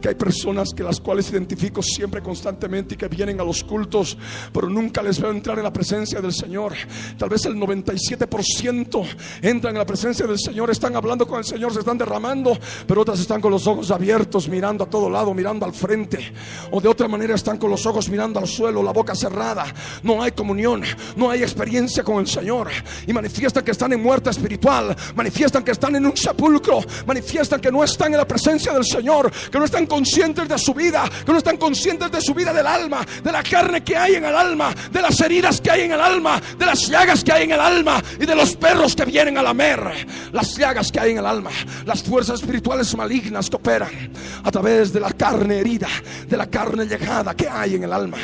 que 0.00 0.08
hay 0.08 0.14
personas 0.14 0.70
que 0.74 0.82
las 0.82 0.98
cuales 0.98 1.30
identifico 1.30 1.82
siempre 1.82 2.22
constantemente 2.22 2.94
y 2.94 2.96
que 2.96 3.06
vienen 3.06 3.38
a 3.38 3.44
los 3.44 3.62
cultos, 3.62 4.16
pero 4.50 4.70
nunca 4.70 5.02
les 5.02 5.20
veo 5.20 5.30
entrar 5.30 5.58
en 5.58 5.64
la 5.64 5.72
presencia 5.72 6.22
del 6.22 6.32
Señor. 6.32 6.72
Tal 7.18 7.28
vez 7.28 7.44
el 7.44 7.56
97% 7.56 9.06
entran 9.42 9.74
en 9.74 9.78
la 9.78 9.84
presencia 9.84 10.26
del 10.26 10.38
Señor, 10.38 10.70
están 10.70 10.96
hablando 10.96 11.26
con 11.26 11.38
el 11.38 11.44
Señor, 11.44 11.74
se 11.74 11.80
están 11.80 11.98
derramando, 11.98 12.58
pero 12.86 13.02
otras 13.02 13.20
están 13.20 13.42
con 13.42 13.50
los 13.50 13.66
ojos 13.66 13.90
abiertos, 13.90 14.48
mirando 14.48 14.84
a 14.84 14.88
todo 14.88 15.10
lado, 15.10 15.34
mirando 15.34 15.66
al 15.66 15.74
frente, 15.74 16.32
o 16.70 16.80
de 16.80 16.88
otra 16.88 17.08
manera 17.08 17.34
están 17.34 17.58
con 17.58 17.68
los 17.68 17.84
ojos 17.84 18.08
mirando 18.08 18.40
al 18.40 18.48
suelo, 18.48 18.82
la 18.82 18.92
boca 18.92 19.14
cerrada. 19.14 19.66
No 20.02 20.22
hay 20.22 20.32
comunión, 20.32 20.82
no 21.14 21.30
hay 21.30 21.42
experiencia 21.42 22.02
con 22.02 22.20
el 22.20 22.26
Señor 22.26 22.70
y 23.06 23.12
manifiestan 23.12 23.62
que 23.62 23.72
están 23.72 23.92
en 23.92 24.02
muerte 24.02 24.30
espiritual, 24.30 24.96
manifiestan 25.14 25.62
que 25.62 25.72
están 25.72 25.94
en 25.96 26.06
un 26.06 26.16
sepulcro, 26.16 26.80
manifiestan 27.06 27.49
que 27.58 27.72
no 27.72 27.82
están 27.82 28.12
en 28.12 28.18
la 28.18 28.26
presencia 28.26 28.72
del 28.72 28.84
Señor, 28.84 29.32
que 29.50 29.58
no 29.58 29.64
están 29.64 29.86
conscientes 29.86 30.48
de 30.48 30.58
su 30.58 30.74
vida, 30.74 31.04
que 31.24 31.32
no 31.32 31.38
están 31.38 31.56
conscientes 31.56 32.10
de 32.10 32.20
su 32.20 32.34
vida 32.34 32.52
del 32.52 32.66
alma, 32.66 33.04
de 33.22 33.32
la 33.32 33.42
carne 33.42 33.82
que 33.82 33.96
hay 33.96 34.16
en 34.16 34.24
el 34.24 34.34
alma, 34.34 34.74
de 34.92 35.02
las 35.02 35.20
heridas 35.20 35.60
que 35.60 35.70
hay 35.70 35.82
en 35.82 35.92
el 35.92 36.00
alma, 36.00 36.40
de 36.58 36.66
las 36.66 36.86
llagas 36.88 37.24
que 37.24 37.32
hay 37.32 37.44
en 37.44 37.52
el 37.52 37.60
alma 37.60 38.02
y 38.18 38.26
de 38.26 38.34
los 38.34 38.54
perros 38.56 38.94
que 38.94 39.04
vienen 39.04 39.38
a 39.38 39.42
lamer, 39.42 40.06
las 40.32 40.56
llagas 40.56 40.92
que 40.92 41.00
hay 41.00 41.12
en 41.12 41.18
el 41.18 41.26
alma, 41.26 41.50
las 41.84 42.02
fuerzas 42.02 42.40
espirituales 42.40 42.94
malignas 42.96 43.48
que 43.48 43.56
operan 43.56 44.12
a 44.44 44.50
través 44.50 44.92
de 44.92 45.00
la 45.00 45.12
carne 45.12 45.58
herida, 45.58 45.88
de 46.26 46.36
la 46.36 46.46
carne 46.48 46.86
llegada 46.86 47.34
que 47.34 47.48
hay 47.48 47.76
en 47.76 47.84
el 47.84 47.92
alma. 47.92 48.18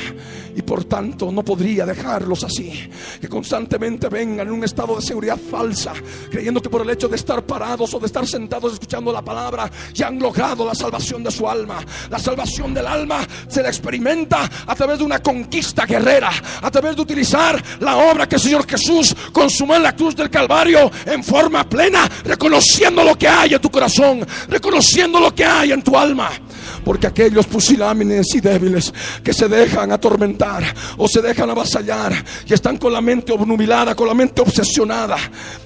Y 0.57 0.63
por 0.63 0.85
tanto 0.85 1.31
no 1.31 1.45
podría 1.45 1.85
dejarlos 1.85 2.43
así, 2.43 2.91
que 3.21 3.29
constantemente 3.29 4.09
vengan 4.09 4.49
en 4.49 4.55
un 4.55 4.65
estado 4.65 4.97
de 4.97 5.03
seguridad 5.03 5.39
falsa, 5.39 5.93
creyendo 6.31 6.63
que 6.63 6.71
por 6.71 6.81
el 6.81 6.91
hecho 6.91 7.09
de 7.09 7.17
estar 7.17 7.43
parados 7.45 7.93
o 7.93 8.01
de 8.01 8.07
estar 8.07 8.27
sentados 8.27 8.73
escuchando 8.73 9.13
la 9.13 9.23
palabra, 9.23 9.71
ya 9.93 10.09
han 10.09 10.19
logrado 10.19 10.65
la 10.65 10.75
salvación 10.75 11.23
de 11.23 11.31
su 11.31 11.49
alma. 11.49 11.85
La 12.09 12.19
salvación 12.19 12.73
del 12.73 12.87
alma 12.87 13.27
se 13.49 13.63
la 13.63 13.69
experimenta 13.69 14.51
a 14.67 14.75
través 14.75 14.99
de 14.99 15.05
una 15.05 15.19
conquista 15.19 15.85
guerrera, 15.85 16.31
a 16.63 16.71
través 16.71 16.97
de 16.97 17.03
utilizar 17.03 17.63
la 17.81 17.97
obra 17.97 18.27
que 18.27 18.37
el 18.37 18.43
Señor 18.43 18.67
Jesús 18.67 19.15
consumó 19.33 19.77
en 19.77 19.83
la 19.83 19.95
cruz 19.95 20.17
del 20.17 20.31
Calvario 20.31 20.91
en 21.05 21.23
forma 21.23 21.69
plena, 21.69 22.09
reconociendo 22.25 23.05
lo 23.05 23.17
que 23.17 23.29
hay 23.29 23.55
en 23.55 23.61
tu 23.61 23.71
corazón, 23.71 24.27
reconociendo 24.49 25.21
lo 25.21 25.35
que 25.35 25.45
hay 25.45 25.73
en 25.73 25.83
tu 25.83 25.99
alma. 25.99 26.31
Porque 26.87 27.09
aquellos 27.09 27.47
pusilámines 27.47 28.33
y 28.33 28.41
débiles 28.41 28.95
que 29.25 29.35
se 29.35 29.49
dejan 29.49 29.91
atormentar 29.91 30.63
o 30.97 31.09
se 31.09 31.21
dejan 31.21 31.51
avasallar 31.51 32.15
y 32.47 32.55
están 32.55 32.77
con 32.77 32.93
la 32.93 33.01
mente 33.01 33.33
obnubilada, 33.33 33.97
con 33.97 34.07
la 34.07 34.15
mente 34.15 34.41
obsesionada 34.41 35.17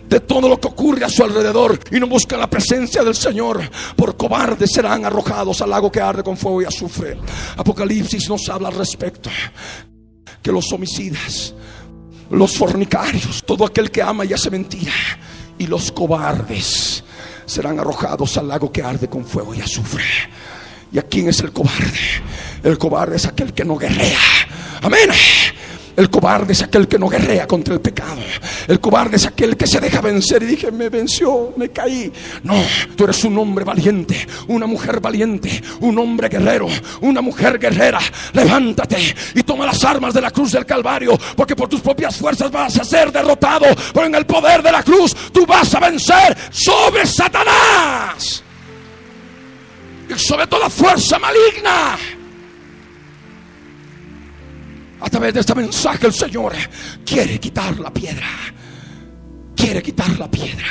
de 0.09 0.21
todo 0.21 0.49
lo 0.49 0.59
que 0.59 0.69
ocurre 0.69 1.05
a 1.05 1.11
su 1.11 1.23
alrededor 1.23 1.79
y 1.91 2.01
no 2.01 2.07
buscan 2.07 2.41
la 2.41 2.49
presencia 2.49 3.05
del 3.05 3.15
Señor, 3.15 3.61
por 3.97 4.17
cobardes 4.17 4.73
serán 4.73 5.05
arrojados 5.05 5.61
al 5.61 5.69
lago 5.69 5.93
que 5.93 6.01
arde 6.01 6.23
con 6.23 6.39
fuego 6.39 6.63
y 6.63 6.65
azufre. 6.65 7.19
Apocalipsis 7.55 8.27
nos 8.31 8.49
habla 8.49 8.69
al 8.69 8.77
respecto 8.77 9.29
que 10.41 10.51
los 10.51 10.73
homicidas, 10.73 11.53
los 12.31 12.57
fornicarios, 12.57 13.45
todo 13.45 13.67
aquel 13.67 13.91
que 13.91 14.01
ama 14.01 14.25
y 14.25 14.33
hace 14.33 14.49
mentira 14.51 14.95
y 15.59 15.67
los 15.67 15.93
cobardes 15.93 17.05
serán 17.45 17.79
arrojados 17.79 18.39
al 18.39 18.49
lago 18.49 18.73
que 18.73 18.83
arde 18.83 19.07
con 19.07 19.27
fuego 19.27 19.55
y 19.55 19.61
azufre. 19.61 20.03
¿Y 20.93 20.99
a 20.99 21.03
quién 21.03 21.29
es 21.29 21.41
el 21.41 21.53
cobarde? 21.53 22.01
El 22.63 22.79
cobarde 22.79 23.17
es 23.17 23.27
aquel 23.27 23.53
que 23.53 23.65
no 23.65 23.77
guerrea. 23.77 24.19
Amén. 24.83 25.11
El 25.97 26.09
cobarde 26.09 26.53
es 26.53 26.63
aquel 26.63 26.89
que 26.89 26.99
no 26.99 27.09
guerrea 27.09 27.47
contra 27.47 27.75
el 27.75 27.81
pecado. 27.81 28.23
El 28.67 28.81
cobarde 28.81 29.17
es 29.17 29.27
aquel 29.27 29.57
que 29.57 29.67
se 29.67 29.81
deja 29.81 30.01
vencer 30.01 30.43
y 30.43 30.47
dije, 30.47 30.71
me 30.71 30.89
venció, 30.89 31.53
me 31.57 31.69
caí. 31.71 32.11
No, 32.43 32.55
tú 32.97 33.05
eres 33.05 33.23
un 33.25 33.37
hombre 33.37 33.65
valiente, 33.65 34.27
una 34.49 34.67
mujer 34.67 35.01
valiente, 35.01 35.63
un 35.81 35.99
hombre 35.99 36.29
guerrero, 36.29 36.69
una 37.03 37.21
mujer 37.21 37.59
guerrera. 37.59 38.01
Levántate 38.33 39.15
y 39.35 39.43
toma 39.43 39.67
las 39.67 39.85
armas 39.85 40.15
de 40.15 40.23
la 40.23 40.31
cruz 40.31 40.53
del 40.53 40.65
Calvario, 40.65 41.19
porque 41.37 41.57
por 41.57 41.69
tus 41.69 41.81
propias 41.81 42.17
fuerzas 42.17 42.51
vas 42.51 42.79
a 42.79 42.85
ser 42.85 43.13
derrotado, 43.13 43.67
pero 43.93 44.07
en 44.07 44.15
el 44.15 44.25
poder 44.25 44.63
de 44.63 44.73
la 44.73 44.83
cruz 44.83 45.15
tú 45.33 45.45
vas 45.45 45.75
a 45.75 45.81
vencer 45.81 46.37
sobre 46.51 47.05
Satanás 47.05 48.45
sobre 50.19 50.47
toda 50.47 50.69
fuerza 50.71 51.19
maligna. 51.19 51.99
A 55.01 55.09
través 55.09 55.35
de 55.35 55.41
este 55.41 55.55
mensaje 55.55 56.07
el 56.07 56.13
Señor 56.13 56.53
quiere 57.05 57.39
quitar 57.41 57.79
la 57.79 57.93
piedra. 57.93 58.29
Quiere 59.57 59.83
quitar 59.83 60.19
la 60.19 60.31
piedra. 60.31 60.67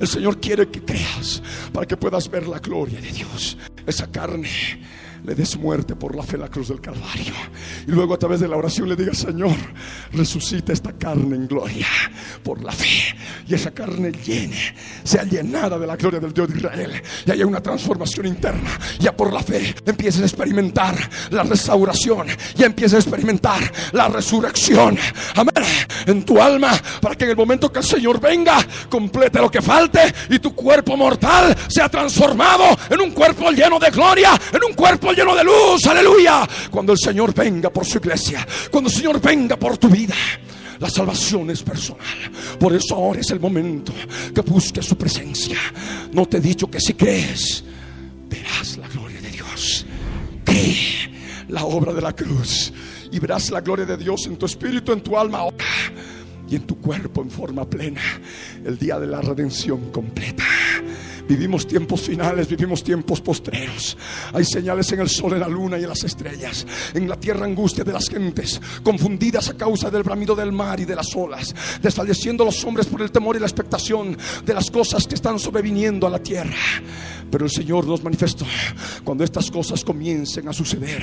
El 0.00 0.08
Señor 0.08 0.40
quiere 0.40 0.68
que 0.68 0.82
creas 0.84 1.42
para 1.72 1.86
que 1.86 1.96
puedas 1.96 2.28
ver 2.28 2.48
la 2.48 2.58
gloria 2.58 3.00
de 3.00 3.12
Dios. 3.12 3.56
Esa 3.86 4.10
carne 4.10 4.48
le 5.24 5.34
des 5.34 5.56
muerte 5.56 5.94
por 5.94 6.16
la 6.16 6.22
fe 6.22 6.36
la 6.36 6.48
cruz 6.48 6.68
del 6.68 6.80
Calvario. 6.80 7.32
Y 7.86 7.90
luego 7.90 8.14
a 8.14 8.18
través 8.18 8.40
de 8.40 8.48
la 8.48 8.56
oración 8.56 8.88
le 8.88 8.96
diga, 8.96 9.14
Señor, 9.14 9.54
resucita 10.12 10.72
esta 10.72 10.92
carne 10.92 11.36
en 11.36 11.46
gloria 11.46 11.86
por 12.42 12.62
la 12.62 12.72
fe. 12.72 13.16
Y 13.46 13.54
esa 13.54 13.70
carne 13.70 14.12
llene, 14.12 14.74
sea 15.04 15.24
llenada 15.24 15.78
de 15.78 15.86
la 15.86 15.96
gloria 15.96 16.20
del 16.20 16.32
Dios 16.32 16.48
de 16.48 16.58
Israel. 16.58 17.02
Y 17.26 17.30
haya 17.30 17.46
una 17.46 17.62
transformación 17.62 18.26
interna. 18.26 18.78
Ya 18.98 19.16
por 19.16 19.32
la 19.32 19.42
fe 19.42 19.74
empieces 19.86 20.22
a 20.22 20.24
experimentar 20.24 20.96
la 21.30 21.42
restauración. 21.44 22.26
Ya 22.56 22.66
empieces 22.66 22.94
a 22.94 22.98
experimentar 22.98 23.60
la 23.92 24.08
resurrección. 24.08 24.98
Amén. 25.36 25.71
En 26.06 26.24
tu 26.24 26.40
alma, 26.40 26.72
para 27.00 27.14
que 27.14 27.24
en 27.24 27.30
el 27.30 27.36
momento 27.36 27.72
que 27.72 27.80
el 27.80 27.84
Señor 27.84 28.20
venga, 28.20 28.58
complete 28.88 29.38
lo 29.38 29.50
que 29.50 29.62
falte 29.62 30.12
y 30.30 30.38
tu 30.38 30.54
cuerpo 30.54 30.96
mortal 30.96 31.56
sea 31.68 31.88
transformado 31.88 32.64
en 32.90 33.00
un 33.00 33.10
cuerpo 33.12 33.50
lleno 33.50 33.78
de 33.78 33.90
gloria, 33.90 34.38
en 34.52 34.64
un 34.64 34.74
cuerpo 34.74 35.12
lleno 35.12 35.34
de 35.34 35.44
luz, 35.44 35.86
aleluya. 35.86 36.48
Cuando 36.70 36.92
el 36.92 36.98
Señor 36.98 37.34
venga 37.34 37.70
por 37.70 37.84
su 37.84 37.98
iglesia, 37.98 38.46
cuando 38.70 38.90
el 38.90 38.96
Señor 38.96 39.20
venga 39.20 39.56
por 39.56 39.78
tu 39.78 39.88
vida. 39.88 40.14
La 40.78 40.90
salvación 40.90 41.48
es 41.50 41.62
personal. 41.62 42.32
Por 42.58 42.74
eso 42.74 42.96
ahora 42.96 43.20
es 43.20 43.30
el 43.30 43.38
momento 43.38 43.92
que 44.34 44.40
busques 44.40 44.84
su 44.84 44.96
presencia. 44.96 45.56
No 46.12 46.26
te 46.26 46.38
he 46.38 46.40
dicho 46.40 46.68
que 46.68 46.80
si 46.80 46.94
crees, 46.94 47.62
verás 48.28 48.78
la 48.78 48.88
gloria 48.88 49.20
de 49.20 49.30
Dios. 49.30 49.86
Cree 50.44 51.44
la 51.48 51.64
obra 51.64 51.92
de 51.92 52.02
la 52.02 52.12
cruz 52.12 52.72
y 53.12 53.18
verás 53.18 53.50
la 53.50 53.60
gloria 53.60 53.84
de 53.84 53.96
Dios 53.96 54.26
en 54.26 54.36
tu 54.36 54.46
espíritu, 54.46 54.90
en 54.90 55.02
tu 55.02 55.16
alma 55.16 55.38
ahora 55.38 55.64
y 56.48 56.56
en 56.56 56.66
tu 56.66 56.80
cuerpo 56.80 57.22
en 57.22 57.30
forma 57.30 57.68
plena. 57.68 58.00
El 58.64 58.78
día 58.78 58.98
de 58.98 59.06
la 59.06 59.20
redención 59.20 59.90
completa. 59.90 60.44
Vivimos 61.28 61.66
tiempos 61.66 62.00
finales, 62.02 62.48
vivimos 62.48 62.82
tiempos 62.82 63.20
postreros. 63.20 63.96
Hay 64.32 64.44
señales 64.44 64.90
en 64.92 65.00
el 65.00 65.08
sol, 65.08 65.34
en 65.34 65.40
la 65.40 65.48
luna 65.48 65.78
y 65.78 65.82
en 65.82 65.88
las 65.88 66.04
estrellas. 66.04 66.66
En 66.94 67.08
la 67.08 67.16
tierra 67.16 67.46
angustia 67.46 67.84
de 67.84 67.92
las 67.92 68.08
gentes, 68.08 68.60
confundidas 68.82 69.48
a 69.48 69.56
causa 69.56 69.90
del 69.90 70.02
bramido 70.02 70.34
del 70.34 70.52
mar 70.52 70.80
y 70.80 70.84
de 70.84 70.96
las 70.96 71.14
olas, 71.14 71.54
desfalleciendo 71.80 72.44
los 72.44 72.64
hombres 72.64 72.86
por 72.86 73.02
el 73.02 73.12
temor 73.12 73.36
y 73.36 73.40
la 73.40 73.46
expectación 73.46 74.16
de 74.44 74.54
las 74.54 74.70
cosas 74.70 75.06
que 75.06 75.14
están 75.14 75.38
sobreviniendo 75.38 76.06
a 76.06 76.10
la 76.10 76.18
tierra. 76.18 76.56
Pero 77.30 77.46
el 77.46 77.50
Señor 77.50 77.86
nos 77.86 78.04
manifestó, 78.04 78.44
cuando 79.04 79.24
estas 79.24 79.50
cosas 79.50 79.82
comiencen 79.84 80.48
a 80.48 80.52
suceder, 80.52 81.02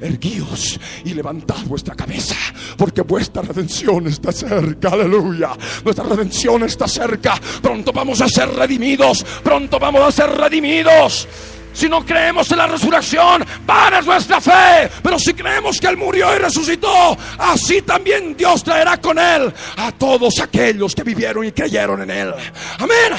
erguíos 0.00 0.78
y 1.06 1.14
levantad 1.14 1.64
vuestra 1.64 1.94
cabeza, 1.94 2.36
porque 2.76 3.00
vuestra 3.00 3.40
redención 3.40 4.06
está 4.06 4.30
cerca, 4.30 4.90
aleluya. 4.90 5.56
Nuestra 5.82 6.04
redención 6.04 6.64
está 6.64 6.86
cerca, 6.86 7.40
pronto 7.62 7.92
vamos 7.92 8.20
a 8.20 8.28
ser 8.28 8.50
redimidos, 8.50 9.24
pronto 9.42 9.59
vamos 9.68 10.02
a 10.02 10.12
ser 10.12 10.30
redimidos. 10.30 11.28
Si 11.72 11.88
no 11.88 12.04
creemos 12.04 12.50
en 12.50 12.58
la 12.58 12.66
resurrección, 12.66 13.44
vana 13.64 14.00
es 14.00 14.06
nuestra 14.06 14.40
fe. 14.40 14.90
Pero 15.02 15.18
si 15.18 15.34
creemos 15.34 15.78
que 15.78 15.86
Él 15.86 15.96
murió 15.96 16.34
y 16.34 16.38
resucitó, 16.38 17.16
así 17.38 17.82
también 17.82 18.36
Dios 18.36 18.64
traerá 18.64 18.96
con 18.98 19.18
Él 19.18 19.52
a 19.76 19.92
todos 19.92 20.40
aquellos 20.40 20.94
que 20.94 21.02
vivieron 21.02 21.44
y 21.44 21.52
creyeron 21.52 22.02
en 22.02 22.10
Él. 22.10 22.34
Amén. 22.78 23.18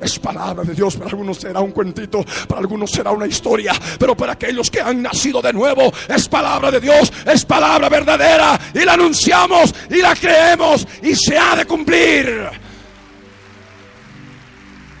Es 0.00 0.18
palabra 0.18 0.64
de 0.64 0.74
Dios. 0.74 0.96
Para 0.96 1.10
algunos 1.10 1.38
será 1.38 1.60
un 1.60 1.70
cuentito, 1.70 2.24
para 2.48 2.60
algunos 2.60 2.90
será 2.90 3.12
una 3.12 3.26
historia. 3.26 3.72
Pero 3.98 4.16
para 4.16 4.32
aquellos 4.32 4.70
que 4.70 4.80
han 4.80 5.00
nacido 5.00 5.40
de 5.40 5.52
nuevo, 5.52 5.92
es 6.08 6.28
palabra 6.28 6.70
de 6.70 6.80
Dios, 6.80 7.12
es 7.24 7.44
palabra 7.44 7.88
verdadera. 7.88 8.60
Y 8.74 8.80
la 8.80 8.94
anunciamos 8.94 9.74
y 9.88 9.96
la 9.96 10.14
creemos 10.14 10.86
y 11.02 11.14
se 11.14 11.38
ha 11.38 11.56
de 11.56 11.64
cumplir. 11.64 12.71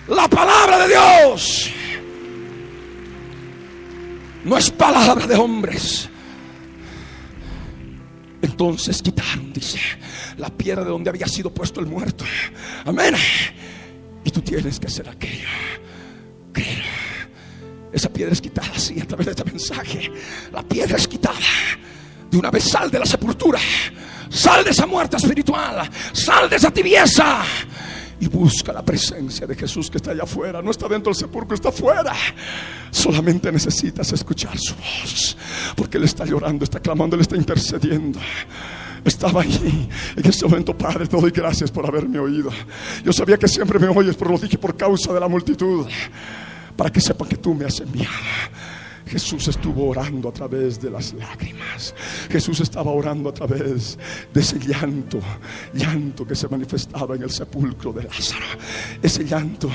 La 0.08 0.28
palabra 0.28 0.78
de 0.80 0.88
Dios 0.88 1.70
no 4.44 4.58
es 4.58 4.70
palabra 4.70 5.26
de 5.26 5.36
hombres. 5.36 6.08
Entonces 8.40 9.00
quitaron, 9.00 9.52
dice, 9.52 9.78
la 10.36 10.50
piedra 10.50 10.82
de 10.82 10.90
donde 10.90 11.10
había 11.10 11.28
sido 11.28 11.52
puesto 11.52 11.80
el 11.80 11.86
muerto. 11.86 12.24
Amén. 12.84 13.14
Y 14.24 14.30
tú 14.30 14.42
tienes 14.42 14.80
que 14.80 14.88
hacer 14.88 15.08
aquello. 15.08 15.48
Creer. 16.52 16.82
Esa 17.92 18.08
piedra 18.08 18.32
es 18.32 18.40
quitada 18.40 18.72
así 18.74 19.00
a 19.00 19.06
través 19.06 19.26
de 19.26 19.32
este 19.32 19.44
mensaje. 19.44 20.10
La 20.52 20.62
piedra 20.62 20.96
es 20.96 21.06
quitada. 21.06 21.36
De 22.30 22.38
una 22.38 22.50
vez 22.50 22.64
sal 22.64 22.90
de 22.90 22.98
la 22.98 23.06
sepultura. 23.06 23.60
Sal 24.28 24.64
de 24.64 24.70
esa 24.70 24.86
muerte 24.86 25.18
espiritual. 25.18 25.88
Sal 26.12 26.48
de 26.48 26.56
esa 26.56 26.70
tibieza. 26.70 27.44
Y 28.22 28.28
busca 28.28 28.72
la 28.72 28.84
presencia 28.84 29.48
de 29.48 29.56
Jesús 29.56 29.90
que 29.90 29.96
está 29.96 30.12
allá 30.12 30.22
afuera. 30.22 30.62
No 30.62 30.70
está 30.70 30.86
dentro 30.86 31.10
del 31.10 31.16
sepulcro, 31.18 31.56
está 31.56 31.70
afuera. 31.70 32.12
Solamente 32.88 33.50
necesitas 33.50 34.12
escuchar 34.12 34.56
su 34.56 34.76
voz. 34.76 35.36
Porque 35.74 35.98
Él 35.98 36.04
está 36.04 36.24
llorando, 36.24 36.62
está 36.62 36.78
clamando, 36.78 37.16
Él 37.16 37.22
está 37.22 37.36
intercediendo. 37.36 38.20
Estaba 39.04 39.42
allí. 39.42 39.88
En 40.14 40.24
ese 40.24 40.46
momento, 40.46 40.72
Padre, 40.78 41.08
te 41.08 41.20
doy 41.20 41.32
gracias 41.32 41.68
por 41.72 41.84
haberme 41.84 42.20
oído. 42.20 42.50
Yo 43.04 43.12
sabía 43.12 43.36
que 43.36 43.48
siempre 43.48 43.80
me 43.80 43.88
oyes, 43.88 44.14
pero 44.14 44.30
lo 44.30 44.38
dije 44.38 44.56
por 44.56 44.76
causa 44.76 45.12
de 45.12 45.18
la 45.18 45.26
multitud. 45.26 45.84
Para 46.76 46.90
que 46.90 47.00
sepan 47.00 47.26
que 47.26 47.38
tú 47.38 47.54
me 47.54 47.64
has 47.64 47.80
enviado. 47.80 48.14
Jesús 49.12 49.46
estuvo 49.48 49.90
orando 49.90 50.30
a 50.30 50.32
través 50.32 50.80
de 50.80 50.88
las 50.90 51.12
lágrimas. 51.12 51.94
Jesús 52.30 52.60
estaba 52.60 52.92
orando 52.92 53.28
a 53.28 53.34
través 53.34 53.98
de 54.32 54.40
ese 54.40 54.58
llanto, 54.58 55.20
llanto 55.74 56.26
que 56.26 56.34
se 56.34 56.48
manifestaba 56.48 57.14
en 57.14 57.24
el 57.24 57.30
sepulcro 57.30 57.92
de 57.92 58.04
Lázaro. 58.04 58.46
Ese 59.02 59.24
llanto 59.24 59.68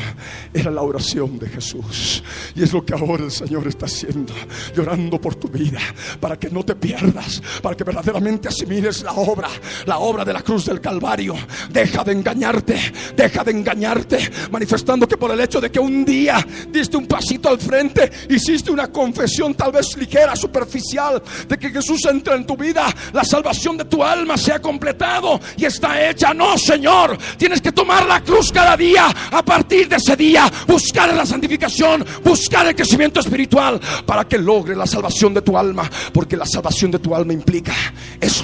era 0.51 0.71
la 0.71 0.81
oración 0.81 1.37
de 1.37 1.49
Jesús. 1.49 2.23
Y 2.55 2.63
es 2.63 2.73
lo 2.73 2.83
que 2.83 2.95
ahora 2.95 3.25
el 3.25 3.31
Señor 3.31 3.67
está 3.67 3.85
haciendo, 3.85 4.33
llorando 4.75 5.21
por 5.21 5.35
tu 5.35 5.49
vida, 5.49 5.81
para 6.19 6.39
que 6.39 6.49
no 6.49 6.65
te 6.65 6.73
pierdas, 6.73 7.39
para 7.61 7.77
que 7.77 7.83
verdaderamente 7.83 8.47
asimiles 8.47 9.03
la 9.03 9.11
obra, 9.11 9.49
la 9.85 9.99
obra 9.99 10.25
de 10.25 10.33
la 10.33 10.41
cruz 10.41 10.65
del 10.65 10.81
Calvario. 10.81 11.35
Deja 11.69 12.03
de 12.03 12.13
engañarte, 12.13 12.75
deja 13.15 13.43
de 13.43 13.51
engañarte, 13.51 14.31
manifestando 14.49 15.07
que 15.07 15.17
por 15.17 15.29
el 15.29 15.41
hecho 15.41 15.61
de 15.61 15.69
que 15.69 15.79
un 15.79 16.03
día 16.03 16.43
diste 16.71 16.97
un 16.97 17.05
pasito 17.05 17.49
al 17.49 17.59
frente, 17.59 18.11
hiciste 18.29 18.71
una 18.71 18.91
confesión 18.91 19.26
tal 19.55 19.71
vez 19.71 19.95
ligera, 19.97 20.35
superficial, 20.35 21.21
de 21.47 21.57
que 21.57 21.69
Jesús 21.69 22.05
entra 22.05 22.35
en 22.35 22.45
tu 22.45 22.55
vida, 22.55 22.87
la 23.13 23.23
salvación 23.23 23.77
de 23.77 23.85
tu 23.85 24.03
alma 24.03 24.37
se 24.37 24.53
ha 24.53 24.59
completado 24.59 25.39
y 25.55 25.65
está 25.65 26.09
hecha. 26.09 26.33
No, 26.33 26.57
Señor, 26.57 27.17
tienes 27.37 27.61
que 27.61 27.71
tomar 27.71 28.05
la 28.07 28.21
cruz 28.23 28.51
cada 28.51 28.75
día. 28.77 29.07
A 29.31 29.43
partir 29.43 29.87
de 29.87 29.97
ese 29.97 30.15
día, 30.15 30.51
buscar 30.67 31.13
la 31.13 31.25
santificación, 31.25 32.05
buscar 32.23 32.67
el 32.67 32.75
crecimiento 32.75 33.19
espiritual 33.19 33.79
para 34.05 34.27
que 34.27 34.37
logre 34.37 34.75
la 34.75 34.87
salvación 34.87 35.33
de 35.33 35.41
tu 35.41 35.57
alma, 35.57 35.89
porque 36.13 36.37
la 36.37 36.45
salvación 36.45 36.91
de 36.91 36.99
tu 36.99 37.13
alma 37.15 37.33
implica 37.33 37.73
eso, 38.19 38.43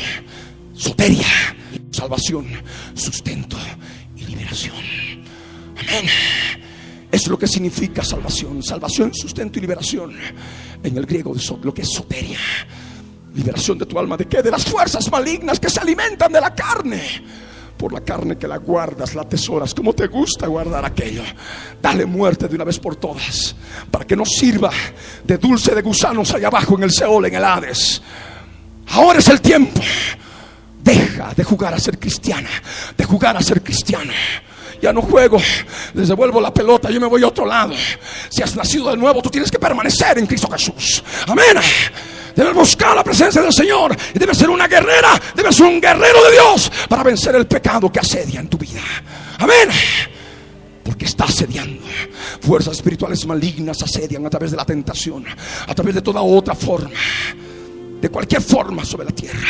soteria, 0.73 1.27
salvación, 1.91 2.47
sustento 2.93 3.57
y 4.15 4.25
liberación. 4.25 4.75
Amén. 5.77 6.09
Es 7.13 7.27
lo 7.27 7.37
que 7.37 7.47
significa 7.47 8.03
salvación. 8.03 8.63
Salvación, 8.63 9.13
sustento 9.13 9.59
y 9.59 9.61
liberación. 9.61 10.15
En 10.83 10.97
el 10.97 11.05
griego 11.05 11.33
lo 11.63 11.73
que 11.73 11.81
es 11.81 11.89
soteria. 11.89 12.39
Liberación 13.33 13.77
de 13.77 13.85
tu 13.85 13.97
alma. 13.97 14.17
¿De 14.17 14.25
qué? 14.25 14.41
De 14.41 14.51
las 14.51 14.65
fuerzas 14.65 15.09
malignas 15.09 15.59
que 15.59 15.69
se 15.69 15.79
alimentan 15.79 16.31
de 16.31 16.41
la 16.41 16.53
carne. 16.53 17.01
Por 17.77 17.93
la 17.93 18.01
carne 18.01 18.37
que 18.37 18.47
la 18.47 18.57
guardas, 18.57 19.15
la 19.15 19.23
atesoras. 19.23 19.73
Como 19.73 19.93
te 19.93 20.07
gusta 20.07 20.45
guardar 20.47 20.85
aquello. 20.85 21.23
Dale 21.81 22.05
muerte 22.05 22.47
de 22.47 22.55
una 22.55 22.65
vez 22.65 22.79
por 22.79 22.97
todas. 22.97 23.55
Para 23.89 24.05
que 24.05 24.15
no 24.15 24.25
sirva 24.25 24.71
de 25.23 25.37
dulce 25.37 25.73
de 25.73 25.81
gusanos 25.81 26.33
allá 26.33 26.47
abajo 26.47 26.75
en 26.75 26.83
el 26.83 26.91
Seol, 26.91 27.25
en 27.25 27.35
el 27.35 27.43
Hades. 27.43 28.01
Ahora 28.89 29.19
es 29.19 29.27
el 29.29 29.41
tiempo. 29.41 29.81
Deja 30.83 31.33
de 31.33 31.43
jugar 31.43 31.73
a 31.73 31.79
ser 31.79 31.97
cristiana. 31.97 32.49
De 32.95 33.05
jugar 33.05 33.37
a 33.37 33.41
ser 33.41 33.63
cristiano 33.63 34.11
ya 34.83 34.91
no 34.91 35.01
juego, 35.01 35.37
les 35.93 36.09
devuelvo 36.09 36.41
la 36.41 36.53
pelota, 36.53 36.91
yo 36.91 36.99
me 36.99 37.07
voy 37.07 37.23
a 37.23 37.27
otro 37.27 37.45
lado. 37.45 37.73
Si 38.29 38.43
has 38.43 38.53
nacido 38.53 38.91
de 38.91 38.97
nuevo, 38.97 39.21
tú 39.21 39.29
tienes 39.29 39.49
que 39.49 39.57
permanecer 39.57 40.17
en 40.17 40.27
Cristo 40.27 40.49
Jesús. 40.51 41.01
Amén. 41.25 41.55
Debes 42.35 42.53
buscar 42.53 42.93
la 42.93 43.01
presencia 43.01 43.41
del 43.41 43.53
Señor. 43.53 43.95
Y 44.13 44.19
debes 44.19 44.37
ser 44.37 44.49
una 44.49 44.67
guerrera. 44.67 45.17
Debes 45.33 45.55
ser 45.55 45.67
un 45.67 45.79
guerrero 45.79 46.21
de 46.25 46.31
Dios 46.33 46.69
para 46.89 47.01
vencer 47.01 47.33
el 47.35 47.47
pecado 47.47 47.89
que 47.89 47.99
asedia 47.99 48.41
en 48.41 48.49
tu 48.49 48.57
vida. 48.57 48.81
Amén. 49.37 49.69
Porque 50.83 51.05
está 51.05 51.23
asediando. 51.25 51.81
Fuerzas 52.41 52.75
espirituales 52.75 53.25
malignas 53.25 53.81
asedian 53.83 54.25
a 54.25 54.29
través 54.29 54.51
de 54.51 54.57
la 54.57 54.65
tentación. 54.65 55.23
A 55.65 55.73
través 55.73 55.95
de 55.95 56.01
toda 56.01 56.21
otra 56.21 56.55
forma. 56.55 56.99
De 58.01 58.09
cualquier 58.09 58.41
forma 58.41 58.83
sobre 58.83 59.05
la 59.05 59.11
tierra. 59.11 59.47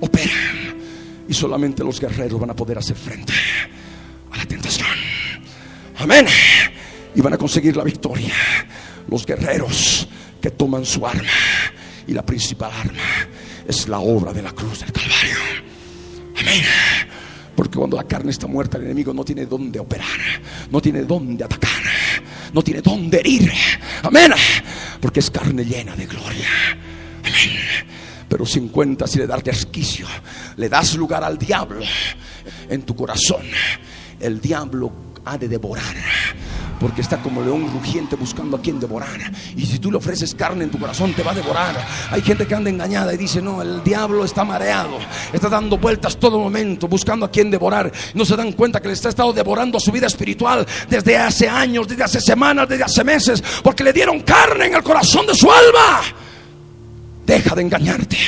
Operan. 0.00 0.74
Y 1.28 1.34
solamente 1.34 1.84
los 1.84 2.00
guerreros 2.00 2.40
van 2.40 2.50
a 2.50 2.56
poder 2.56 2.78
hacer 2.78 2.96
frente 2.96 3.34
la 4.36 4.46
tentación. 4.46 4.88
Amén. 5.98 6.26
Y 7.14 7.20
van 7.20 7.34
a 7.34 7.38
conseguir 7.38 7.76
la 7.76 7.84
victoria. 7.84 8.34
Los 9.08 9.24
guerreros 9.24 10.08
que 10.40 10.50
toman 10.50 10.84
su 10.84 11.06
arma. 11.06 11.28
Y 12.06 12.12
la 12.12 12.24
principal 12.24 12.70
arma 12.72 13.28
es 13.66 13.88
la 13.88 14.00
obra 14.00 14.32
de 14.32 14.42
la 14.42 14.52
cruz 14.52 14.80
del 14.80 14.92
Calvario. 14.92 15.36
Amén. 16.38 16.62
Porque 17.54 17.78
cuando 17.78 17.96
la 17.96 18.04
carne 18.04 18.30
está 18.32 18.46
muerta, 18.46 18.78
el 18.78 18.84
enemigo 18.84 19.14
no 19.14 19.24
tiene 19.24 19.46
dónde 19.46 19.78
operar, 19.78 20.08
no 20.70 20.80
tiene 20.80 21.02
dónde 21.02 21.44
atacar, 21.44 21.70
no 22.52 22.62
tiene 22.62 22.82
dónde 22.82 23.20
herir. 23.20 23.52
Amén. 24.02 24.32
Porque 25.00 25.20
es 25.20 25.30
carne 25.30 25.64
llena 25.64 25.94
de 25.94 26.06
gloria. 26.06 26.48
Amén. 27.20 27.58
Pero 28.28 28.44
si 28.44 28.58
encuentras 28.58 29.14
y 29.14 29.18
le 29.18 29.26
das 29.26 29.44
resquicio, 29.44 30.06
le 30.56 30.68
das 30.68 30.96
lugar 30.96 31.22
al 31.22 31.38
diablo 31.38 31.84
en 32.68 32.82
tu 32.82 32.96
corazón, 32.96 33.42
el 34.20 34.40
diablo 34.40 34.92
ha 35.24 35.38
de 35.38 35.48
devorar 35.48 35.94
porque 36.84 37.00
está 37.00 37.18
como 37.18 37.40
león 37.40 37.70
rugiente 37.72 38.14
buscando 38.16 38.56
a 38.56 38.60
quien 38.60 38.78
devorar. 38.78 39.18
Y 39.56 39.64
si 39.64 39.78
tú 39.78 39.90
le 39.90 39.96
ofreces 39.96 40.34
carne 40.34 40.64
en 40.64 40.70
tu 40.70 40.78
corazón, 40.78 41.14
te 41.14 41.22
va 41.22 41.32
a 41.32 41.34
devorar. 41.34 41.74
Hay 42.10 42.20
gente 42.20 42.46
que 42.46 42.54
anda 42.54 42.68
engañada 42.68 43.14
y 43.14 43.16
dice, 43.16 43.40
no, 43.40 43.62
el 43.62 43.82
diablo 43.82 44.22
está 44.22 44.44
mareado, 44.44 44.98
está 45.32 45.48
dando 45.48 45.78
vueltas 45.78 46.18
todo 46.18 46.38
momento, 46.38 46.86
buscando 46.86 47.24
a 47.24 47.30
quien 47.30 47.50
devorar. 47.50 47.90
No 48.12 48.26
se 48.26 48.36
dan 48.36 48.52
cuenta 48.52 48.80
que 48.80 48.88
le 48.88 48.94
está 48.94 49.08
estado 49.08 49.32
devorando 49.32 49.80
su 49.80 49.90
vida 49.92 50.06
espiritual 50.06 50.66
desde 50.88 51.16
hace 51.16 51.48
años, 51.48 51.88
desde 51.88 52.04
hace 52.04 52.20
semanas, 52.20 52.68
desde 52.68 52.84
hace 52.84 53.02
meses, 53.02 53.42
porque 53.62 53.82
le 53.82 53.92
dieron 53.92 54.20
carne 54.20 54.66
en 54.66 54.74
el 54.74 54.82
corazón 54.82 55.26
de 55.26 55.34
su 55.34 55.50
alma. 55.50 56.02
Deja 57.24 57.54
de 57.54 57.62
engañarte 57.62 58.18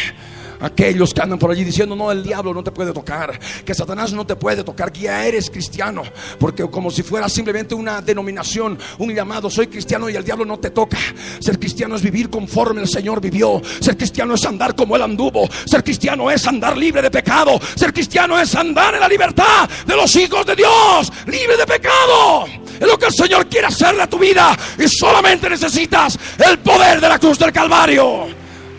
aquellos 0.66 1.14
que 1.14 1.20
andan 1.20 1.38
por 1.38 1.50
allí 1.50 1.64
diciendo, 1.64 1.96
no, 1.96 2.10
el 2.10 2.22
diablo 2.22 2.52
no 2.52 2.62
te 2.62 2.70
puede 2.70 2.92
tocar, 2.92 3.38
que 3.64 3.74
Satanás 3.74 4.12
no 4.12 4.26
te 4.26 4.36
puede 4.36 4.62
tocar, 4.62 4.92
que 4.92 5.02
ya 5.02 5.26
eres 5.26 5.50
cristiano, 5.50 6.02
porque 6.38 6.68
como 6.68 6.90
si 6.90 7.02
fuera 7.02 7.28
simplemente 7.28 7.74
una 7.74 8.00
denominación, 8.00 8.78
un 8.98 9.14
llamado, 9.14 9.48
soy 9.50 9.68
cristiano 9.68 10.08
y 10.08 10.16
el 10.16 10.24
diablo 10.24 10.44
no 10.44 10.58
te 10.58 10.70
toca. 10.70 10.98
Ser 11.40 11.58
cristiano 11.58 11.96
es 11.96 12.02
vivir 12.02 12.30
conforme 12.30 12.80
el 12.80 12.88
Señor 12.88 13.20
vivió, 13.20 13.62
ser 13.80 13.96
cristiano 13.96 14.34
es 14.34 14.44
andar 14.44 14.74
como 14.74 14.96
él 14.96 15.02
anduvo, 15.02 15.48
ser 15.64 15.82
cristiano 15.82 16.30
es 16.30 16.46
andar 16.46 16.76
libre 16.76 17.02
de 17.02 17.10
pecado, 17.10 17.58
ser 17.74 17.92
cristiano 17.92 18.38
es 18.38 18.54
andar 18.54 18.94
en 18.94 19.00
la 19.00 19.08
libertad 19.08 19.68
de 19.86 19.96
los 19.96 20.14
hijos 20.16 20.44
de 20.46 20.56
Dios, 20.56 21.12
libre 21.26 21.56
de 21.56 21.66
pecado. 21.66 22.46
Es 22.78 22.86
lo 22.86 22.98
que 22.98 23.06
el 23.06 23.12
Señor 23.12 23.46
quiere 23.46 23.68
hacerle 23.68 24.02
a 24.02 24.06
tu 24.06 24.18
vida 24.18 24.56
y 24.78 24.86
solamente 24.88 25.48
necesitas 25.48 26.18
el 26.46 26.58
poder 26.58 27.00
de 27.00 27.08
la 27.08 27.18
cruz 27.18 27.38
del 27.38 27.52
Calvario. 27.52 28.26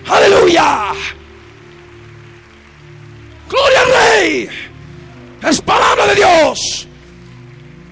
Aleluya. 0.07 0.93
Gloria 3.49 3.81
al 3.81 4.21
Rey. 4.21 4.49
Es 5.43 5.61
palabra 5.61 6.07
de 6.07 6.15
Dios. 6.15 6.87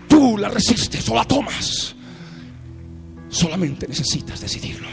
Tú 0.07 0.37
la 0.37 0.49
resistes 0.49 1.07
o 1.09 1.15
la 1.15 1.25
tomas. 1.25 1.95
Solamente 3.29 3.87
necesitas 3.87 4.41
decidirlo. 4.41 4.87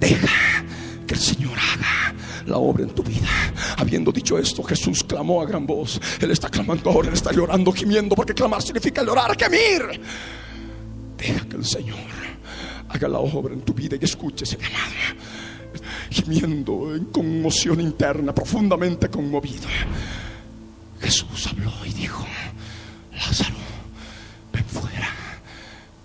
Deja 0.00 0.64
que 1.06 1.14
el 1.14 1.20
Señor 1.20 1.56
haga 1.58 2.14
la 2.46 2.58
obra 2.58 2.84
en 2.84 2.90
tu 2.90 3.02
vida. 3.02 3.28
Habiendo 3.76 4.10
dicho 4.10 4.38
esto, 4.38 4.62
Jesús 4.62 5.04
clamó 5.04 5.42
a 5.42 5.46
gran 5.46 5.66
voz. 5.66 6.00
Él 6.20 6.30
está 6.30 6.48
clamando 6.48 6.90
ahora, 6.90 7.08
él 7.08 7.14
está 7.14 7.32
llorando, 7.32 7.72
gimiendo, 7.72 8.14
porque 8.16 8.34
clamar 8.34 8.62
significa 8.62 9.02
llorar, 9.02 9.36
gemir. 9.38 10.00
Deja 11.16 11.46
que 11.48 11.56
el 11.56 11.64
Señor 11.64 11.98
haga 12.88 13.08
la 13.08 13.18
obra 13.18 13.54
en 13.54 13.62
tu 13.62 13.72
vida 13.72 13.96
y 14.00 14.04
escuche 14.04 14.44
ese 14.44 14.56
llamado 14.56 14.92
gimiendo 16.10 16.94
en 16.94 17.06
conmoción 17.06 17.80
interna, 17.80 18.34
profundamente 18.34 19.08
conmovido. 19.08 19.68
Jesús 21.00 21.46
habló 21.48 21.72
y 21.84 21.92
dijo, 21.92 22.26
Lázaro, 23.12 23.56
ven 24.52 24.64
fuera. 24.64 25.08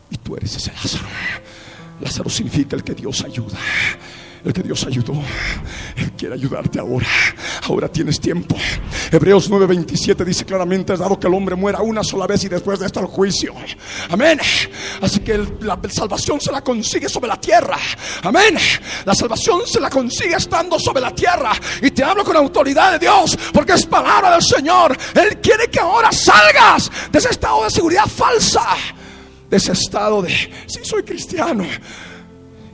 Y 0.09 0.17
tú 0.17 0.35
eres 0.35 0.55
ese 0.55 0.71
Lázaro. 0.71 1.07
Lázaro 2.01 2.29
significa 2.29 2.75
el 2.75 2.83
que 2.83 2.93
Dios 2.93 3.23
ayuda 3.23 3.57
el 4.47 4.53
que 4.53 4.63
Dios 4.63 4.85
ayudó. 4.85 5.13
Él 5.95 6.11
quiere 6.13 6.35
ayudarte 6.35 6.79
ahora. 6.79 7.07
Ahora 7.63 7.89
tienes 7.89 8.19
tiempo. 8.19 8.55
Hebreos 9.11 9.49
9:27 9.51 10.23
dice 10.23 10.45
claramente, 10.45 10.93
es 10.93 10.99
dado 10.99 11.19
que 11.19 11.27
el 11.27 11.33
hombre 11.33 11.55
muera 11.55 11.81
una 11.81 12.03
sola 12.03 12.25
vez 12.25 12.43
y 12.45 12.49
después 12.49 12.79
de 12.79 12.85
esto 12.85 12.99
el 13.01 13.07
juicio. 13.07 13.53
Amén. 14.09 14.39
Así 15.01 15.19
que 15.19 15.37
la 15.61 15.77
salvación 15.89 16.39
se 16.39 16.51
la 16.51 16.61
consigue 16.61 17.09
sobre 17.09 17.27
la 17.27 17.39
tierra. 17.39 17.77
Amén. 18.23 18.57
La 19.05 19.13
salvación 19.13 19.61
se 19.67 19.79
la 19.79 19.89
consigue 19.89 20.35
estando 20.35 20.79
sobre 20.79 21.01
la 21.01 21.13
tierra. 21.13 21.51
Y 21.81 21.91
te 21.91 22.03
hablo 22.03 22.23
con 22.23 22.37
autoridad 22.37 22.93
de 22.93 22.99
Dios, 22.99 23.37
porque 23.53 23.73
es 23.73 23.85
palabra 23.85 24.31
del 24.31 24.43
Señor. 24.43 24.97
Él 25.13 25.39
quiere 25.41 25.69
que 25.69 25.79
ahora 25.79 26.11
salgas 26.11 26.89
de 27.11 27.19
ese 27.19 27.29
estado 27.29 27.65
de 27.65 27.71
seguridad 27.71 28.05
falsa. 28.05 28.65
De 29.49 29.57
ese 29.57 29.71
estado 29.71 30.21
de, 30.21 30.29
si 30.65 30.83
soy 30.83 31.03
cristiano 31.03 31.65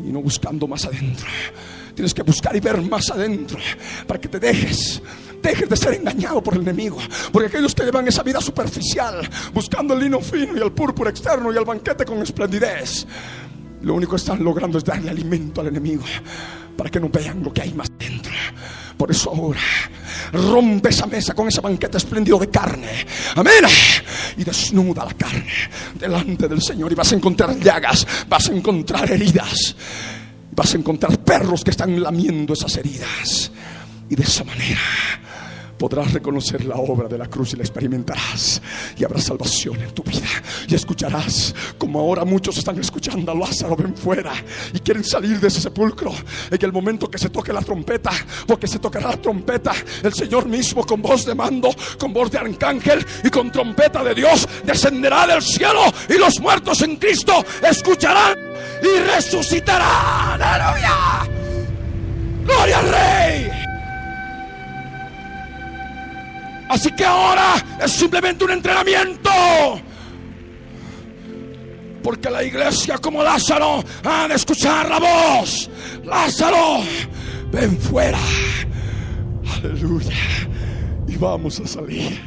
y 0.04 0.12
no 0.12 0.22
buscando 0.22 0.68
más 0.68 0.86
adentro. 0.86 1.28
Tienes 1.96 2.14
que 2.14 2.24
buscar 2.24 2.56
y 2.56 2.60
ver 2.60 2.82
más 2.82 3.10
adentro 3.12 3.60
para 4.08 4.20
que 4.20 4.28
te 4.28 4.40
dejes. 4.40 5.02
Dejes 5.42 5.70
de 5.70 5.78
ser 5.78 5.94
engañado 5.96 6.42
por 6.42 6.56
el 6.56 6.62
enemigo. 6.62 6.98
Porque 7.32 7.48
aquellos 7.48 7.76
que 7.76 7.84
llevan 7.84 8.08
esa 8.08 8.24
vida 8.24 8.42
superficial, 8.42 9.28
buscando 9.54 9.94
el 9.94 10.02
lino 10.02 10.20
fino 10.22 10.58
y 10.58 10.62
el 10.62 10.72
púrpura 10.72 11.10
externo 11.10 11.54
y 11.54 11.58
el 11.58 11.66
banquete 11.66 12.06
con 12.06 12.22
esplendidez, 12.22 13.06
lo 13.82 13.96
único 13.96 14.12
que 14.12 14.18
están 14.18 14.44
logrando 14.44 14.78
es 14.78 14.84
darle 14.84 15.12
alimento 15.12 15.62
al 15.62 15.68
enemigo 15.68 16.04
para 16.78 16.90
que 16.90 17.00
no 17.00 17.10
vean 17.10 17.44
lo 17.44 17.54
que 17.54 17.62
hay 17.62 17.74
más 17.74 17.92
dentro. 17.98 18.32
Por 19.04 19.12
eso 19.12 19.32
ahora 19.32 19.60
rompe 20.32 20.88
esa 20.88 21.06
mesa 21.08 21.34
con 21.34 21.50
ese 21.50 21.60
banquete 21.60 21.98
espléndido 21.98 22.40
de 22.40 22.50
carne. 22.50 23.06
Amén. 23.36 23.66
Y 24.38 24.46
desnuda 24.46 25.04
la 25.04 25.14
carne 25.14 25.52
delante 26.00 26.48
del 26.48 26.62
Señor 26.62 26.90
y 26.90 26.96
vas 26.96 27.12
a 27.12 27.16
encontrar 27.16 27.60
llagas, 27.60 28.08
vas 28.30 28.48
a 28.48 28.54
encontrar 28.54 29.12
heridas, 29.12 29.76
vas 30.56 30.74
a 30.74 30.78
encontrar 30.78 31.20
perros 31.20 31.66
que 31.66 31.72
están 31.72 32.02
lamiendo 32.02 32.54
esas 32.54 32.78
heridas. 32.78 33.52
Y 34.10 34.16
de 34.16 34.24
esa 34.24 34.46
manera 34.46 34.80
podrás 35.84 36.14
reconocer 36.14 36.64
la 36.64 36.78
obra 36.78 37.10
de 37.10 37.18
la 37.18 37.28
cruz 37.28 37.52
y 37.52 37.58
la 37.58 37.64
experimentarás. 37.64 38.62
Y 38.96 39.04
habrá 39.04 39.20
salvación 39.20 39.82
en 39.82 39.92
tu 39.92 40.02
vida. 40.02 40.30
Y 40.66 40.76
escucharás 40.76 41.54
como 41.78 42.00
ahora 42.00 42.24
muchos 42.24 42.58
están 42.58 42.80
escuchando 42.80 43.30
a 43.34 43.36
Lázaro 43.36 43.76
ven 43.76 43.94
fuera 43.94 44.32
y 44.74 44.80
quieren 44.80 45.04
salir 45.04 45.42
de 45.42 45.50
ese 45.50 45.60
sepulcro. 45.60 46.14
En 46.50 46.64
el 46.64 46.72
momento 46.72 47.12
que 47.12 47.18
se 47.18 47.30
toque 47.30 47.52
la 47.52 47.60
trompeta, 47.60 48.12
porque 48.48 48.66
se 48.66 48.80
tocará 48.80 49.10
la 49.10 49.18
trompeta, 49.18 49.74
el 50.02 50.14
Señor 50.14 50.48
mismo 50.48 50.86
con 50.86 51.02
voz 51.02 51.26
de 51.26 51.36
mando, 51.36 51.76
con 52.00 52.14
voz 52.14 52.32
de 52.32 52.38
arcángel 52.38 53.06
y 53.22 53.30
con 53.30 53.52
trompeta 53.52 54.06
de 54.06 54.16
Dios 54.16 54.48
descenderá 54.64 55.28
del 55.28 55.42
cielo 55.42 55.84
y 56.08 56.14
los 56.14 56.40
muertos 56.40 56.82
en 56.82 56.96
Cristo 56.96 57.44
escucharán 57.62 58.38
y 58.82 59.00
resucitarán. 59.00 60.42
Aleluya. 60.42 61.30
Gloria 62.46 62.80
al 62.80 62.90
Rey. 62.90 63.63
Así 66.74 66.90
que 66.96 67.06
ahora 67.06 67.54
es 67.84 67.92
simplemente 67.92 68.44
un 68.44 68.50
entrenamiento. 68.50 69.30
Porque 72.02 72.32
la 72.32 72.44
iglesia 72.44 72.98
como 72.98 73.22
Lázaro 73.22 73.84
han 74.04 74.30
de 74.30 74.36
escuchar 74.36 74.90
la 74.90 74.98
voz. 75.00 75.70
Lázaro, 76.04 76.80
ven 77.52 77.78
fuera. 77.78 78.18
Aleluya. 79.56 80.16
Y 81.08 81.16
vamos 81.16 81.60
a 81.60 81.68
salir. 81.68 82.20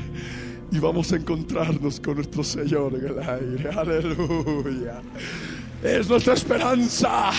Y 0.70 0.78
vamos 0.78 1.12
a 1.12 1.16
encontrarnos 1.16 1.98
con 1.98 2.14
nuestro 2.14 2.44
Señor 2.44 2.94
en 2.94 3.04
el 3.04 3.18
aire. 3.18 3.70
Aleluya. 3.76 5.02
Es 5.82 6.08
nuestra 6.08 6.34
esperanza. 6.34 7.32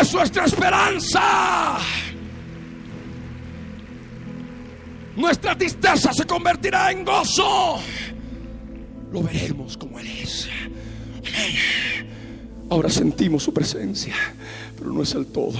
Es 0.00 0.12
nuestra 0.12 0.44
esperanza. 0.44 1.78
Nuestra 5.16 5.56
tristeza 5.56 6.12
se 6.12 6.26
convertirá 6.26 6.92
en 6.92 7.04
gozo. 7.04 7.78
Lo 9.10 9.22
veremos 9.22 9.76
como 9.76 9.98
Él 9.98 10.06
es. 10.22 10.48
Ahora 12.68 12.90
sentimos 12.90 13.42
su 13.42 13.54
presencia, 13.54 14.14
pero 14.76 14.92
no 14.92 15.02
es 15.02 15.14
el 15.14 15.26
todo. 15.26 15.58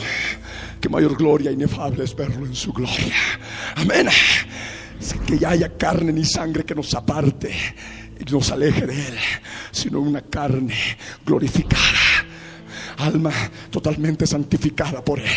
Que 0.80 0.88
mayor 0.88 1.16
gloria 1.16 1.50
inefable 1.50 2.04
es 2.04 2.14
verlo 2.14 2.44
en 2.44 2.54
su 2.54 2.72
gloria. 2.72 3.14
Amén. 3.76 4.09
Que 5.26 5.38
ya 5.38 5.50
haya 5.50 5.76
carne 5.76 6.12
ni 6.12 6.24
sangre 6.24 6.64
que 6.64 6.74
nos 6.74 6.94
aparte 6.94 7.52
y 8.18 8.30
nos 8.30 8.50
aleje 8.50 8.86
de 8.86 8.94
Él, 8.94 9.18
sino 9.70 10.00
una 10.00 10.20
carne 10.20 10.74
glorificada 11.24 11.76
alma 12.98 13.30
totalmente 13.70 14.26
santificada 14.26 15.04
por 15.04 15.20
Él. 15.20 15.28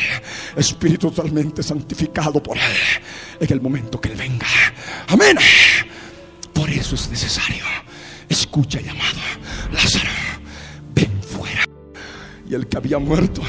espíritu 0.56 1.12
totalmente 1.12 1.62
santificado 1.62 2.42
por 2.42 2.58
Él 2.58 2.64
en 3.40 3.54
el 3.54 3.62
momento 3.62 4.00
que 4.00 4.10
Él 4.10 4.16
venga. 4.16 4.48
Amén. 5.08 5.38
Por 6.54 6.70
eso 6.70 6.96
es 6.96 7.10
necesario. 7.10 7.64
Escucha 8.28 8.80
llamado. 8.80 9.20
Lázaro, 9.72 10.10
ven 10.94 11.22
fuera. 11.22 11.64
Y 12.50 12.54
el 12.54 12.68
que 12.68 12.78
había 12.78 13.00
muerto 13.00 13.42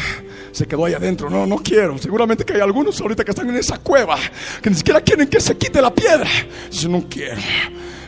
se 0.53 0.67
quedó 0.67 0.85
ahí 0.85 0.95
adentro. 0.95 1.29
No, 1.29 1.47
no 1.47 1.59
quiero. 1.59 1.99
Seguramente 1.99 2.45
que 2.45 2.55
hay 2.55 2.61
algunos 2.61 3.01
ahorita 3.01 3.25
que 3.25 3.31
están 3.31 3.49
en 3.49 3.57
esa 3.57 3.79
cueva 3.79 4.19
que 4.63 4.71
ni 4.71 4.77
siquiera 4.77 5.01
quieren 5.01 5.29
que 5.29 5.41
se 5.41 5.57
quite 5.57 5.81
la 5.81 5.95
piedra. 5.95 6.29
Dice, 6.71 6.89
no 6.89 7.07
quiero. 7.09 7.41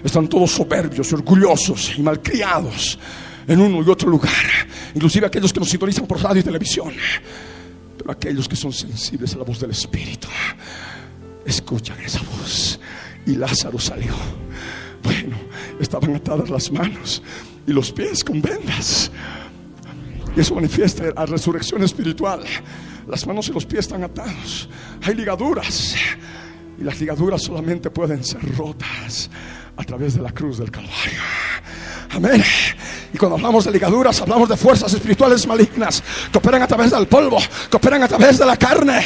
Están 0.05 0.29
todos 0.29 0.51
soberbios 0.51 1.13
orgullosos 1.13 1.95
y 1.97 2.03
malcriados 2.03 2.99
en 3.47 3.61
uno 3.61 3.83
y 3.83 3.91
otro 3.91 4.09
lugar. 4.11 4.33
Inclusive 4.95 5.27
aquellos 5.27 5.53
que 5.53 5.61
nos 5.61 5.69
sintonizan 5.69 6.07
por 6.07 6.23
radio 6.23 6.41
y 6.41 6.45
televisión. 6.45 6.93
Pero 7.97 8.11
aquellos 8.11 8.49
que 8.49 8.57
son 8.57 8.73
sensibles 8.73 9.35
a 9.35 9.39
la 9.39 9.45
voz 9.45 9.61
del 9.61 9.71
Espíritu, 9.71 10.29
escuchan 11.45 11.99
esa 12.01 12.21
voz. 12.23 12.79
Y 13.27 13.37
Lázaro 13.37 13.79
salió. 13.79 14.15
Bueno, 15.03 15.37
estaban 15.81 16.15
atadas 16.15 16.51
las 16.51 16.71
manos 16.71 17.23
y 17.67 17.73
los 17.73 17.93
pies 17.93 18.25
con 18.25 18.41
vendas. 18.41 19.11
Y 20.37 20.41
eso 20.41 20.55
manifiesta 20.55 21.05
la 21.15 21.27
resurrección 21.27 21.83
espiritual. 21.83 22.43
Las 23.07 23.27
manos 23.27 23.49
y 23.49 23.53
los 23.53 23.67
pies 23.67 23.81
están 23.81 24.03
atados. 24.05 24.69
Hay 25.03 25.15
ligaduras. 25.15 25.95
Y 26.79 26.85
las 26.85 27.01
ligaduras 27.01 27.43
solamente 27.43 27.91
pueden 27.91 28.25
ser 28.25 28.41
rotas 28.57 29.31
a 29.77 29.85
través 29.85 30.15
de 30.15 30.23
la 30.23 30.33
cruz 30.33 30.59
del 30.59 30.71
Calvario. 30.71 31.21
Amén. 32.11 32.43
Y 33.13 33.19
cuando 33.19 33.37
hablamos 33.37 33.65
de 33.65 33.73
ligaduras, 33.73 34.21
hablamos 34.21 34.49
de 34.49 34.57
fuerzas 34.57 34.93
espirituales 34.93 35.47
malignas 35.47 36.03
que 36.31 36.39
operan 36.39 36.63
a 36.63 36.67
través 36.67 36.91
del 36.91 37.07
polvo, 37.07 37.39
que 37.71 37.77
operan 37.77 38.03
a 38.03 38.09
través 38.09 38.39
de 38.39 38.47
la 38.47 38.57
carne. 38.57 39.05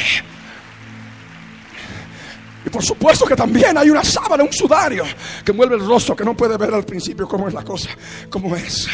Y 2.67 2.69
por 2.69 2.83
supuesto 2.83 3.25
que 3.25 3.33
también 3.37 3.77
hay 3.77 3.89
una 3.89 4.03
sábana, 4.03 4.43
un 4.43 4.51
sudario 4.51 5.05
que 5.45 5.51
envuelve 5.51 5.75
el 5.75 5.87
rostro, 5.87 6.17
que 6.17 6.25
no 6.25 6.35
puede 6.35 6.57
ver 6.57 6.73
al 6.73 6.83
principio 6.83 7.25
cómo 7.25 7.47
es 7.47 7.53
la 7.53 7.63
cosa, 7.63 7.89
cómo 8.29 8.53
es. 8.57 8.85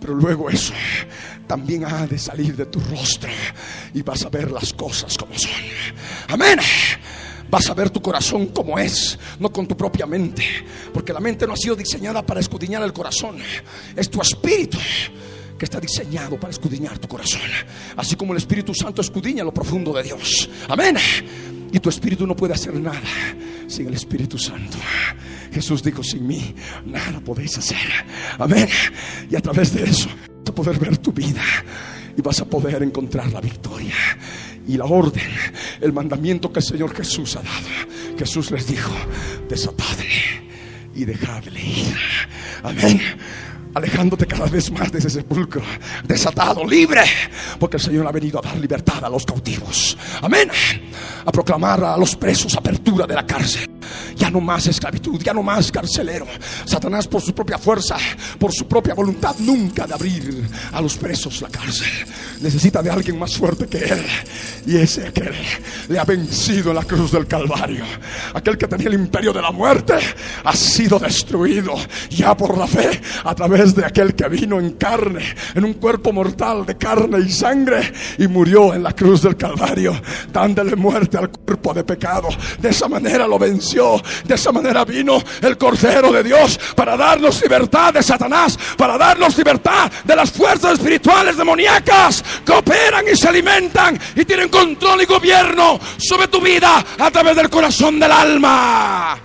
Pero 0.00 0.14
luego 0.14 0.48
eso 0.48 0.72
también 1.48 1.84
ha 1.84 2.06
de 2.06 2.16
salir 2.16 2.54
de 2.54 2.66
tu 2.66 2.78
rostro 2.78 3.28
y 3.92 4.02
vas 4.02 4.24
a 4.24 4.28
ver 4.28 4.52
las 4.52 4.72
cosas 4.72 5.18
como 5.18 5.36
son. 5.36 5.50
Amén. 6.28 6.60
Vas 7.50 7.68
a 7.70 7.74
ver 7.74 7.90
tu 7.90 8.00
corazón 8.00 8.46
como 8.46 8.78
es, 8.78 9.18
no 9.40 9.50
con 9.50 9.66
tu 9.66 9.76
propia 9.76 10.06
mente. 10.06 10.44
Porque 10.94 11.12
la 11.12 11.18
mente 11.18 11.44
no 11.44 11.54
ha 11.54 11.56
sido 11.56 11.74
diseñada 11.74 12.24
para 12.24 12.38
escudriñar 12.38 12.84
el 12.84 12.92
corazón. 12.92 13.36
Es 13.96 14.08
tu 14.08 14.22
espíritu 14.22 14.78
que 15.58 15.64
está 15.64 15.80
diseñado 15.80 16.38
para 16.38 16.52
escudriñar 16.52 17.00
tu 17.00 17.08
corazón. 17.08 17.40
Así 17.96 18.14
como 18.14 18.32
el 18.32 18.38
Espíritu 18.38 18.72
Santo 18.72 19.00
escudriña 19.00 19.42
lo 19.42 19.52
profundo 19.52 19.92
de 19.92 20.04
Dios. 20.04 20.48
Amén. 20.68 20.96
Y 21.72 21.80
tu 21.80 21.88
espíritu 21.88 22.26
no 22.26 22.36
puede 22.36 22.54
hacer 22.54 22.74
nada 22.74 23.00
sin 23.66 23.88
el 23.88 23.94
Espíritu 23.94 24.38
Santo. 24.38 24.76
Jesús 25.52 25.82
dijo, 25.82 26.02
sin 26.02 26.26
mí 26.26 26.54
nada 26.86 27.20
podéis 27.20 27.56
hacer. 27.58 27.78
Amén. 28.38 28.68
Y 29.30 29.36
a 29.36 29.40
través 29.40 29.72
de 29.74 29.84
eso 29.84 30.08
vas 30.08 30.50
a 30.50 30.54
poder 30.54 30.78
ver 30.78 30.98
tu 30.98 31.12
vida 31.12 31.42
y 32.16 32.20
vas 32.20 32.40
a 32.40 32.44
poder 32.44 32.82
encontrar 32.82 33.32
la 33.32 33.40
victoria 33.40 33.94
y 34.68 34.76
la 34.76 34.84
orden, 34.84 35.30
el 35.80 35.92
mandamiento 35.92 36.52
que 36.52 36.60
el 36.60 36.66
Señor 36.66 36.94
Jesús 36.94 37.36
ha 37.36 37.42
dado. 37.42 38.18
Jesús 38.18 38.50
les 38.50 38.66
dijo, 38.66 38.92
desatadle 39.48 40.06
y 40.94 41.06
dejadle 41.06 41.60
ir. 41.60 41.96
Amén 42.62 43.00
alejándote 43.74 44.26
cada 44.26 44.46
vez 44.46 44.70
más 44.70 44.92
de 44.92 44.98
ese 44.98 45.10
sepulcro, 45.10 45.62
desatado, 46.04 46.64
libre, 46.64 47.02
porque 47.58 47.76
el 47.76 47.82
Señor 47.82 48.06
ha 48.06 48.12
venido 48.12 48.38
a 48.38 48.42
dar 48.42 48.56
libertad 48.58 49.04
a 49.04 49.08
los 49.08 49.24
cautivos. 49.24 49.96
Amén. 50.20 50.50
A 51.24 51.32
proclamar 51.32 51.82
a 51.84 51.96
los 51.96 52.16
presos 52.16 52.56
apertura 52.56 53.06
de 53.06 53.14
la 53.14 53.26
cárcel. 53.26 53.71
Ya 54.16 54.30
no 54.30 54.40
más 54.40 54.66
esclavitud, 54.66 55.20
ya 55.22 55.32
no 55.32 55.42
más 55.42 55.70
carcelero. 55.70 56.26
Satanás 56.64 57.06
por 57.06 57.20
su 57.20 57.34
propia 57.34 57.58
fuerza, 57.58 57.96
por 58.38 58.52
su 58.52 58.66
propia 58.66 58.94
voluntad, 58.94 59.34
nunca 59.38 59.86
de 59.86 59.94
abrir 59.94 60.48
a 60.72 60.80
los 60.80 60.96
presos 60.96 61.40
la 61.40 61.48
cárcel. 61.48 61.88
Necesita 62.40 62.82
de 62.82 62.90
alguien 62.90 63.18
más 63.18 63.36
fuerte 63.36 63.66
que 63.66 63.78
él. 63.78 64.04
Y 64.66 64.76
ese 64.76 65.08
aquel 65.08 65.34
le 65.88 65.98
ha 65.98 66.04
vencido 66.04 66.70
en 66.70 66.76
la 66.76 66.84
cruz 66.84 67.12
del 67.12 67.26
Calvario. 67.26 67.84
Aquel 68.34 68.56
que 68.56 68.68
tenía 68.68 68.88
el 68.88 68.94
imperio 68.94 69.32
de 69.32 69.42
la 69.42 69.50
muerte 69.50 69.94
ha 70.44 70.54
sido 70.54 70.98
destruido 70.98 71.74
ya 72.10 72.36
por 72.36 72.56
la 72.56 72.66
fe 72.66 73.00
a 73.24 73.34
través 73.34 73.74
de 73.74 73.84
aquel 73.84 74.14
que 74.14 74.28
vino 74.28 74.60
en 74.60 74.72
carne, 74.72 75.24
en 75.54 75.64
un 75.64 75.74
cuerpo 75.74 76.12
mortal 76.12 76.64
de 76.66 76.76
carne 76.76 77.18
y 77.20 77.30
sangre 77.30 77.92
y 78.18 78.26
murió 78.28 78.74
en 78.74 78.82
la 78.82 78.92
cruz 78.92 79.22
del 79.22 79.36
Calvario, 79.36 80.00
dándole 80.32 80.76
muerte 80.76 81.18
al 81.18 81.30
cuerpo 81.30 81.74
de 81.74 81.84
pecado. 81.84 82.28
De 82.60 82.70
esa 82.70 82.88
manera 82.88 83.26
lo 83.26 83.38
venció 83.38 83.91
de 84.24 84.34
esa 84.34 84.52
manera 84.52 84.84
vino 84.84 85.22
el 85.40 85.58
Cordero 85.58 86.12
de 86.12 86.22
Dios 86.22 86.58
para 86.76 86.96
darnos 86.96 87.42
libertad 87.42 87.92
de 87.92 88.02
Satanás, 88.02 88.58
para 88.76 88.96
darnos 88.96 89.36
libertad 89.36 89.90
de 90.04 90.16
las 90.16 90.30
fuerzas 90.30 90.74
espirituales 90.74 91.36
demoníacas 91.36 92.24
que 92.44 92.52
operan 92.52 93.04
y 93.12 93.16
se 93.16 93.28
alimentan 93.28 93.98
y 94.14 94.24
tienen 94.24 94.48
control 94.48 95.02
y 95.02 95.06
gobierno 95.06 95.78
sobre 95.96 96.28
tu 96.28 96.40
vida 96.40 96.84
a 96.98 97.10
través 97.10 97.36
del 97.36 97.50
corazón 97.50 97.98
del 97.98 98.12
alma. 98.12 99.18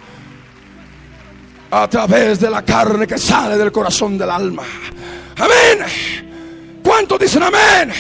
A 1.69 1.87
través 1.89 2.39
de 2.39 2.49
la 2.49 2.63
carne 2.63 3.05
que 3.05 3.17
sale 3.17 3.57
del 3.57 3.71
corazón 3.71 4.17
del 4.17 4.29
alma. 4.29 4.63
Amén. 5.37 6.81
¿Cuántos 6.81 7.19
dicen 7.19 7.43
amén? 7.43 7.91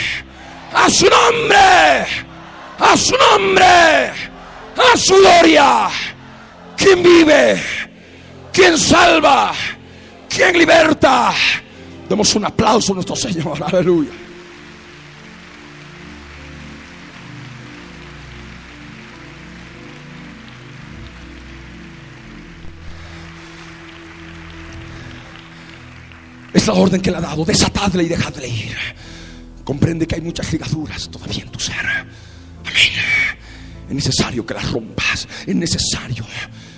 A 0.73 0.89
su 0.89 1.05
nombre. 1.05 2.05
A 2.79 2.95
su 2.95 3.15
nombre. 3.17 3.65
A 4.77 4.97
su 4.97 5.15
gloria. 5.17 5.89
¿Quién 6.77 7.01
vive? 7.01 7.61
¿Quién 8.53 8.77
salva? 8.77 9.53
¿Quién 10.29 10.57
liberta? 10.57 11.33
Demos 12.07 12.33
un 12.35 12.45
aplauso 12.45 12.93
a 12.93 12.95
nuestro 12.95 13.15
Señor. 13.15 13.61
Aleluya. 13.65 14.11
Es 26.53 26.65
la 26.65 26.73
orden 26.73 27.01
que 27.01 27.11
le 27.11 27.17
ha 27.17 27.21
dado. 27.21 27.43
Desatadle 27.43 28.03
y 28.03 28.07
dejadle 28.07 28.47
ir. 28.47 28.77
Comprende 29.63 30.07
que 30.07 30.15
hay 30.15 30.21
muchas 30.21 30.51
ligaduras 30.51 31.09
todavía 31.09 31.43
en 31.43 31.49
tu 31.49 31.59
ser. 31.59 31.75
Amén. 31.75 32.07
Es 33.89 33.95
necesario 33.95 34.45
que 34.45 34.53
las 34.53 34.71
rompas. 34.71 35.27
Es 35.45 35.55
necesario 35.55 36.25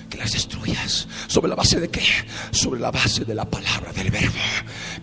que 0.10 0.18
las 0.18 0.32
destruyas. 0.32 1.07
¿Sobre 1.28 1.49
la 1.49 1.55
base 1.55 1.80
de 1.80 1.89
qué? 1.89 2.03
Sobre 2.51 2.80
la 2.80 2.91
base 2.91 3.26
de 3.26 3.36
la 3.36 3.45
palabra 3.45 3.93
del 3.93 4.10
verbo, 4.12 4.39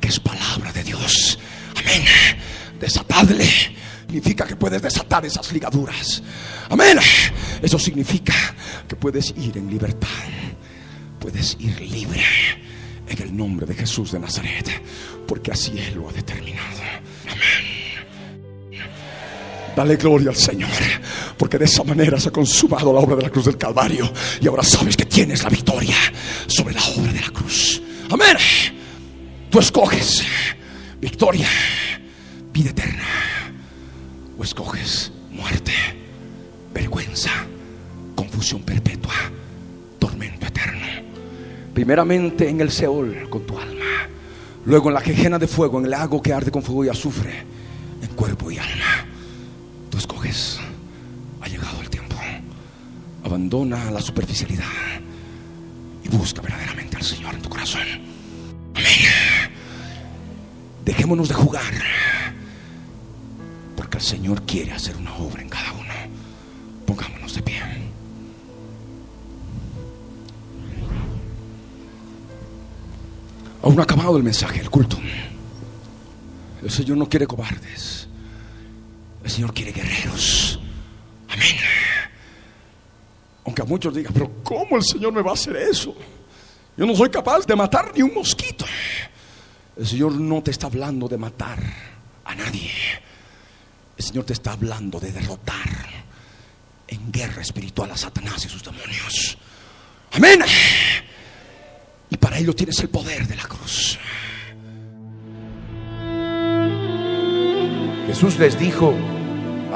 que 0.00 0.08
es 0.08 0.20
palabra 0.20 0.72
de 0.72 0.82
Dios. 0.82 1.38
Amén. 1.76 2.02
Desatadle. 2.80 3.48
Significa 4.06 4.46
que 4.46 4.56
puedes 4.56 4.82
desatar 4.82 5.24
esas 5.24 5.52
ligaduras. 5.52 6.22
Amén. 6.70 6.98
Eso 7.62 7.78
significa 7.78 8.34
que 8.86 8.96
puedes 8.96 9.34
ir 9.36 9.56
en 9.58 9.68
libertad. 9.68 10.08
Puedes 11.18 11.56
ir 11.58 11.80
libre 11.80 12.22
en 13.08 13.22
el 13.22 13.36
nombre 13.36 13.66
de 13.66 13.74
Jesús 13.74 14.12
de 14.12 14.20
Nazaret. 14.20 14.82
Porque 15.26 15.52
así 15.52 15.78
Él 15.78 15.94
lo 15.94 16.08
ha 16.08 16.12
determinado. 16.12 16.82
Amén. 17.26 17.75
Dale 19.76 19.96
gloria 19.96 20.30
al 20.30 20.36
Señor. 20.36 20.70
Porque 21.36 21.58
de 21.58 21.66
esa 21.66 21.84
manera 21.84 22.18
se 22.18 22.30
ha 22.30 22.32
consumado 22.32 22.94
la 22.94 23.00
obra 23.00 23.14
de 23.16 23.24
la 23.24 23.30
cruz 23.30 23.44
del 23.44 23.58
Calvario. 23.58 24.10
Y 24.40 24.48
ahora 24.48 24.62
sabes 24.62 24.96
que 24.96 25.04
tienes 25.04 25.42
la 25.42 25.50
victoria 25.50 25.96
sobre 26.46 26.74
la 26.74 26.82
obra 26.82 27.12
de 27.12 27.20
la 27.20 27.28
cruz. 27.28 27.82
Amén. 28.10 28.38
Tú 29.50 29.58
escoges 29.58 30.24
victoria, 30.98 31.46
vida 32.54 32.70
eterna. 32.70 33.04
O 34.38 34.44
escoges 34.44 35.12
muerte, 35.30 35.72
vergüenza, 36.72 37.30
confusión 38.14 38.62
perpetua, 38.62 39.14
tormento 39.98 40.46
eterno. 40.46 40.86
Primeramente 41.74 42.48
en 42.48 42.62
el 42.62 42.70
Seol 42.70 43.28
con 43.28 43.42
tu 43.42 43.58
alma. 43.58 43.84
Luego 44.64 44.88
en 44.88 44.94
la 44.94 45.02
quejena 45.02 45.38
de 45.38 45.46
fuego, 45.46 45.78
en 45.78 45.84
el 45.84 45.90
lago 45.90 46.22
que 46.22 46.32
arde 46.32 46.50
con 46.50 46.62
fuego 46.62 46.86
y 46.86 46.88
azufre, 46.88 47.44
en 48.00 48.08
cuerpo 48.16 48.50
y 48.50 48.56
alma 48.56 49.15
escoges. 49.98 50.58
Ha 51.40 51.48
llegado 51.48 51.80
el 51.80 51.90
tiempo. 51.90 52.16
Abandona 53.24 53.90
la 53.90 54.00
superficialidad 54.00 54.64
y 56.04 56.08
busca 56.08 56.40
verdaderamente 56.42 56.96
al 56.96 57.02
Señor 57.02 57.34
en 57.34 57.42
tu 57.42 57.48
corazón. 57.48 57.86
Amén. 58.74 58.86
Dejémonos 60.84 61.28
de 61.28 61.34
jugar. 61.34 61.74
Porque 63.76 63.98
el 63.98 64.02
Señor 64.02 64.42
quiere 64.42 64.72
hacer 64.72 64.96
una 64.96 65.14
obra 65.16 65.42
en 65.42 65.48
cada 65.48 65.72
uno. 65.72 65.94
Pongámonos 66.86 67.34
de 67.34 67.42
pie. 67.42 67.60
Aún 73.62 73.80
ha 73.80 73.82
acabado 73.82 74.16
el 74.16 74.22
mensaje, 74.22 74.60
el 74.60 74.70
culto. 74.70 74.96
El 76.62 76.70
Señor 76.70 76.96
no 76.96 77.08
quiere 77.08 77.26
cobardes. 77.26 77.95
El 79.26 79.32
Señor 79.32 79.52
quiere 79.52 79.72
guerreros. 79.72 80.60
muchos 83.66 83.94
digan, 83.94 84.12
pero 84.12 84.30
¿cómo 84.42 84.76
el 84.76 84.84
Señor 84.84 85.12
me 85.12 85.22
va 85.22 85.32
a 85.32 85.34
hacer 85.34 85.56
eso? 85.56 85.94
Yo 86.76 86.86
no 86.86 86.94
soy 86.94 87.10
capaz 87.10 87.46
de 87.46 87.56
matar 87.56 87.92
ni 87.94 88.02
un 88.02 88.14
mosquito. 88.14 88.64
El 89.76 89.86
Señor 89.86 90.12
no 90.12 90.42
te 90.42 90.52
está 90.52 90.68
hablando 90.68 91.08
de 91.08 91.18
matar 91.18 91.58
a 92.24 92.34
nadie. 92.34 92.70
El 93.96 94.04
Señor 94.04 94.24
te 94.24 94.32
está 94.32 94.52
hablando 94.52 95.00
de 95.00 95.10
derrotar 95.12 95.68
en 96.86 97.10
guerra 97.10 97.42
espiritual 97.42 97.90
a 97.90 97.96
Satanás 97.96 98.44
y 98.44 98.48
sus 98.48 98.62
demonios. 98.62 99.36
Amén. 100.12 100.40
Y 102.10 102.16
para 102.16 102.38
ello 102.38 102.54
tienes 102.54 102.78
el 102.78 102.88
poder 102.88 103.26
de 103.26 103.36
la 103.36 103.44
cruz. 103.44 103.98
Jesús 108.06 108.38
les 108.38 108.58
dijo, 108.58 108.94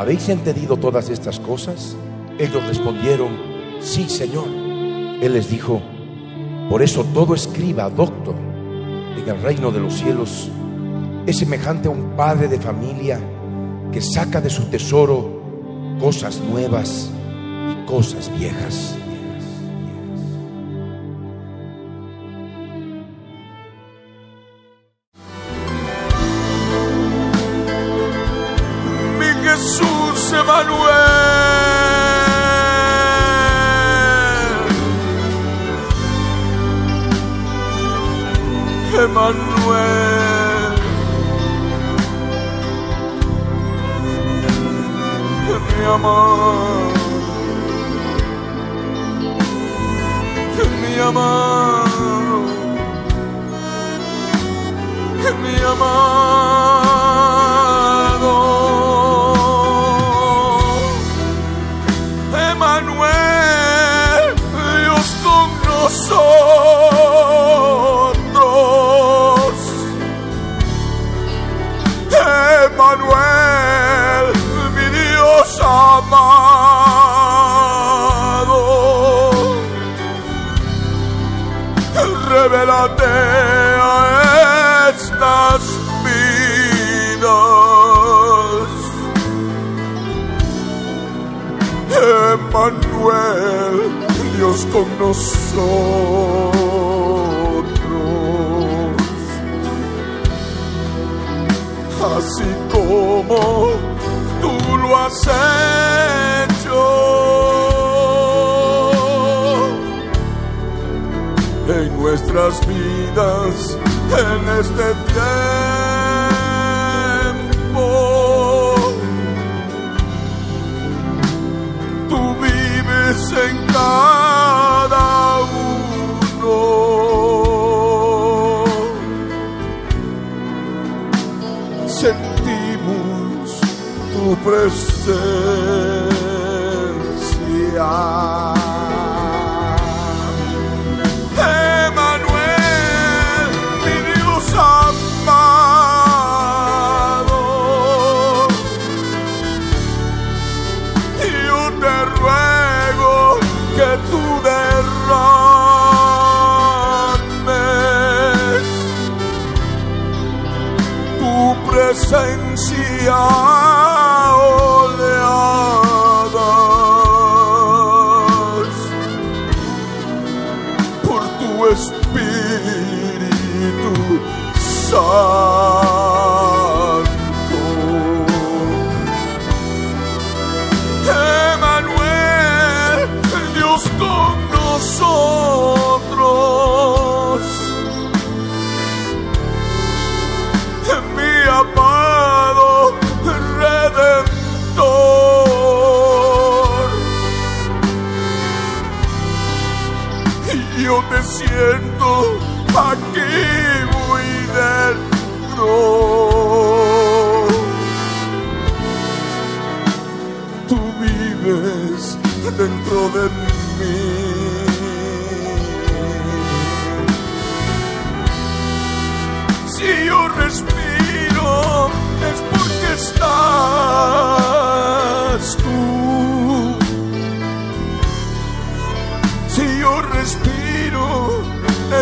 ¿habéis 0.01 0.31
entendido 0.31 0.79
todas 0.79 1.11
estas 1.11 1.39
cosas? 1.39 1.95
Ellos 2.39 2.67
respondieron, 2.67 3.37
sí, 3.81 4.09
Señor. 4.09 4.47
Él 4.49 5.35
les 5.35 5.51
dijo, 5.51 5.83
por 6.71 6.83
eso 6.83 7.05
todo 7.13 7.35
escriba, 7.35 7.91
doctor, 7.91 8.35
en 9.17 9.29
el 9.29 9.43
reino 9.43 9.71
de 9.71 9.81
los 9.81 9.95
cielos 9.95 10.51
es 11.27 11.37
semejante 11.37 11.89
a 11.89 11.91
un 11.91 12.17
padre 12.17 12.49
de 12.49 12.59
familia 12.59 13.21
que 13.93 14.01
saca 14.01 14.41
de 14.41 14.49
su 14.49 14.65
tesoro 14.71 15.39
cosas 16.01 16.41
nuevas 16.51 17.11
y 17.71 17.87
cosas 17.87 18.31
viejas. 18.39 18.97
Emanuel. 30.41 31.11
Emanuel. 39.05 39.50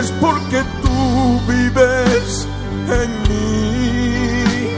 Es 0.00 0.10
porque 0.12 0.62
tú 0.82 1.40
vives 1.48 2.46
en 3.00 3.10
mí. 3.28 4.68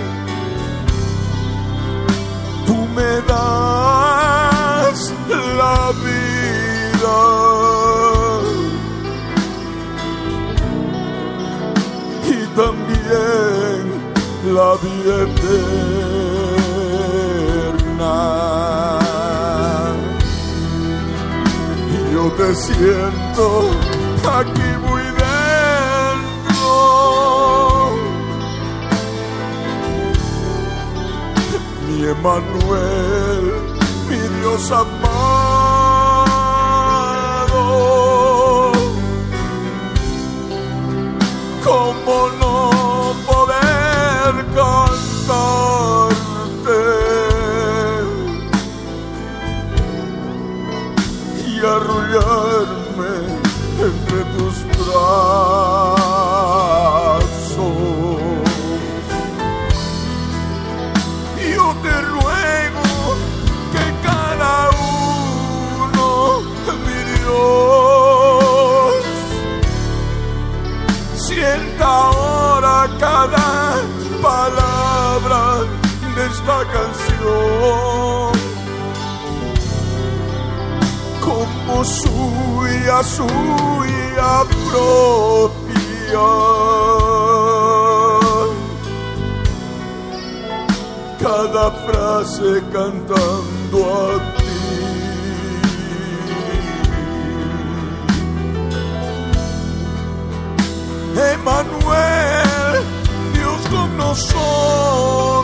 Tú 2.67 2.77
me 2.97 3.13
das 3.33 5.13
la 5.61 5.93
vida. 6.07 7.19
Y 12.29 12.39
también 12.61 13.81
la 14.55 14.71
vida 14.85 15.15
eterna. 15.29 15.77
Yo 22.13 22.25
te 22.33 22.49
siento 22.55 23.47
Mi 32.21 32.27
Emanuel, 32.27 33.53
mi 34.07 34.19
Dios 34.41 34.71
amado. 34.71 35.10
Canción 76.67 78.33
como 81.21 81.85
suya, 81.85 83.03
suya 83.03 84.45
propia. 84.69 86.29
Cada 91.19 91.71
frase 91.87 92.63
cantando 92.73 93.79
a 93.95 94.37
ti. 94.37 94.45
Emanuel, 101.35 102.85
Dios 103.35 103.61
con 103.71 103.97
nosotros. 103.97 105.40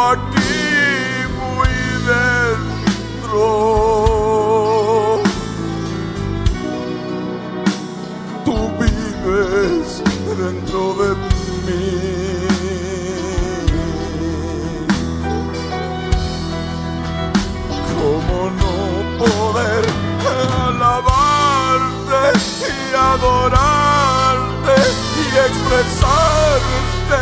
Aquí 0.00 1.26
muy 1.40 1.74
dentro. 2.12 3.44
Tú 8.44 8.56
vives 8.78 10.02
dentro 10.36 10.82
de 11.00 11.08
mí. 11.66 11.86
¿Cómo 17.98 18.38
no 18.60 18.74
poder 19.18 19.84
alabarte 20.66 22.20
y 22.60 22.70
adorarte 22.94 24.76
y 25.18 25.24
expresarte 25.46 27.20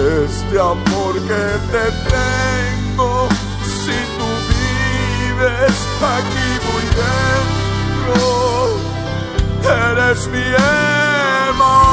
este 0.00 0.58
amor 0.58 0.89
que 1.14 1.44
te 1.72 1.86
tengo 2.08 3.28
si 3.64 3.96
tú 4.16 4.28
vives 4.50 5.76
aquí 6.16 6.48
muy 6.66 6.84
dentro? 7.00 8.18
Eres 9.64 10.20
mi 10.28 10.46
Emanuel. 11.48 11.88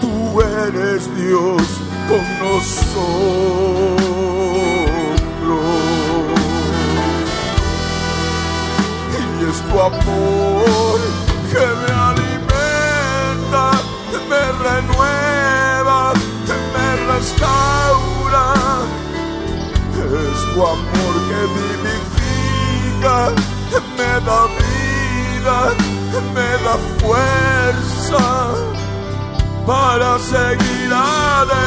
Tú 0.00 0.14
eres 0.40 1.02
Dios 1.16 1.62
con 2.08 2.24
nosotros. 2.38 3.56
Y 9.18 9.44
es 9.50 9.58
tu 9.68 9.74
amor 9.80 10.55
renueva, 14.62 16.12
me 16.74 16.88
restaura. 17.12 18.46
Es 19.94 20.40
tu 20.54 20.60
amor 20.66 21.14
que 21.28 21.40
vivifica, 21.56 23.16
me 23.96 24.12
da 24.26 24.40
vida, 24.58 25.58
me 26.34 26.50
da 26.64 26.74
fuerza 26.98 28.26
para 29.66 30.10
seguir 30.18 30.90
adelante. 30.92 31.66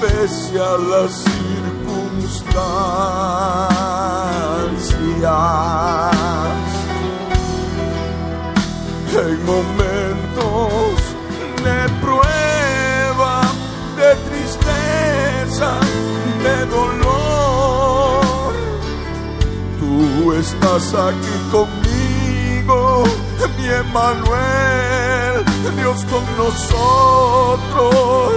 Pese 0.00 0.56
a 0.60 0.76
las 0.76 1.12
circunstancias, 1.12 4.03
en 9.16 9.46
momentos 9.46 10.98
de 11.62 11.88
prueba, 12.00 13.42
de 13.96 14.10
tristeza, 14.28 15.70
de 16.42 16.56
dolor. 16.66 18.24
Tú 19.78 20.32
estás 20.32 20.94
aquí 20.94 21.36
conmigo, 21.52 23.04
mi 23.58 23.66
Emanuel, 23.66 25.44
Dios 25.76 26.04
con 26.10 26.24
nosotros. 26.36 28.32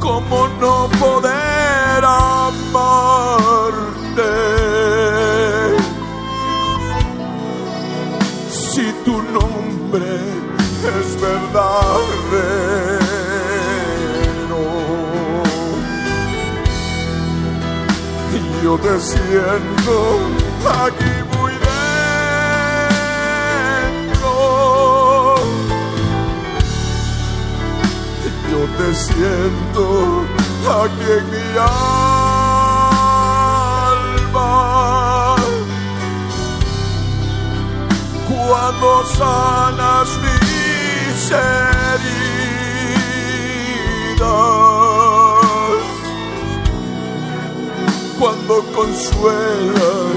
¿Cómo 0.00 0.48
no 0.60 0.88
poder 0.98 2.04
amarte? 2.04 2.83
Verdadero. 11.24 12.92
Yo 18.62 18.72
te 18.78 18.94
siento 19.00 19.96
aquí 20.82 21.14
muy 21.32 21.52
dentro. 24.02 25.34
Yo 28.50 28.60
te 28.78 28.88
siento 28.94 29.84
aquí 30.82 31.08
en 31.18 31.24
mi 31.30 31.46
alma. 31.58 31.72
Cuando 38.28 38.90
sanas 39.18 40.02
mis 40.02 40.03
heridas. 41.34 43.14
Cuando 48.18 48.62
consuelas 48.74 50.13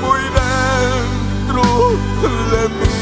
muy 0.00 0.20
dentro 0.40 1.62
de 2.52 2.62
mí. 2.68 3.00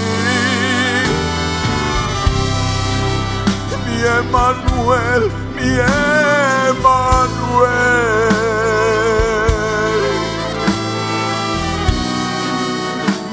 Mi 3.86 3.96
Emanuel, 4.20 5.22
mi 5.56 5.68
Emanuel. 6.68 7.12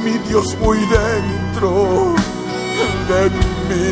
Mi 0.03 0.13
Dios 0.27 0.47
muy 0.59 0.79
dentro 0.79 2.15
de 3.09 3.21
mí. 3.69 3.89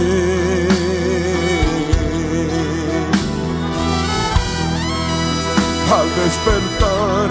Al 5.90 6.08
despertar, 6.16 7.30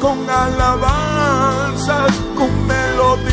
con 0.00 0.28
alabanzas, 0.28 2.12
con 2.36 2.66
melodías 2.66 3.32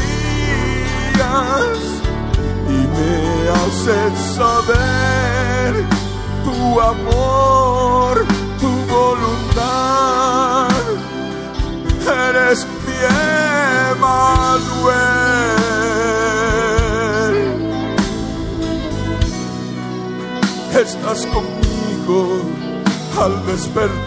y 2.67 2.87
me 2.95 3.49
haces 3.49 4.13
saber 4.35 5.71
tu 6.43 6.79
amor, 6.79 8.25
tu 8.59 8.71
voluntad. 8.93 10.69
Eres 12.29 12.59
mi 12.85 12.97
Emanuel. 13.91 15.03
Estás 20.79 21.21
conmigo 21.27 22.19
al 23.21 23.33
despertarme. 23.45 24.02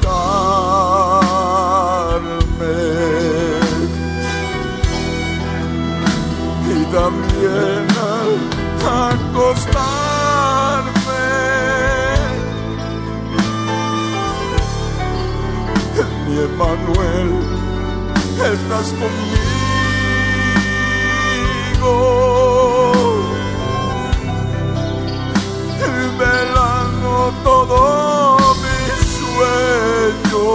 Emanuel, 16.47 17.31
estás 18.53 18.89
conmigo. 19.01 19.47
Velando 26.19 27.15
todo 27.45 27.79
mi 28.63 28.81
sueño, 29.17 30.47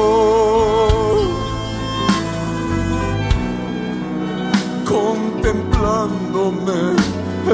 contemplándome 4.85 6.79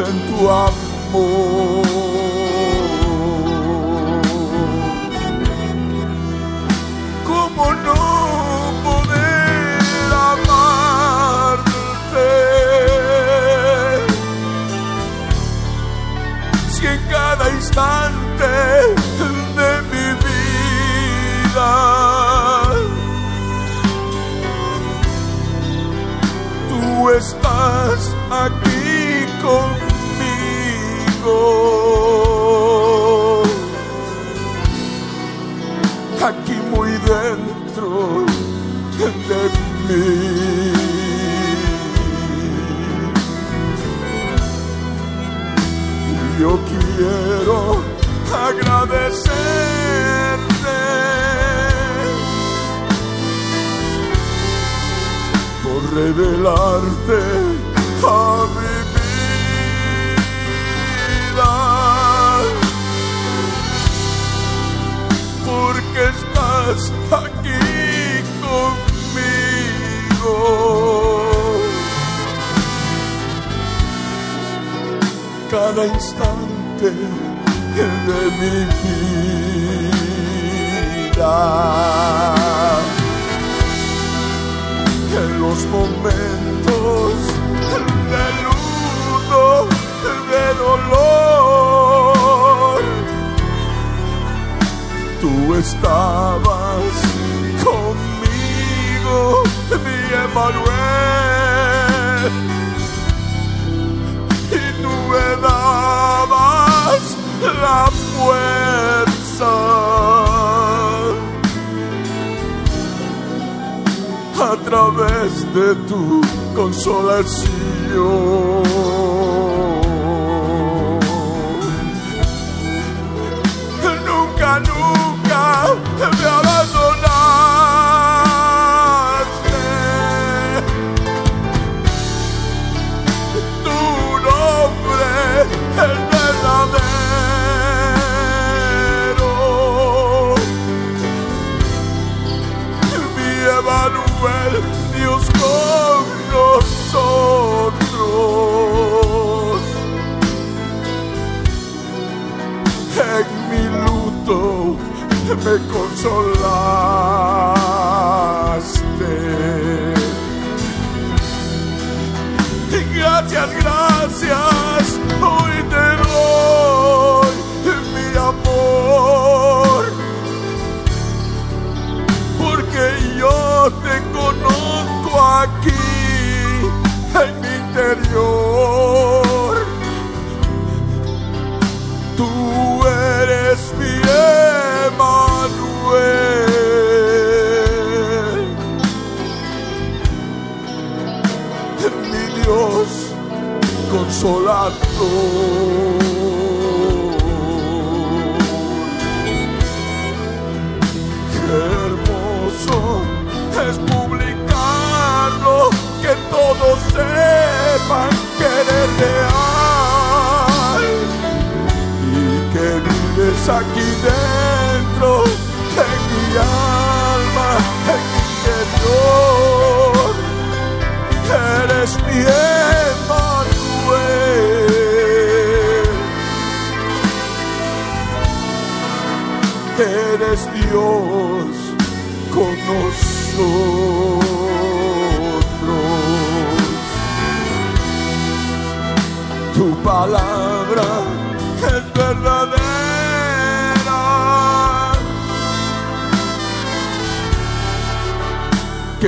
en 0.04 0.16
tu 0.28 0.38
amor. 0.50 1.57
find 17.78 18.07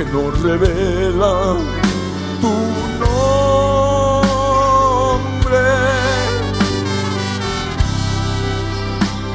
que 0.04 0.12
nos 0.12 0.32
revela 0.40 1.56
tu 2.40 2.54
nombre. 3.02 3.28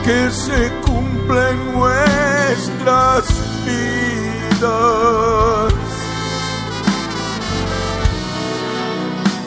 Que 0.03 0.31
se 0.31 0.71
cumple 0.85 1.45
nuestras 1.71 3.25
vidas. 3.65 4.63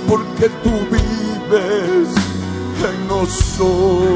Porque 0.08 0.48
tú 0.62 0.74
vives 0.90 2.08
en 2.90 2.98
nosotros. 3.08 4.08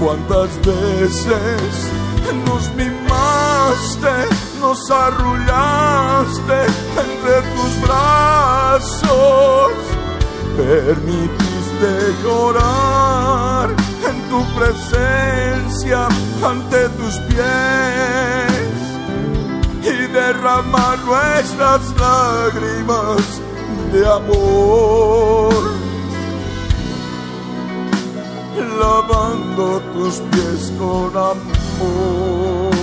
cuántas 0.00 0.50
veces 0.64 1.90
nos 2.46 2.74
mimaste, 2.74 4.16
nos 4.60 4.90
arrullaste 4.90 6.60
entre 7.04 7.42
tus 7.54 7.80
brazos, 7.86 9.72
permitiste 10.56 12.14
llorar 12.22 13.70
en 14.08 14.16
tu 14.30 14.44
presencia 14.58 16.08
ante 16.42 16.88
tus 16.90 17.14
pies 17.28 18.64
y 19.82 20.12
derramar 20.12 20.98
nuestras 21.04 21.82
lágrimas 21.98 23.22
de 23.92 24.06
amor 24.06 25.83
lavando 28.62 29.80
tus 29.92 30.14
pies 30.30 30.72
con 30.78 31.16
amor. 31.16 32.74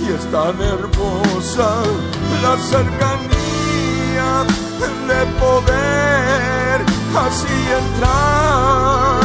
Y 0.00 0.12
es 0.12 0.24
tan 0.30 0.60
hermosa 0.60 1.82
la 2.42 2.56
cercanía 2.72 4.30
de 5.08 5.26
poder 5.40 6.76
así 7.26 7.58
entrar 7.82 9.20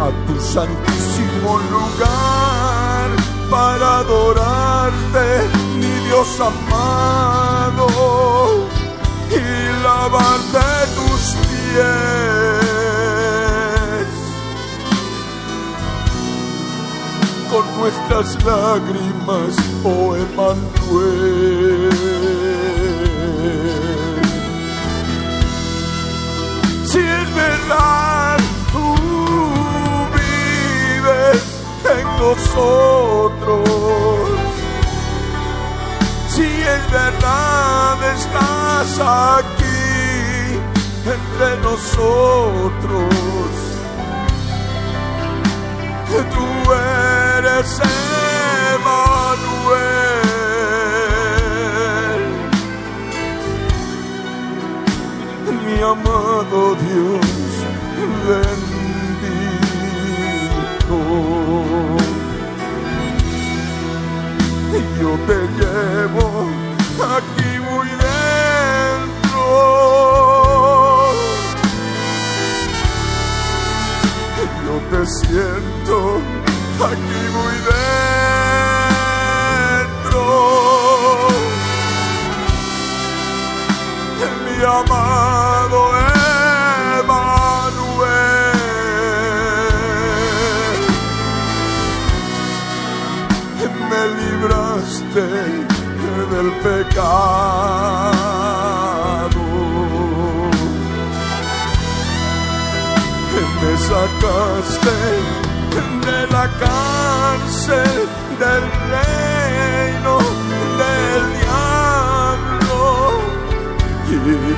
a 0.00 0.08
tu 0.26 0.34
santísimo 0.40 1.50
lugar 1.70 3.08
para 3.50 3.98
adorarte, 3.98 5.26
mi 5.76 5.92
Dios 6.06 6.40
amado 6.40 7.86
lavarte 10.02 10.70
tus 10.96 11.24
pies 11.46 11.82
con 17.50 17.64
nuestras 17.78 18.28
lágrimas, 18.44 19.54
oh 19.84 20.16
Emanuel. 20.16 21.90
Si 26.90 26.98
es 26.98 27.28
verdad, 27.34 28.38
tú 28.72 28.86
vives 30.18 31.42
en 31.96 32.06
nosotros 32.24 33.62
si 36.34 36.48
es 36.74 36.84
verdad 36.90 37.96
estás 38.14 38.98
aquí 38.98 39.61
entre 41.42 41.56
nosotros, 41.62 43.14
tú 46.34 46.46
eres 46.72 47.80
Emanuel, 48.74 49.02
mi 55.66 55.78
amado 55.82 56.58
Dios 56.76 57.26
bendito. 58.28 58.72
Yo 65.00 65.12
te 65.26 65.38
llevo 65.58 66.26
aquí 67.16 67.31
Siento 75.04 76.20
aquí 76.78 77.22
muy 77.34 77.56
dentro. 80.06 80.22
Mi 84.46 84.56
amado 84.64 85.82
del 96.30 96.50
pecado. 96.62 98.12
Me 103.62 103.72
sacaste 103.78 104.61
de 104.84 106.26
la 106.32 106.46
cárcel 106.58 108.08
del 108.38 108.62
reino 108.90 110.14
del 110.80 111.22
diablo 111.40 112.80
y 114.08 114.12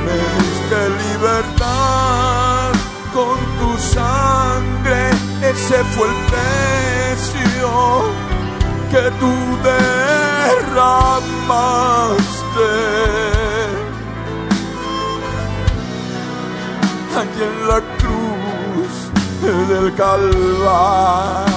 me 0.07 0.17
diste 0.39 0.79
libertad 1.09 2.73
con 3.13 3.37
tu 3.59 3.71
sangre. 3.79 5.01
Ese 5.43 5.79
fue 5.93 6.07
el 6.09 6.15
precio 6.33 7.71
que 8.91 9.05
tú 9.21 9.33
derramaste. 9.63 10.85
Allí 17.17 17.43
en 17.43 17.57
la 17.69 17.79
del 19.45 19.95
Calvario. 19.95 21.54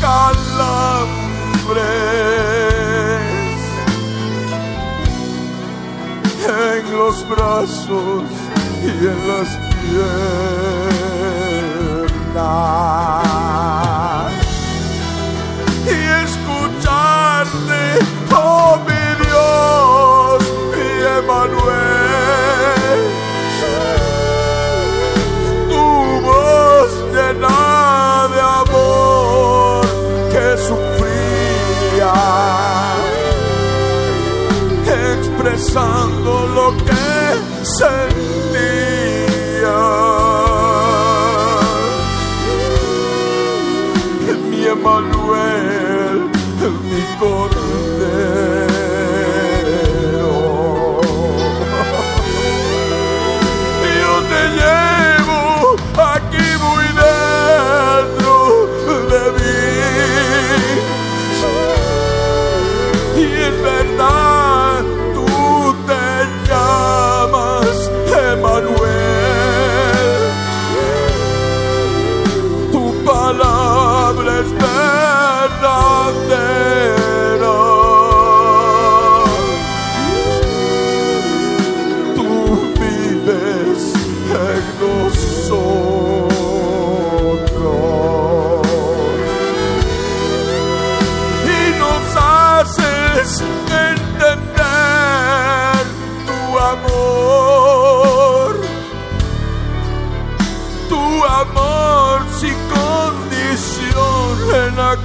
calambres 0.00 1.88
en 6.48 6.96
los 6.96 7.28
brazos 7.28 8.24
y 8.82 8.88
en 8.88 9.28
las 9.28 9.48
piernas. 9.82 10.18
Y 15.86 15.98
escucharte, 16.24 17.82
oh 18.34 18.78
mi 18.86 19.04
Dios, 19.24 20.40
mi 20.74 20.88
Emanuel. 21.18 21.67
pensando 35.78 36.46
lo 36.54 36.76
que 36.84 37.08
sentía. 37.78 38.08
Mi 44.50 44.60
Emanuel, 44.66 46.30
mi 46.90 47.02
corazón. 47.18 47.57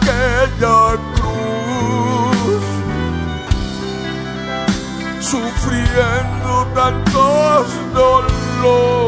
Aquella 0.04 0.98
cruz, 1.16 2.64
sufriendo 5.22 6.68
tantos 6.74 7.68
dolores. 7.94 9.03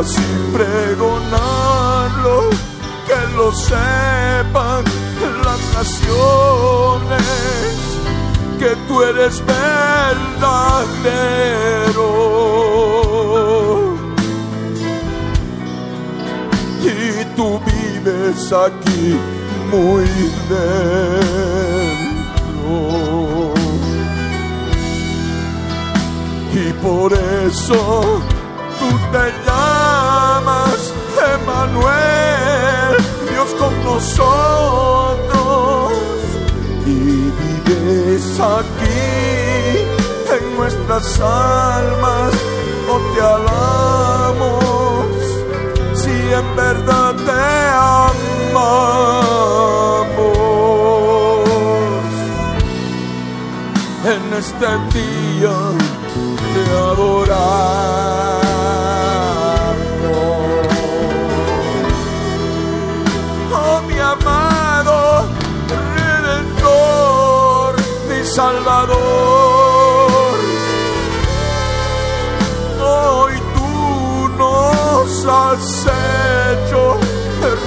Así 0.00 0.22
pregonarlo? 0.52 2.36
Que 3.06 3.20
lo 3.36 3.52
sepan 3.52 4.84
las 5.44 5.60
naciones 5.74 7.22
que 8.58 8.70
tú 8.88 9.02
eres 9.02 9.42
verdadero. 9.46 10.66
Y 16.82 17.24
tú 17.36 17.60
vives 17.66 18.52
aquí 18.52 19.18
muy 19.70 20.06
dentro. 20.48 20.76
Y 26.54 26.72
por 26.82 27.12
eso 27.12 28.20
tú 28.78 28.88
te 29.12 29.24
llamas 29.44 29.75
Emanuel, 31.66 32.96
Dios 33.30 33.50
con 33.58 33.72
nosotros 33.84 35.32
y 36.84 37.30
vives 37.66 38.40
aquí 38.40 39.84
en 40.36 40.56
nuestras 40.56 41.20
almas, 41.20 42.32
oh 42.88 43.00
te 43.14 43.20
alabamos, 43.20 44.64
si 45.94 46.10
en 46.10 46.56
verdad 46.56 47.14
te 47.16 47.42
amamos. 48.52 48.86
En 54.04 54.22
este 54.34 54.68
día 54.96 55.56
te 56.54 56.62
adoramos. 56.70 57.95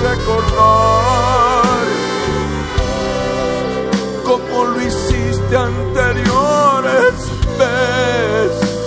Recordar 0.01 1.85
como 4.25 4.65
lo 4.65 4.81
hiciste 4.81 5.57
anteriores 5.57 7.13
veces. 7.57 8.79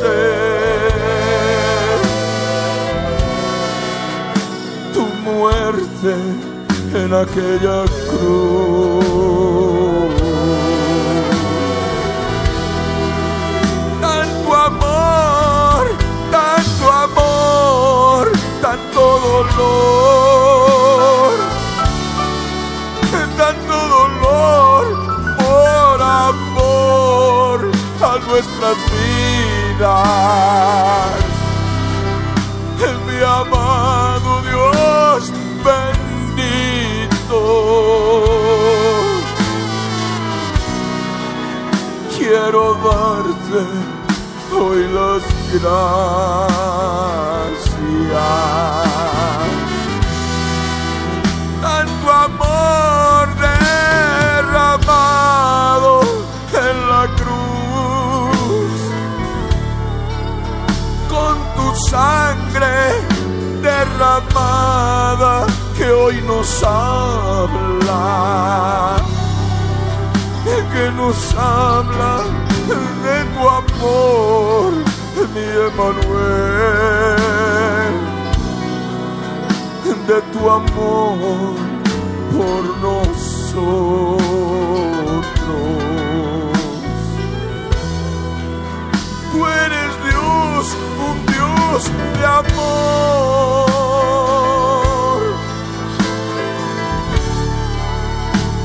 Tu 4.94 5.04
muerte 5.28 6.14
en 6.94 7.14
aquella 7.14 7.84
cruz. 8.08 9.32
Tanto 14.00 14.54
amor, 14.54 15.84
tanto 16.30 16.92
amor, 16.92 18.32
tanto 18.60 19.00
dolor, 19.28 20.61
nuestras 28.32 28.76
vidas. 28.90 30.30
Mi 33.06 33.18
amado 33.22 34.30
Dios 34.50 35.20
bendito. 35.68 37.40
Quiero 42.16 42.62
darte 42.86 43.62
hoy 44.56 44.82
las 44.98 45.22
gracias. 45.52 46.52
Tanto 51.60 52.06
amor 52.10 53.24
derramado 54.38 55.92
en 56.54 56.76
la 56.88 57.02
sangre 61.74 63.02
derramada 63.62 65.46
que 65.76 65.90
hoy 65.90 66.20
nos 66.26 66.62
habla, 66.62 67.96
que 70.72 70.90
nos 70.92 71.34
habla 71.34 72.24
de 73.04 73.24
tu 73.34 73.48
amor, 73.48 74.72
mi 75.34 75.46
Emanuel, 75.68 75.94
de 80.06 80.18
tu 80.32 80.50
amor 80.50 81.54
por 82.36 82.62
nosotros. 82.86 84.22
Tú 89.30 89.38
eres 89.46 89.92
Dios, 90.08 90.64
de 91.80 92.26
amor. 92.26 93.62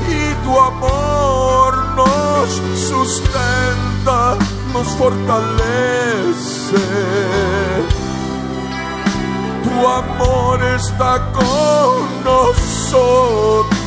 Y 0.06 0.34
tu 0.44 0.60
amor 0.60 1.72
nos 1.96 2.50
sustenta, 2.88 4.36
nos 4.74 4.88
fortalece. 4.98 6.84
Tu 9.64 9.88
amor 9.88 10.62
está 10.76 11.12
con 11.32 12.24
nosotros. 12.24 13.78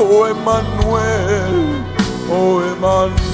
Oh 0.00 0.26
Emanuel, 0.28 1.84
oh 2.30 2.62
Emanuel. 2.62 3.27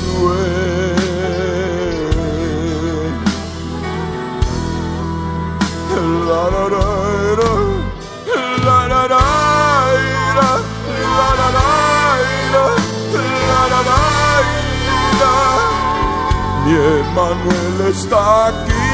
Mi 16.65 16.73
Emanuel 16.73 17.77
está 17.91 18.47
aquí 18.49 18.91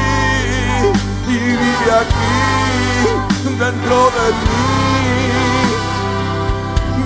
y 1.27 1.37
vive 1.37 1.91
aquí 2.03 2.41
dentro 3.57 3.97
de 4.11 4.25
mí 4.31 4.71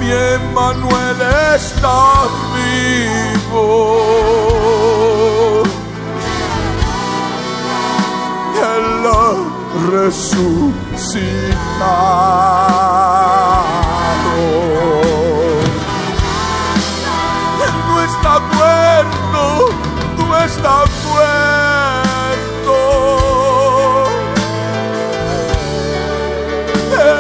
mi 0.05 0.11
Emanuel 0.11 1.21
está 1.55 2.27
vivo. 3.51 4.54
Resucitado. 9.91 11.65
No 17.87 17.95
está 18.03 18.39
muerto, 18.39 19.43
está 20.45 20.77
muerto, 21.03 22.77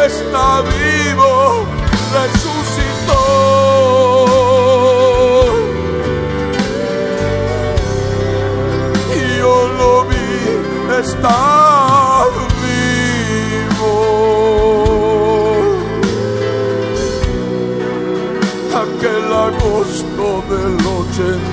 está 0.05 0.61
vivo. 0.61 1.31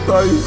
Tá 0.06 0.18
aí. 0.18 0.41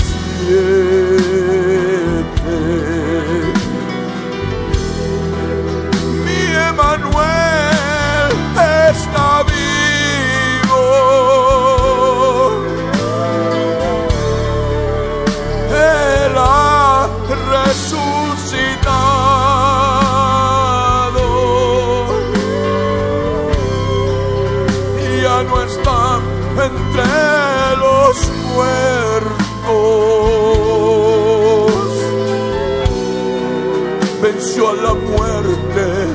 Venció 34.45 34.69
a 34.69 34.73
la 34.75 34.93
muerte 34.93 36.05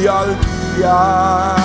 y 0.00 0.06
al 0.06 0.34
diablo. 0.78 1.55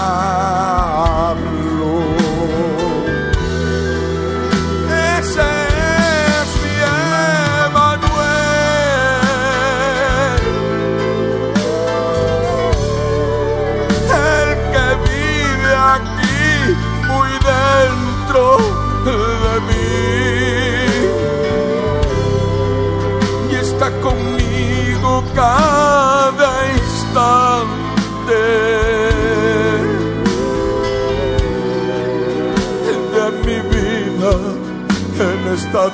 Esta 35.71 35.89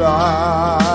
tierra. 0.00 0.87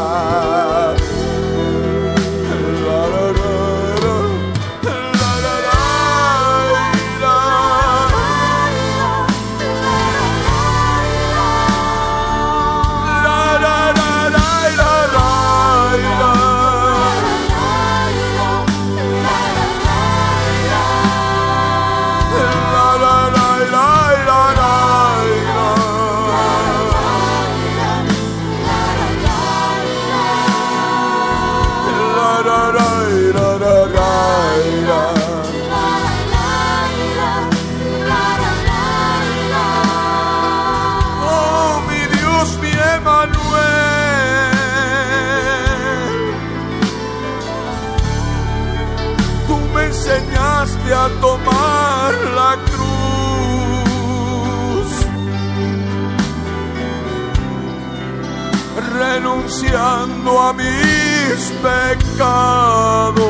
Renunciando 59.74 60.40
a 60.40 60.54
mis 60.54 61.52
pecados 61.62 63.22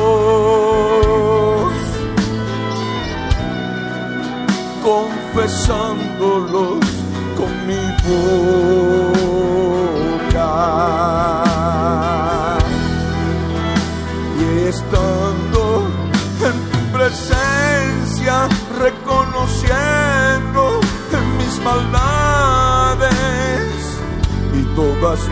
confesándolos 4.82 6.84
con 7.36 7.66
mi 7.66 7.82
boca. 10.32 11.43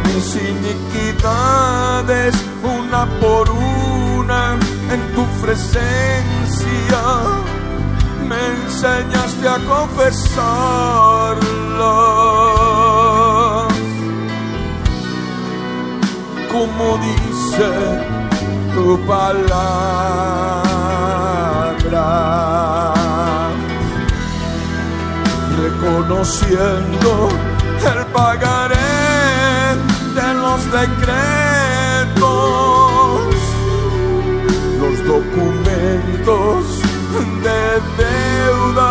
Mis 0.05 0.37
iniquidades, 0.37 2.35
una 2.63 3.07
por 3.21 3.51
una, 3.51 4.57
en 4.93 5.01
tu 5.15 5.25
presencia 5.43 7.03
me 8.29 8.41
enseñaste 8.57 9.47
a 9.49 9.59
confesarlas. 9.75 10.13
Como 16.51 16.87
dice 16.99 17.71
tu 18.75 18.87
palabra, 19.07 19.33
reconociendo 25.63 27.11
los 30.63 30.73
decretos 30.73 32.23
los 34.81 34.97
documentos 35.07 36.65
de 37.43 37.63
deuda 38.03 38.91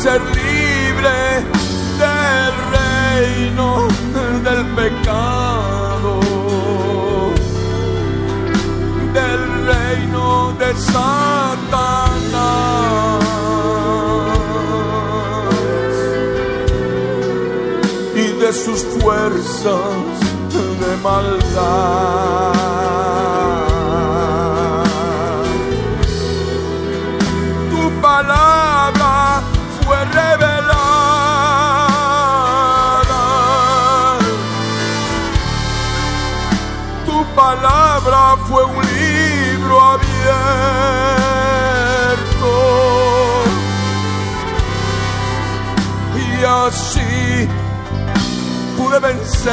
Ser 0.00 0.20
libre 0.20 1.20
del 2.02 2.54
reino 2.76 3.88
del 4.42 4.66
pecado, 4.74 6.20
del 9.12 9.66
reino 9.66 10.52
de 10.58 10.74
Satanás 10.74 12.12
y 18.14 18.40
de 18.40 18.52
sus 18.52 18.80
fuerzas 19.00 20.20
de 20.52 20.96
maldad. 21.02 22.51
Así 46.72 47.48
pude 48.76 48.98
vencer 48.98 49.52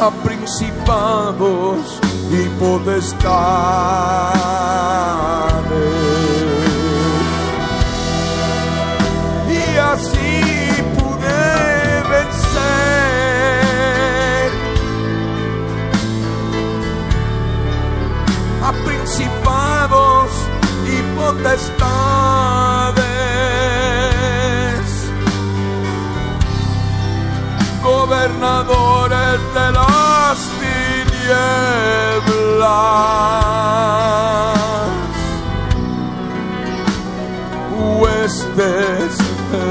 a 0.00 0.10
principados 0.24 2.00
y 2.30 2.48
potestades. 2.60 3.18
Potestades, 21.28 21.68
gobernadores 27.82 29.40
de 29.56 29.72
las 29.72 30.38
tinieblas, 30.60 31.28
huestes 38.00 39.18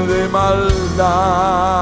de 0.08 0.28
maldad. 0.28 1.78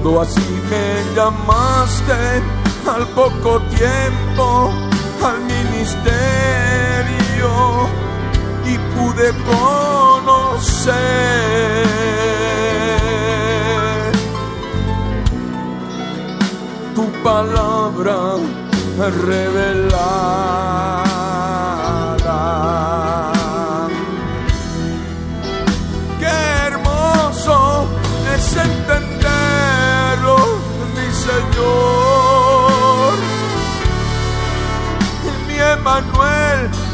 Cuando 0.00 0.20
así 0.20 0.62
me 0.70 1.02
llamaste 1.16 2.14
al 2.86 3.04
poco 3.08 3.60
tiempo 3.62 4.70
al 5.24 5.40
ministerio 5.40 5.88
y 8.64 8.78
pude 8.94 9.32
conocer 9.42 10.94
tu 16.94 17.10
palabra 17.24 18.36
revelada. 19.26 21.27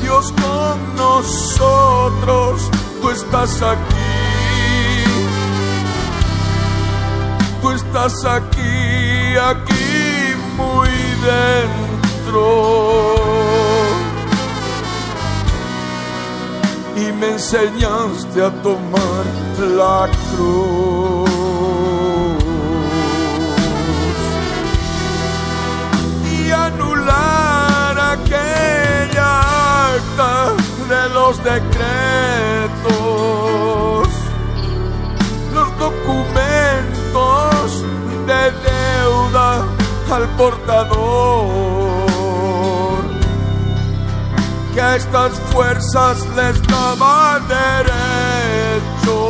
Dios 0.00 0.32
con 0.32 0.96
nosotros, 0.96 2.70
tú 3.00 3.10
estás 3.10 3.62
aquí. 3.62 3.84
Tú 7.60 7.70
estás 7.70 8.24
aquí, 8.24 9.36
aquí 9.36 10.34
muy 10.56 10.88
dentro. 11.30 12.44
Y 16.96 17.12
me 17.12 17.32
enseñaste 17.32 18.42
a 18.42 18.50
tomar 18.62 19.24
la 19.58 20.08
cruz. 20.30 21.23
De 31.04 31.10
los 31.10 31.36
decretos, 31.42 31.68
los 35.52 35.78
documentos 35.78 37.84
de 38.26 38.50
deuda 38.70 39.66
al 40.10 40.28
portador 40.36 40.94
que 44.72 44.80
a 44.80 44.96
estas 44.96 45.32
fuerzas 45.52 46.26
les 46.36 46.62
daba 46.66 47.38
derecho 47.48 49.20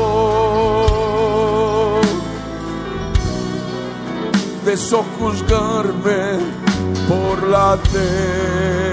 de 4.65 4.77
sojuzgarme 4.77 6.39
por 7.09 7.43
la 7.49 7.77
deuda. 7.93 8.85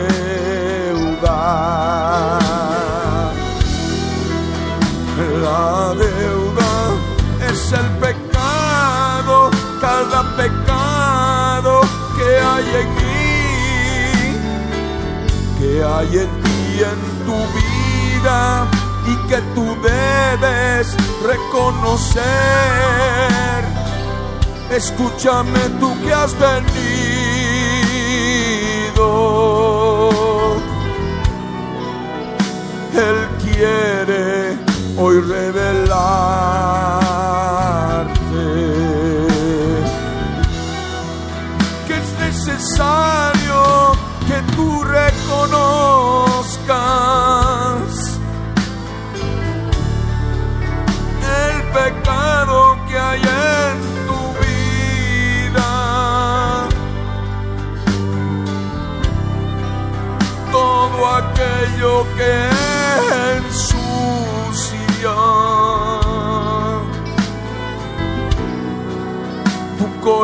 La 5.51 5.93
deuda 5.95 6.71
es 7.51 7.61
el 7.73 7.87
pecado, 8.05 9.35
cada 9.81 10.19
pecado 10.37 11.73
que 12.15 12.29
hay 12.51 12.67
en 12.81 12.89
mí 12.95 13.11
que 15.59 15.71
hay 15.83 16.11
en 16.23 16.31
ti 16.43 16.61
en 16.93 17.01
tu 17.27 17.37
vida 17.59 18.39
y 19.11 19.13
que 19.27 19.39
tú 19.55 19.65
debes 19.91 20.85
reconocer. 21.31 22.21
Escúchame 24.71 25.63
tú 25.81 25.89
que 26.01 26.11
has 26.13 26.33
venido. 26.39 27.01
Él 33.07 33.17
quiere 33.43 34.20
hoy 35.03 35.19
revelarte 35.21 35.81
que 41.87 41.93
es 41.93 42.09
necesario 42.19 43.61
que 44.27 44.37
tú 44.55 44.83
reconozcas 44.83 45.91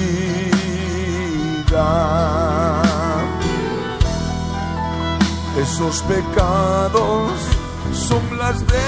Esos 5.60 6.02
pecados 6.04 7.32
son 7.92 8.38
las 8.38 8.60
deudas 8.68 8.80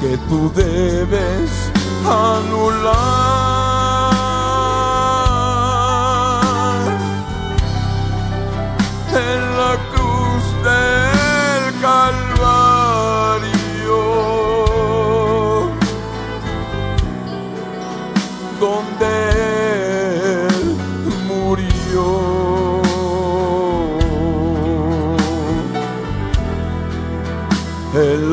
que 0.00 0.16
tú 0.28 0.52
debes 0.54 1.50
anular 2.04 3.25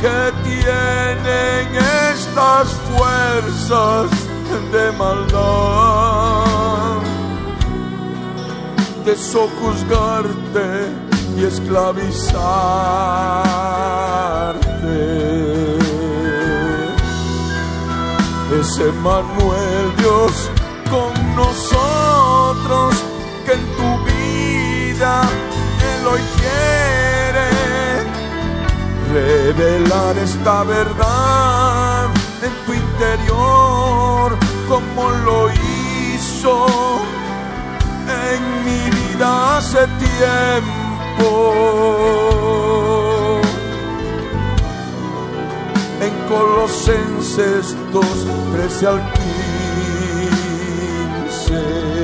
que 0.01 0.19
tienen 0.47 1.65
estas 2.13 2.65
fuerzas 2.89 4.07
de 4.73 4.85
maldad 5.03 6.15
de 9.05 9.13
sojuzgarte 9.15 10.67
y 11.37 11.43
esclavizarte. 11.43 12.55
Es 18.59 18.79
Emmanuel 18.79 19.95
Dios 19.97 20.49
con 20.89 21.35
nosotros 21.35 22.95
que 23.45 23.53
en 23.53 23.65
tu 23.75 23.89
vida 24.05 25.21
Él 25.91 26.07
hoy 26.07 26.21
quiere 26.37 27.49
revelar 29.13 30.17
esta 30.17 30.63
verdad 30.63 32.05
en 32.43 32.53
tu 32.65 32.73
interior 32.73 34.37
como 34.69 35.09
lo 35.25 35.49
hizo 35.51 36.67
en 38.07 38.65
mi 38.65 38.89
vida 38.89 39.57
hace 39.57 39.87
tiempo. 39.99 40.74
En 46.01 46.13
Colosenses 46.27 47.75
2, 47.93 48.05
13 48.53 48.87
al 48.87 49.01
15. 51.29 51.95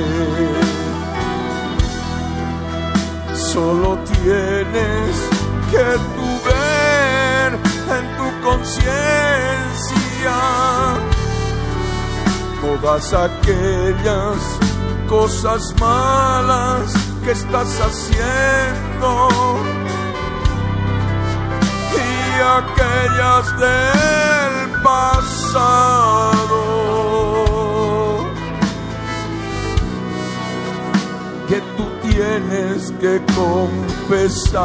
Solo 3.34 3.98
tienes 4.22 5.12
que 5.70 5.86
tu 6.14 6.28
ver 6.48 7.50
en 7.98 8.04
tu 8.16 8.26
conciencia 8.42 8.92
todas 12.62 13.12
aquellas 13.12 14.38
cosas 15.08 15.74
malas 15.78 16.94
que 17.24 17.32
estás 17.32 17.80
haciendo 17.80 18.91
y 21.94 22.40
aquellas 22.60 23.44
del 23.58 24.54
pasado. 24.82 26.60
Que 31.48 31.58
tú 31.76 31.84
tienes 32.02 32.92
que 33.00 33.20
confesar. 33.34 34.62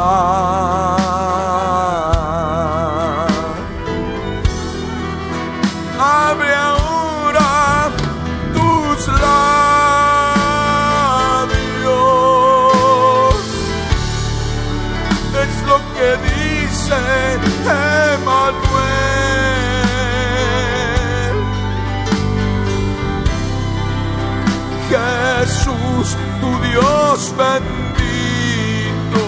Bendito. 27.36 29.24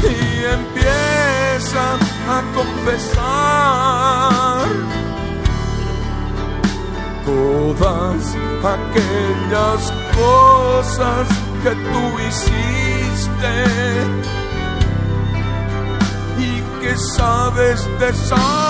y 0.03 0.15
empieza 0.59 1.85
a 2.29 2.31
confesar 2.55 4.67
todas 7.25 8.23
aquellas 8.75 9.81
cosas 10.15 11.29
que 11.63 11.71
tú 11.71 12.03
hiciste 12.29 13.55
y 16.39 16.61
que 16.81 16.93
sabes 17.17 17.79
desagradaron 17.99 18.65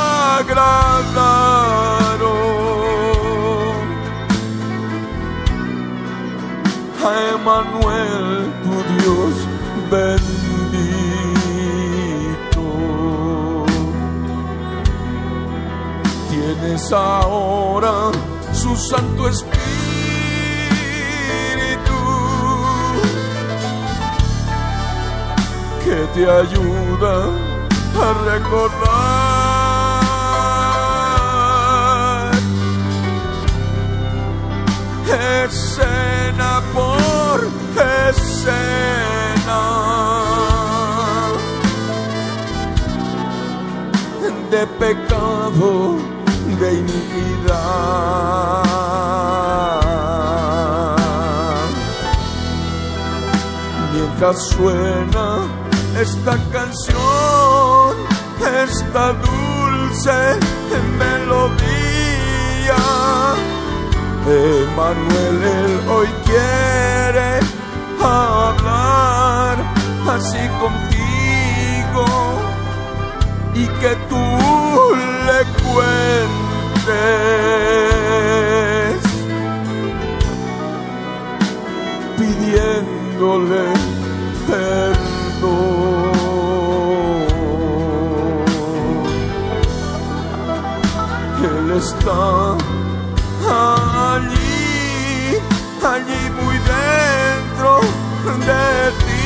a 7.04 7.06
Emanuel, 7.34 8.26
tu 8.62 8.74
Dios 8.94 9.34
bendito. 9.90 10.24
Tienes 16.30 16.92
ahora 16.92 17.94
su 18.52 18.74
Santo 18.76 19.28
Espíritu 19.28 19.53
que 25.94 26.06
te 26.14 26.24
ayuda 26.28 27.14
a 28.04 28.08
recordar 28.32 29.14
escena 35.44 36.50
por 36.72 37.38
escena 38.10 39.62
de 44.50 44.62
pecado, 44.66 45.98
de 46.58 46.68
iniquidad. 46.74 47.94
Mientras 53.92 54.36
suena 54.48 55.33
esta 56.04 56.36
canción, 56.52 57.92
esta 58.62 59.04
dulce 59.14 60.18
melodía. 60.98 62.82
Emanuel 64.26 65.40
hoy 65.88 66.08
quiere 66.26 67.30
hablar 68.02 69.56
así 70.16 70.44
contigo 70.62 72.06
y 73.54 73.64
que 73.80 73.92
tú 74.10 74.26
le 75.26 75.40
cuentes 75.64 75.94
pidiéndole 82.18 83.93
Está 91.76 92.56
allí, 93.50 95.38
allí 95.82 96.30
muy 96.40 96.56
dentro 96.72 97.80
de 98.46 98.92
ti. 99.04 99.24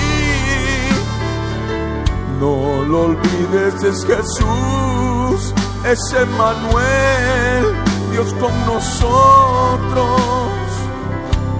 No 2.41 2.55
lo 2.85 2.99
olvides, 3.03 3.83
es 3.83 3.99
Jesús, 4.07 5.53
es 5.85 6.01
Emmanuel, 6.15 7.65
Dios 8.13 8.33
con 8.41 8.55
nosotros, 8.65 10.11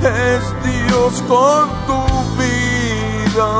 es 0.01 0.43
Dios 0.65 1.23
con 1.29 1.69
tu 1.87 2.01
vida. 2.41 3.53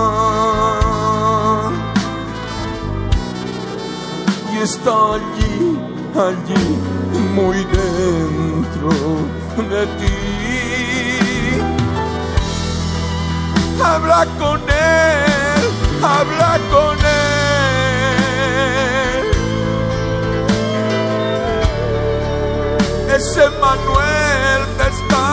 Y 4.51 4.59
está 4.63 5.15
allí, 5.15 5.79
allí, 6.17 6.98
muy 7.39 7.59
dentro 7.65 8.91
de 9.71 9.83
ti. 9.99 10.17
Habla 13.83 14.27
con 14.39 14.61
él, 14.61 15.63
habla 16.03 16.53
con 16.73 16.97
él. 16.99 17.27
Ese 23.17 23.45
Manuel 23.61 24.61
te 24.79 24.87
está. 24.95 25.29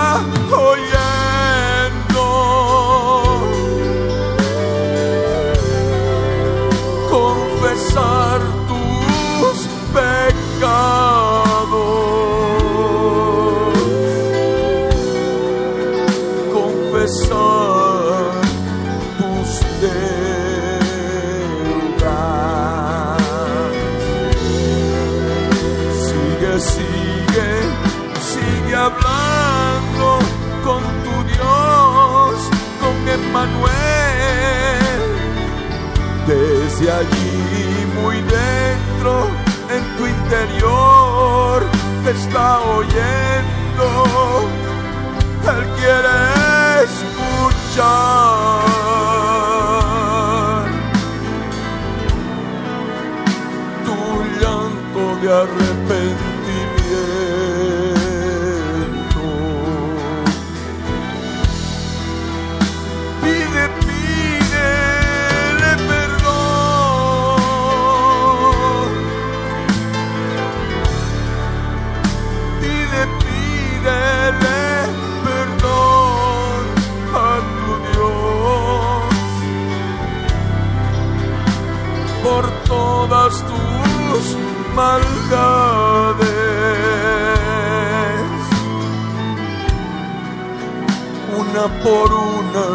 Por 91.86 92.12
una, 92.12 92.68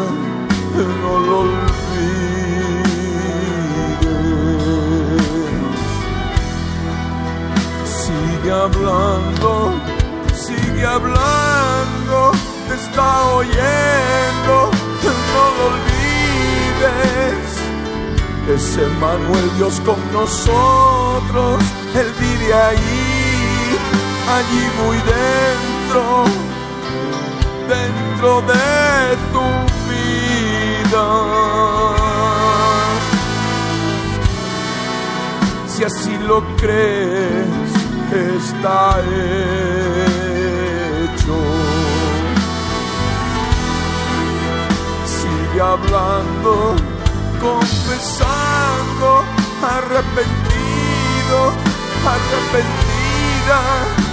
no 1.02 1.12
lo 1.26 1.40
olvides. 1.40 1.66
Sigue 8.02 8.50
hablando, 8.52 9.50
sigue 10.46 10.84
hablando, 10.86 12.18
te 12.68 12.74
está 12.76 13.08
oyendo, 13.34 14.54
no 15.34 15.44
lo 15.56 15.62
olvides. 15.72 17.50
Es 18.54 18.64
Emmanuel 18.78 19.48
Dios 19.56 19.74
con 19.84 20.00
nosotros, 20.12 21.64
Él 21.96 22.10
vive 22.20 22.54
ahí, 22.54 23.76
allí 24.36 24.64
muy 24.80 24.98
dentro, 24.98 26.04
dentro 27.70 28.42
de 28.42 29.16
tu 29.32 29.46
vida. 29.90 31.06
Si 35.68 35.84
así 35.84 36.14
lo 36.26 36.38
crees, 36.56 37.70
está 38.12 39.00
hecho. 39.12 40.26
Sigue 45.18 45.60
hablando, 45.60 46.52
confesando, 47.40 49.08
arrepentido, 49.62 51.38
arrepentida 52.14 54.09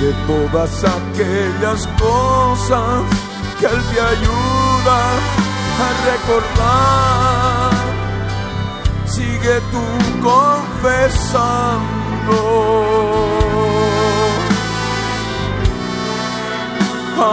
de 0.00 0.12
todas 0.28 0.84
aquellas 0.84 1.86
cosas 2.00 3.02
que 3.58 3.66
Él 3.66 3.82
te 3.92 4.00
ayuda 4.00 4.98
a 5.86 5.88
recordar. 6.10 7.72
Sigue 9.06 9.60
tú 9.72 9.84
confesando, 10.22 11.78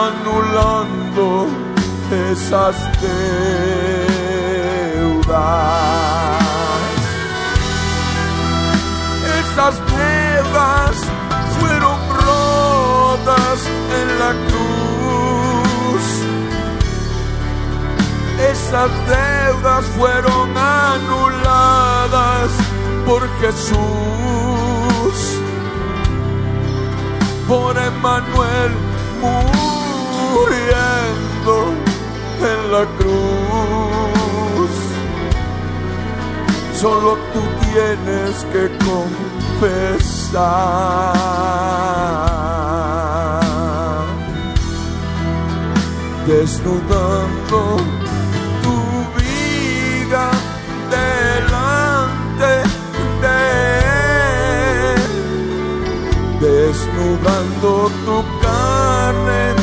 anulando 0.07 1.27
esas 2.31 2.75
deudas. 3.01 3.25
Esas 9.39 9.75
deudas 9.95 11.14
Esas 18.51 18.91
deudas 19.07 19.85
fueron 19.97 20.57
anuladas 20.57 22.51
por 23.05 23.21
Jesús, 23.39 23.77
por 27.47 27.77
Emmanuel 27.77 28.71
muriendo 30.33 31.55
en 32.41 32.71
la 32.71 32.85
cruz. 32.97 34.71
Solo 36.79 37.17
tú 37.33 37.41
tienes 37.71 38.45
que 38.53 38.63
confesar, 38.85 39.95
desnudando 46.27 47.94
desnudando 56.65 57.91
tu 58.05 58.17
carne 58.41 59.53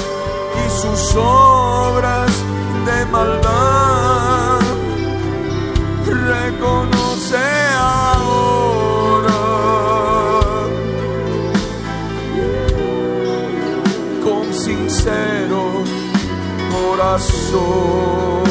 y 0.62 0.70
sus 0.80 1.16
obras 1.16 2.30
de 2.86 3.06
maldad. 3.06 4.60
Reconoce 6.06 7.44
ahora 7.76 9.40
con 14.24 14.44
sincero 14.54 15.62
corazón. 16.72 18.41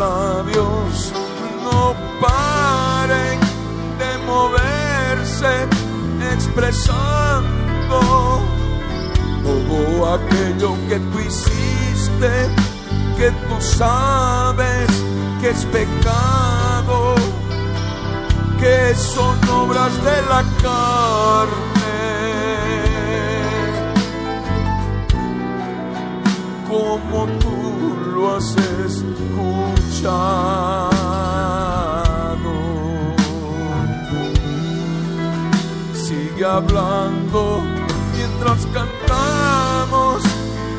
Labios 0.00 1.12
no 1.62 1.94
paren 2.22 3.38
de 4.00 4.10
moverse 4.32 5.52
expresando 6.32 8.00
todo 9.44 10.14
aquello 10.14 10.70
que 10.88 10.98
tú 10.98 11.18
hiciste, 11.28 12.32
que 13.18 13.30
tú 13.46 13.56
sabes 13.60 14.88
que 15.40 15.50
es 15.50 15.66
pecado, 15.66 17.14
que 18.58 18.94
son 18.94 19.36
obras 19.50 19.92
de 20.08 20.18
la 20.32 20.42
carne. 20.62 21.80
Como 26.66 27.26
tú 27.40 27.60
lo 28.14 28.36
has 28.36 28.56
Sigue 35.92 36.44
hablando 36.46 37.60
mientras 38.16 38.66
cantamos, 38.72 40.22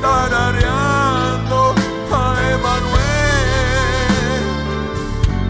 tarareando 0.01 1.75
a 2.11 2.35
Emanuel, 2.55 4.43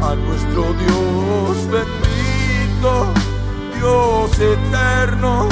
a 0.02 0.16
nuestro 0.16 0.74
Dios 0.74 1.56
bendito, 1.72 2.92
Dios 3.78 4.32
eterno, 4.38 5.48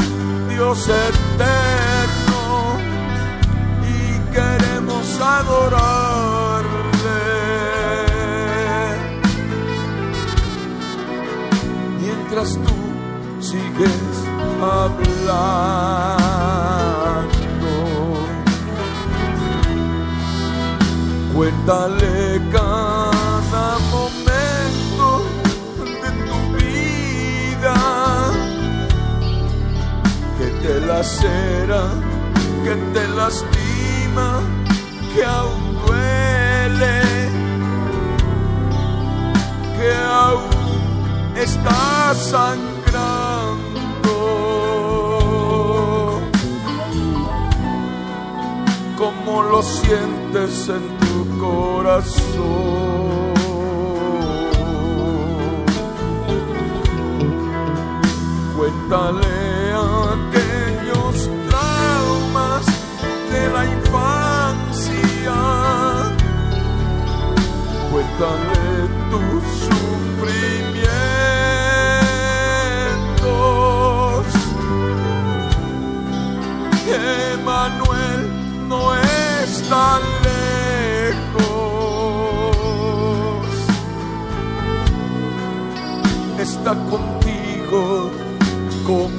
Dios 0.50 0.90
eterno, 0.90 2.42
y 3.88 4.20
queremos 4.34 5.22
adorarle. 5.22 5.99
Mientras 12.32 12.54
tú 12.64 12.76
sigues 13.42 13.90
hablando. 14.62 15.30
Cuéntale 21.34 22.40
cada 22.52 23.80
momento 23.90 25.08
de 26.04 26.10
tu 26.28 26.40
vida 26.56 27.78
que 30.38 30.48
te 30.62 30.74
lacera, 30.82 31.84
que 32.64 32.76
te 32.94 33.08
lastima, 33.08 34.30
que 35.16 35.26
aún 35.26 35.64
duele, 35.84 37.02
que 39.80 39.90
aún 40.14 40.49
está 41.44 42.14
sangrando. 42.16 42.70
Como 48.98 49.44
lo 49.44 49.62
sientes 49.62 50.70
en 50.70 51.00
corazón. 51.40 52.60
Cuéntale 58.56 59.74
aquellos 60.16 61.30
traumas 61.50 62.66
de 63.32 63.42
la 63.54 63.66
infancia. 63.66 65.38
Cuéntale 67.92 68.69
tan 79.70 80.20
está 86.40 86.74
contigo, 86.90 88.12
con 88.86 89.19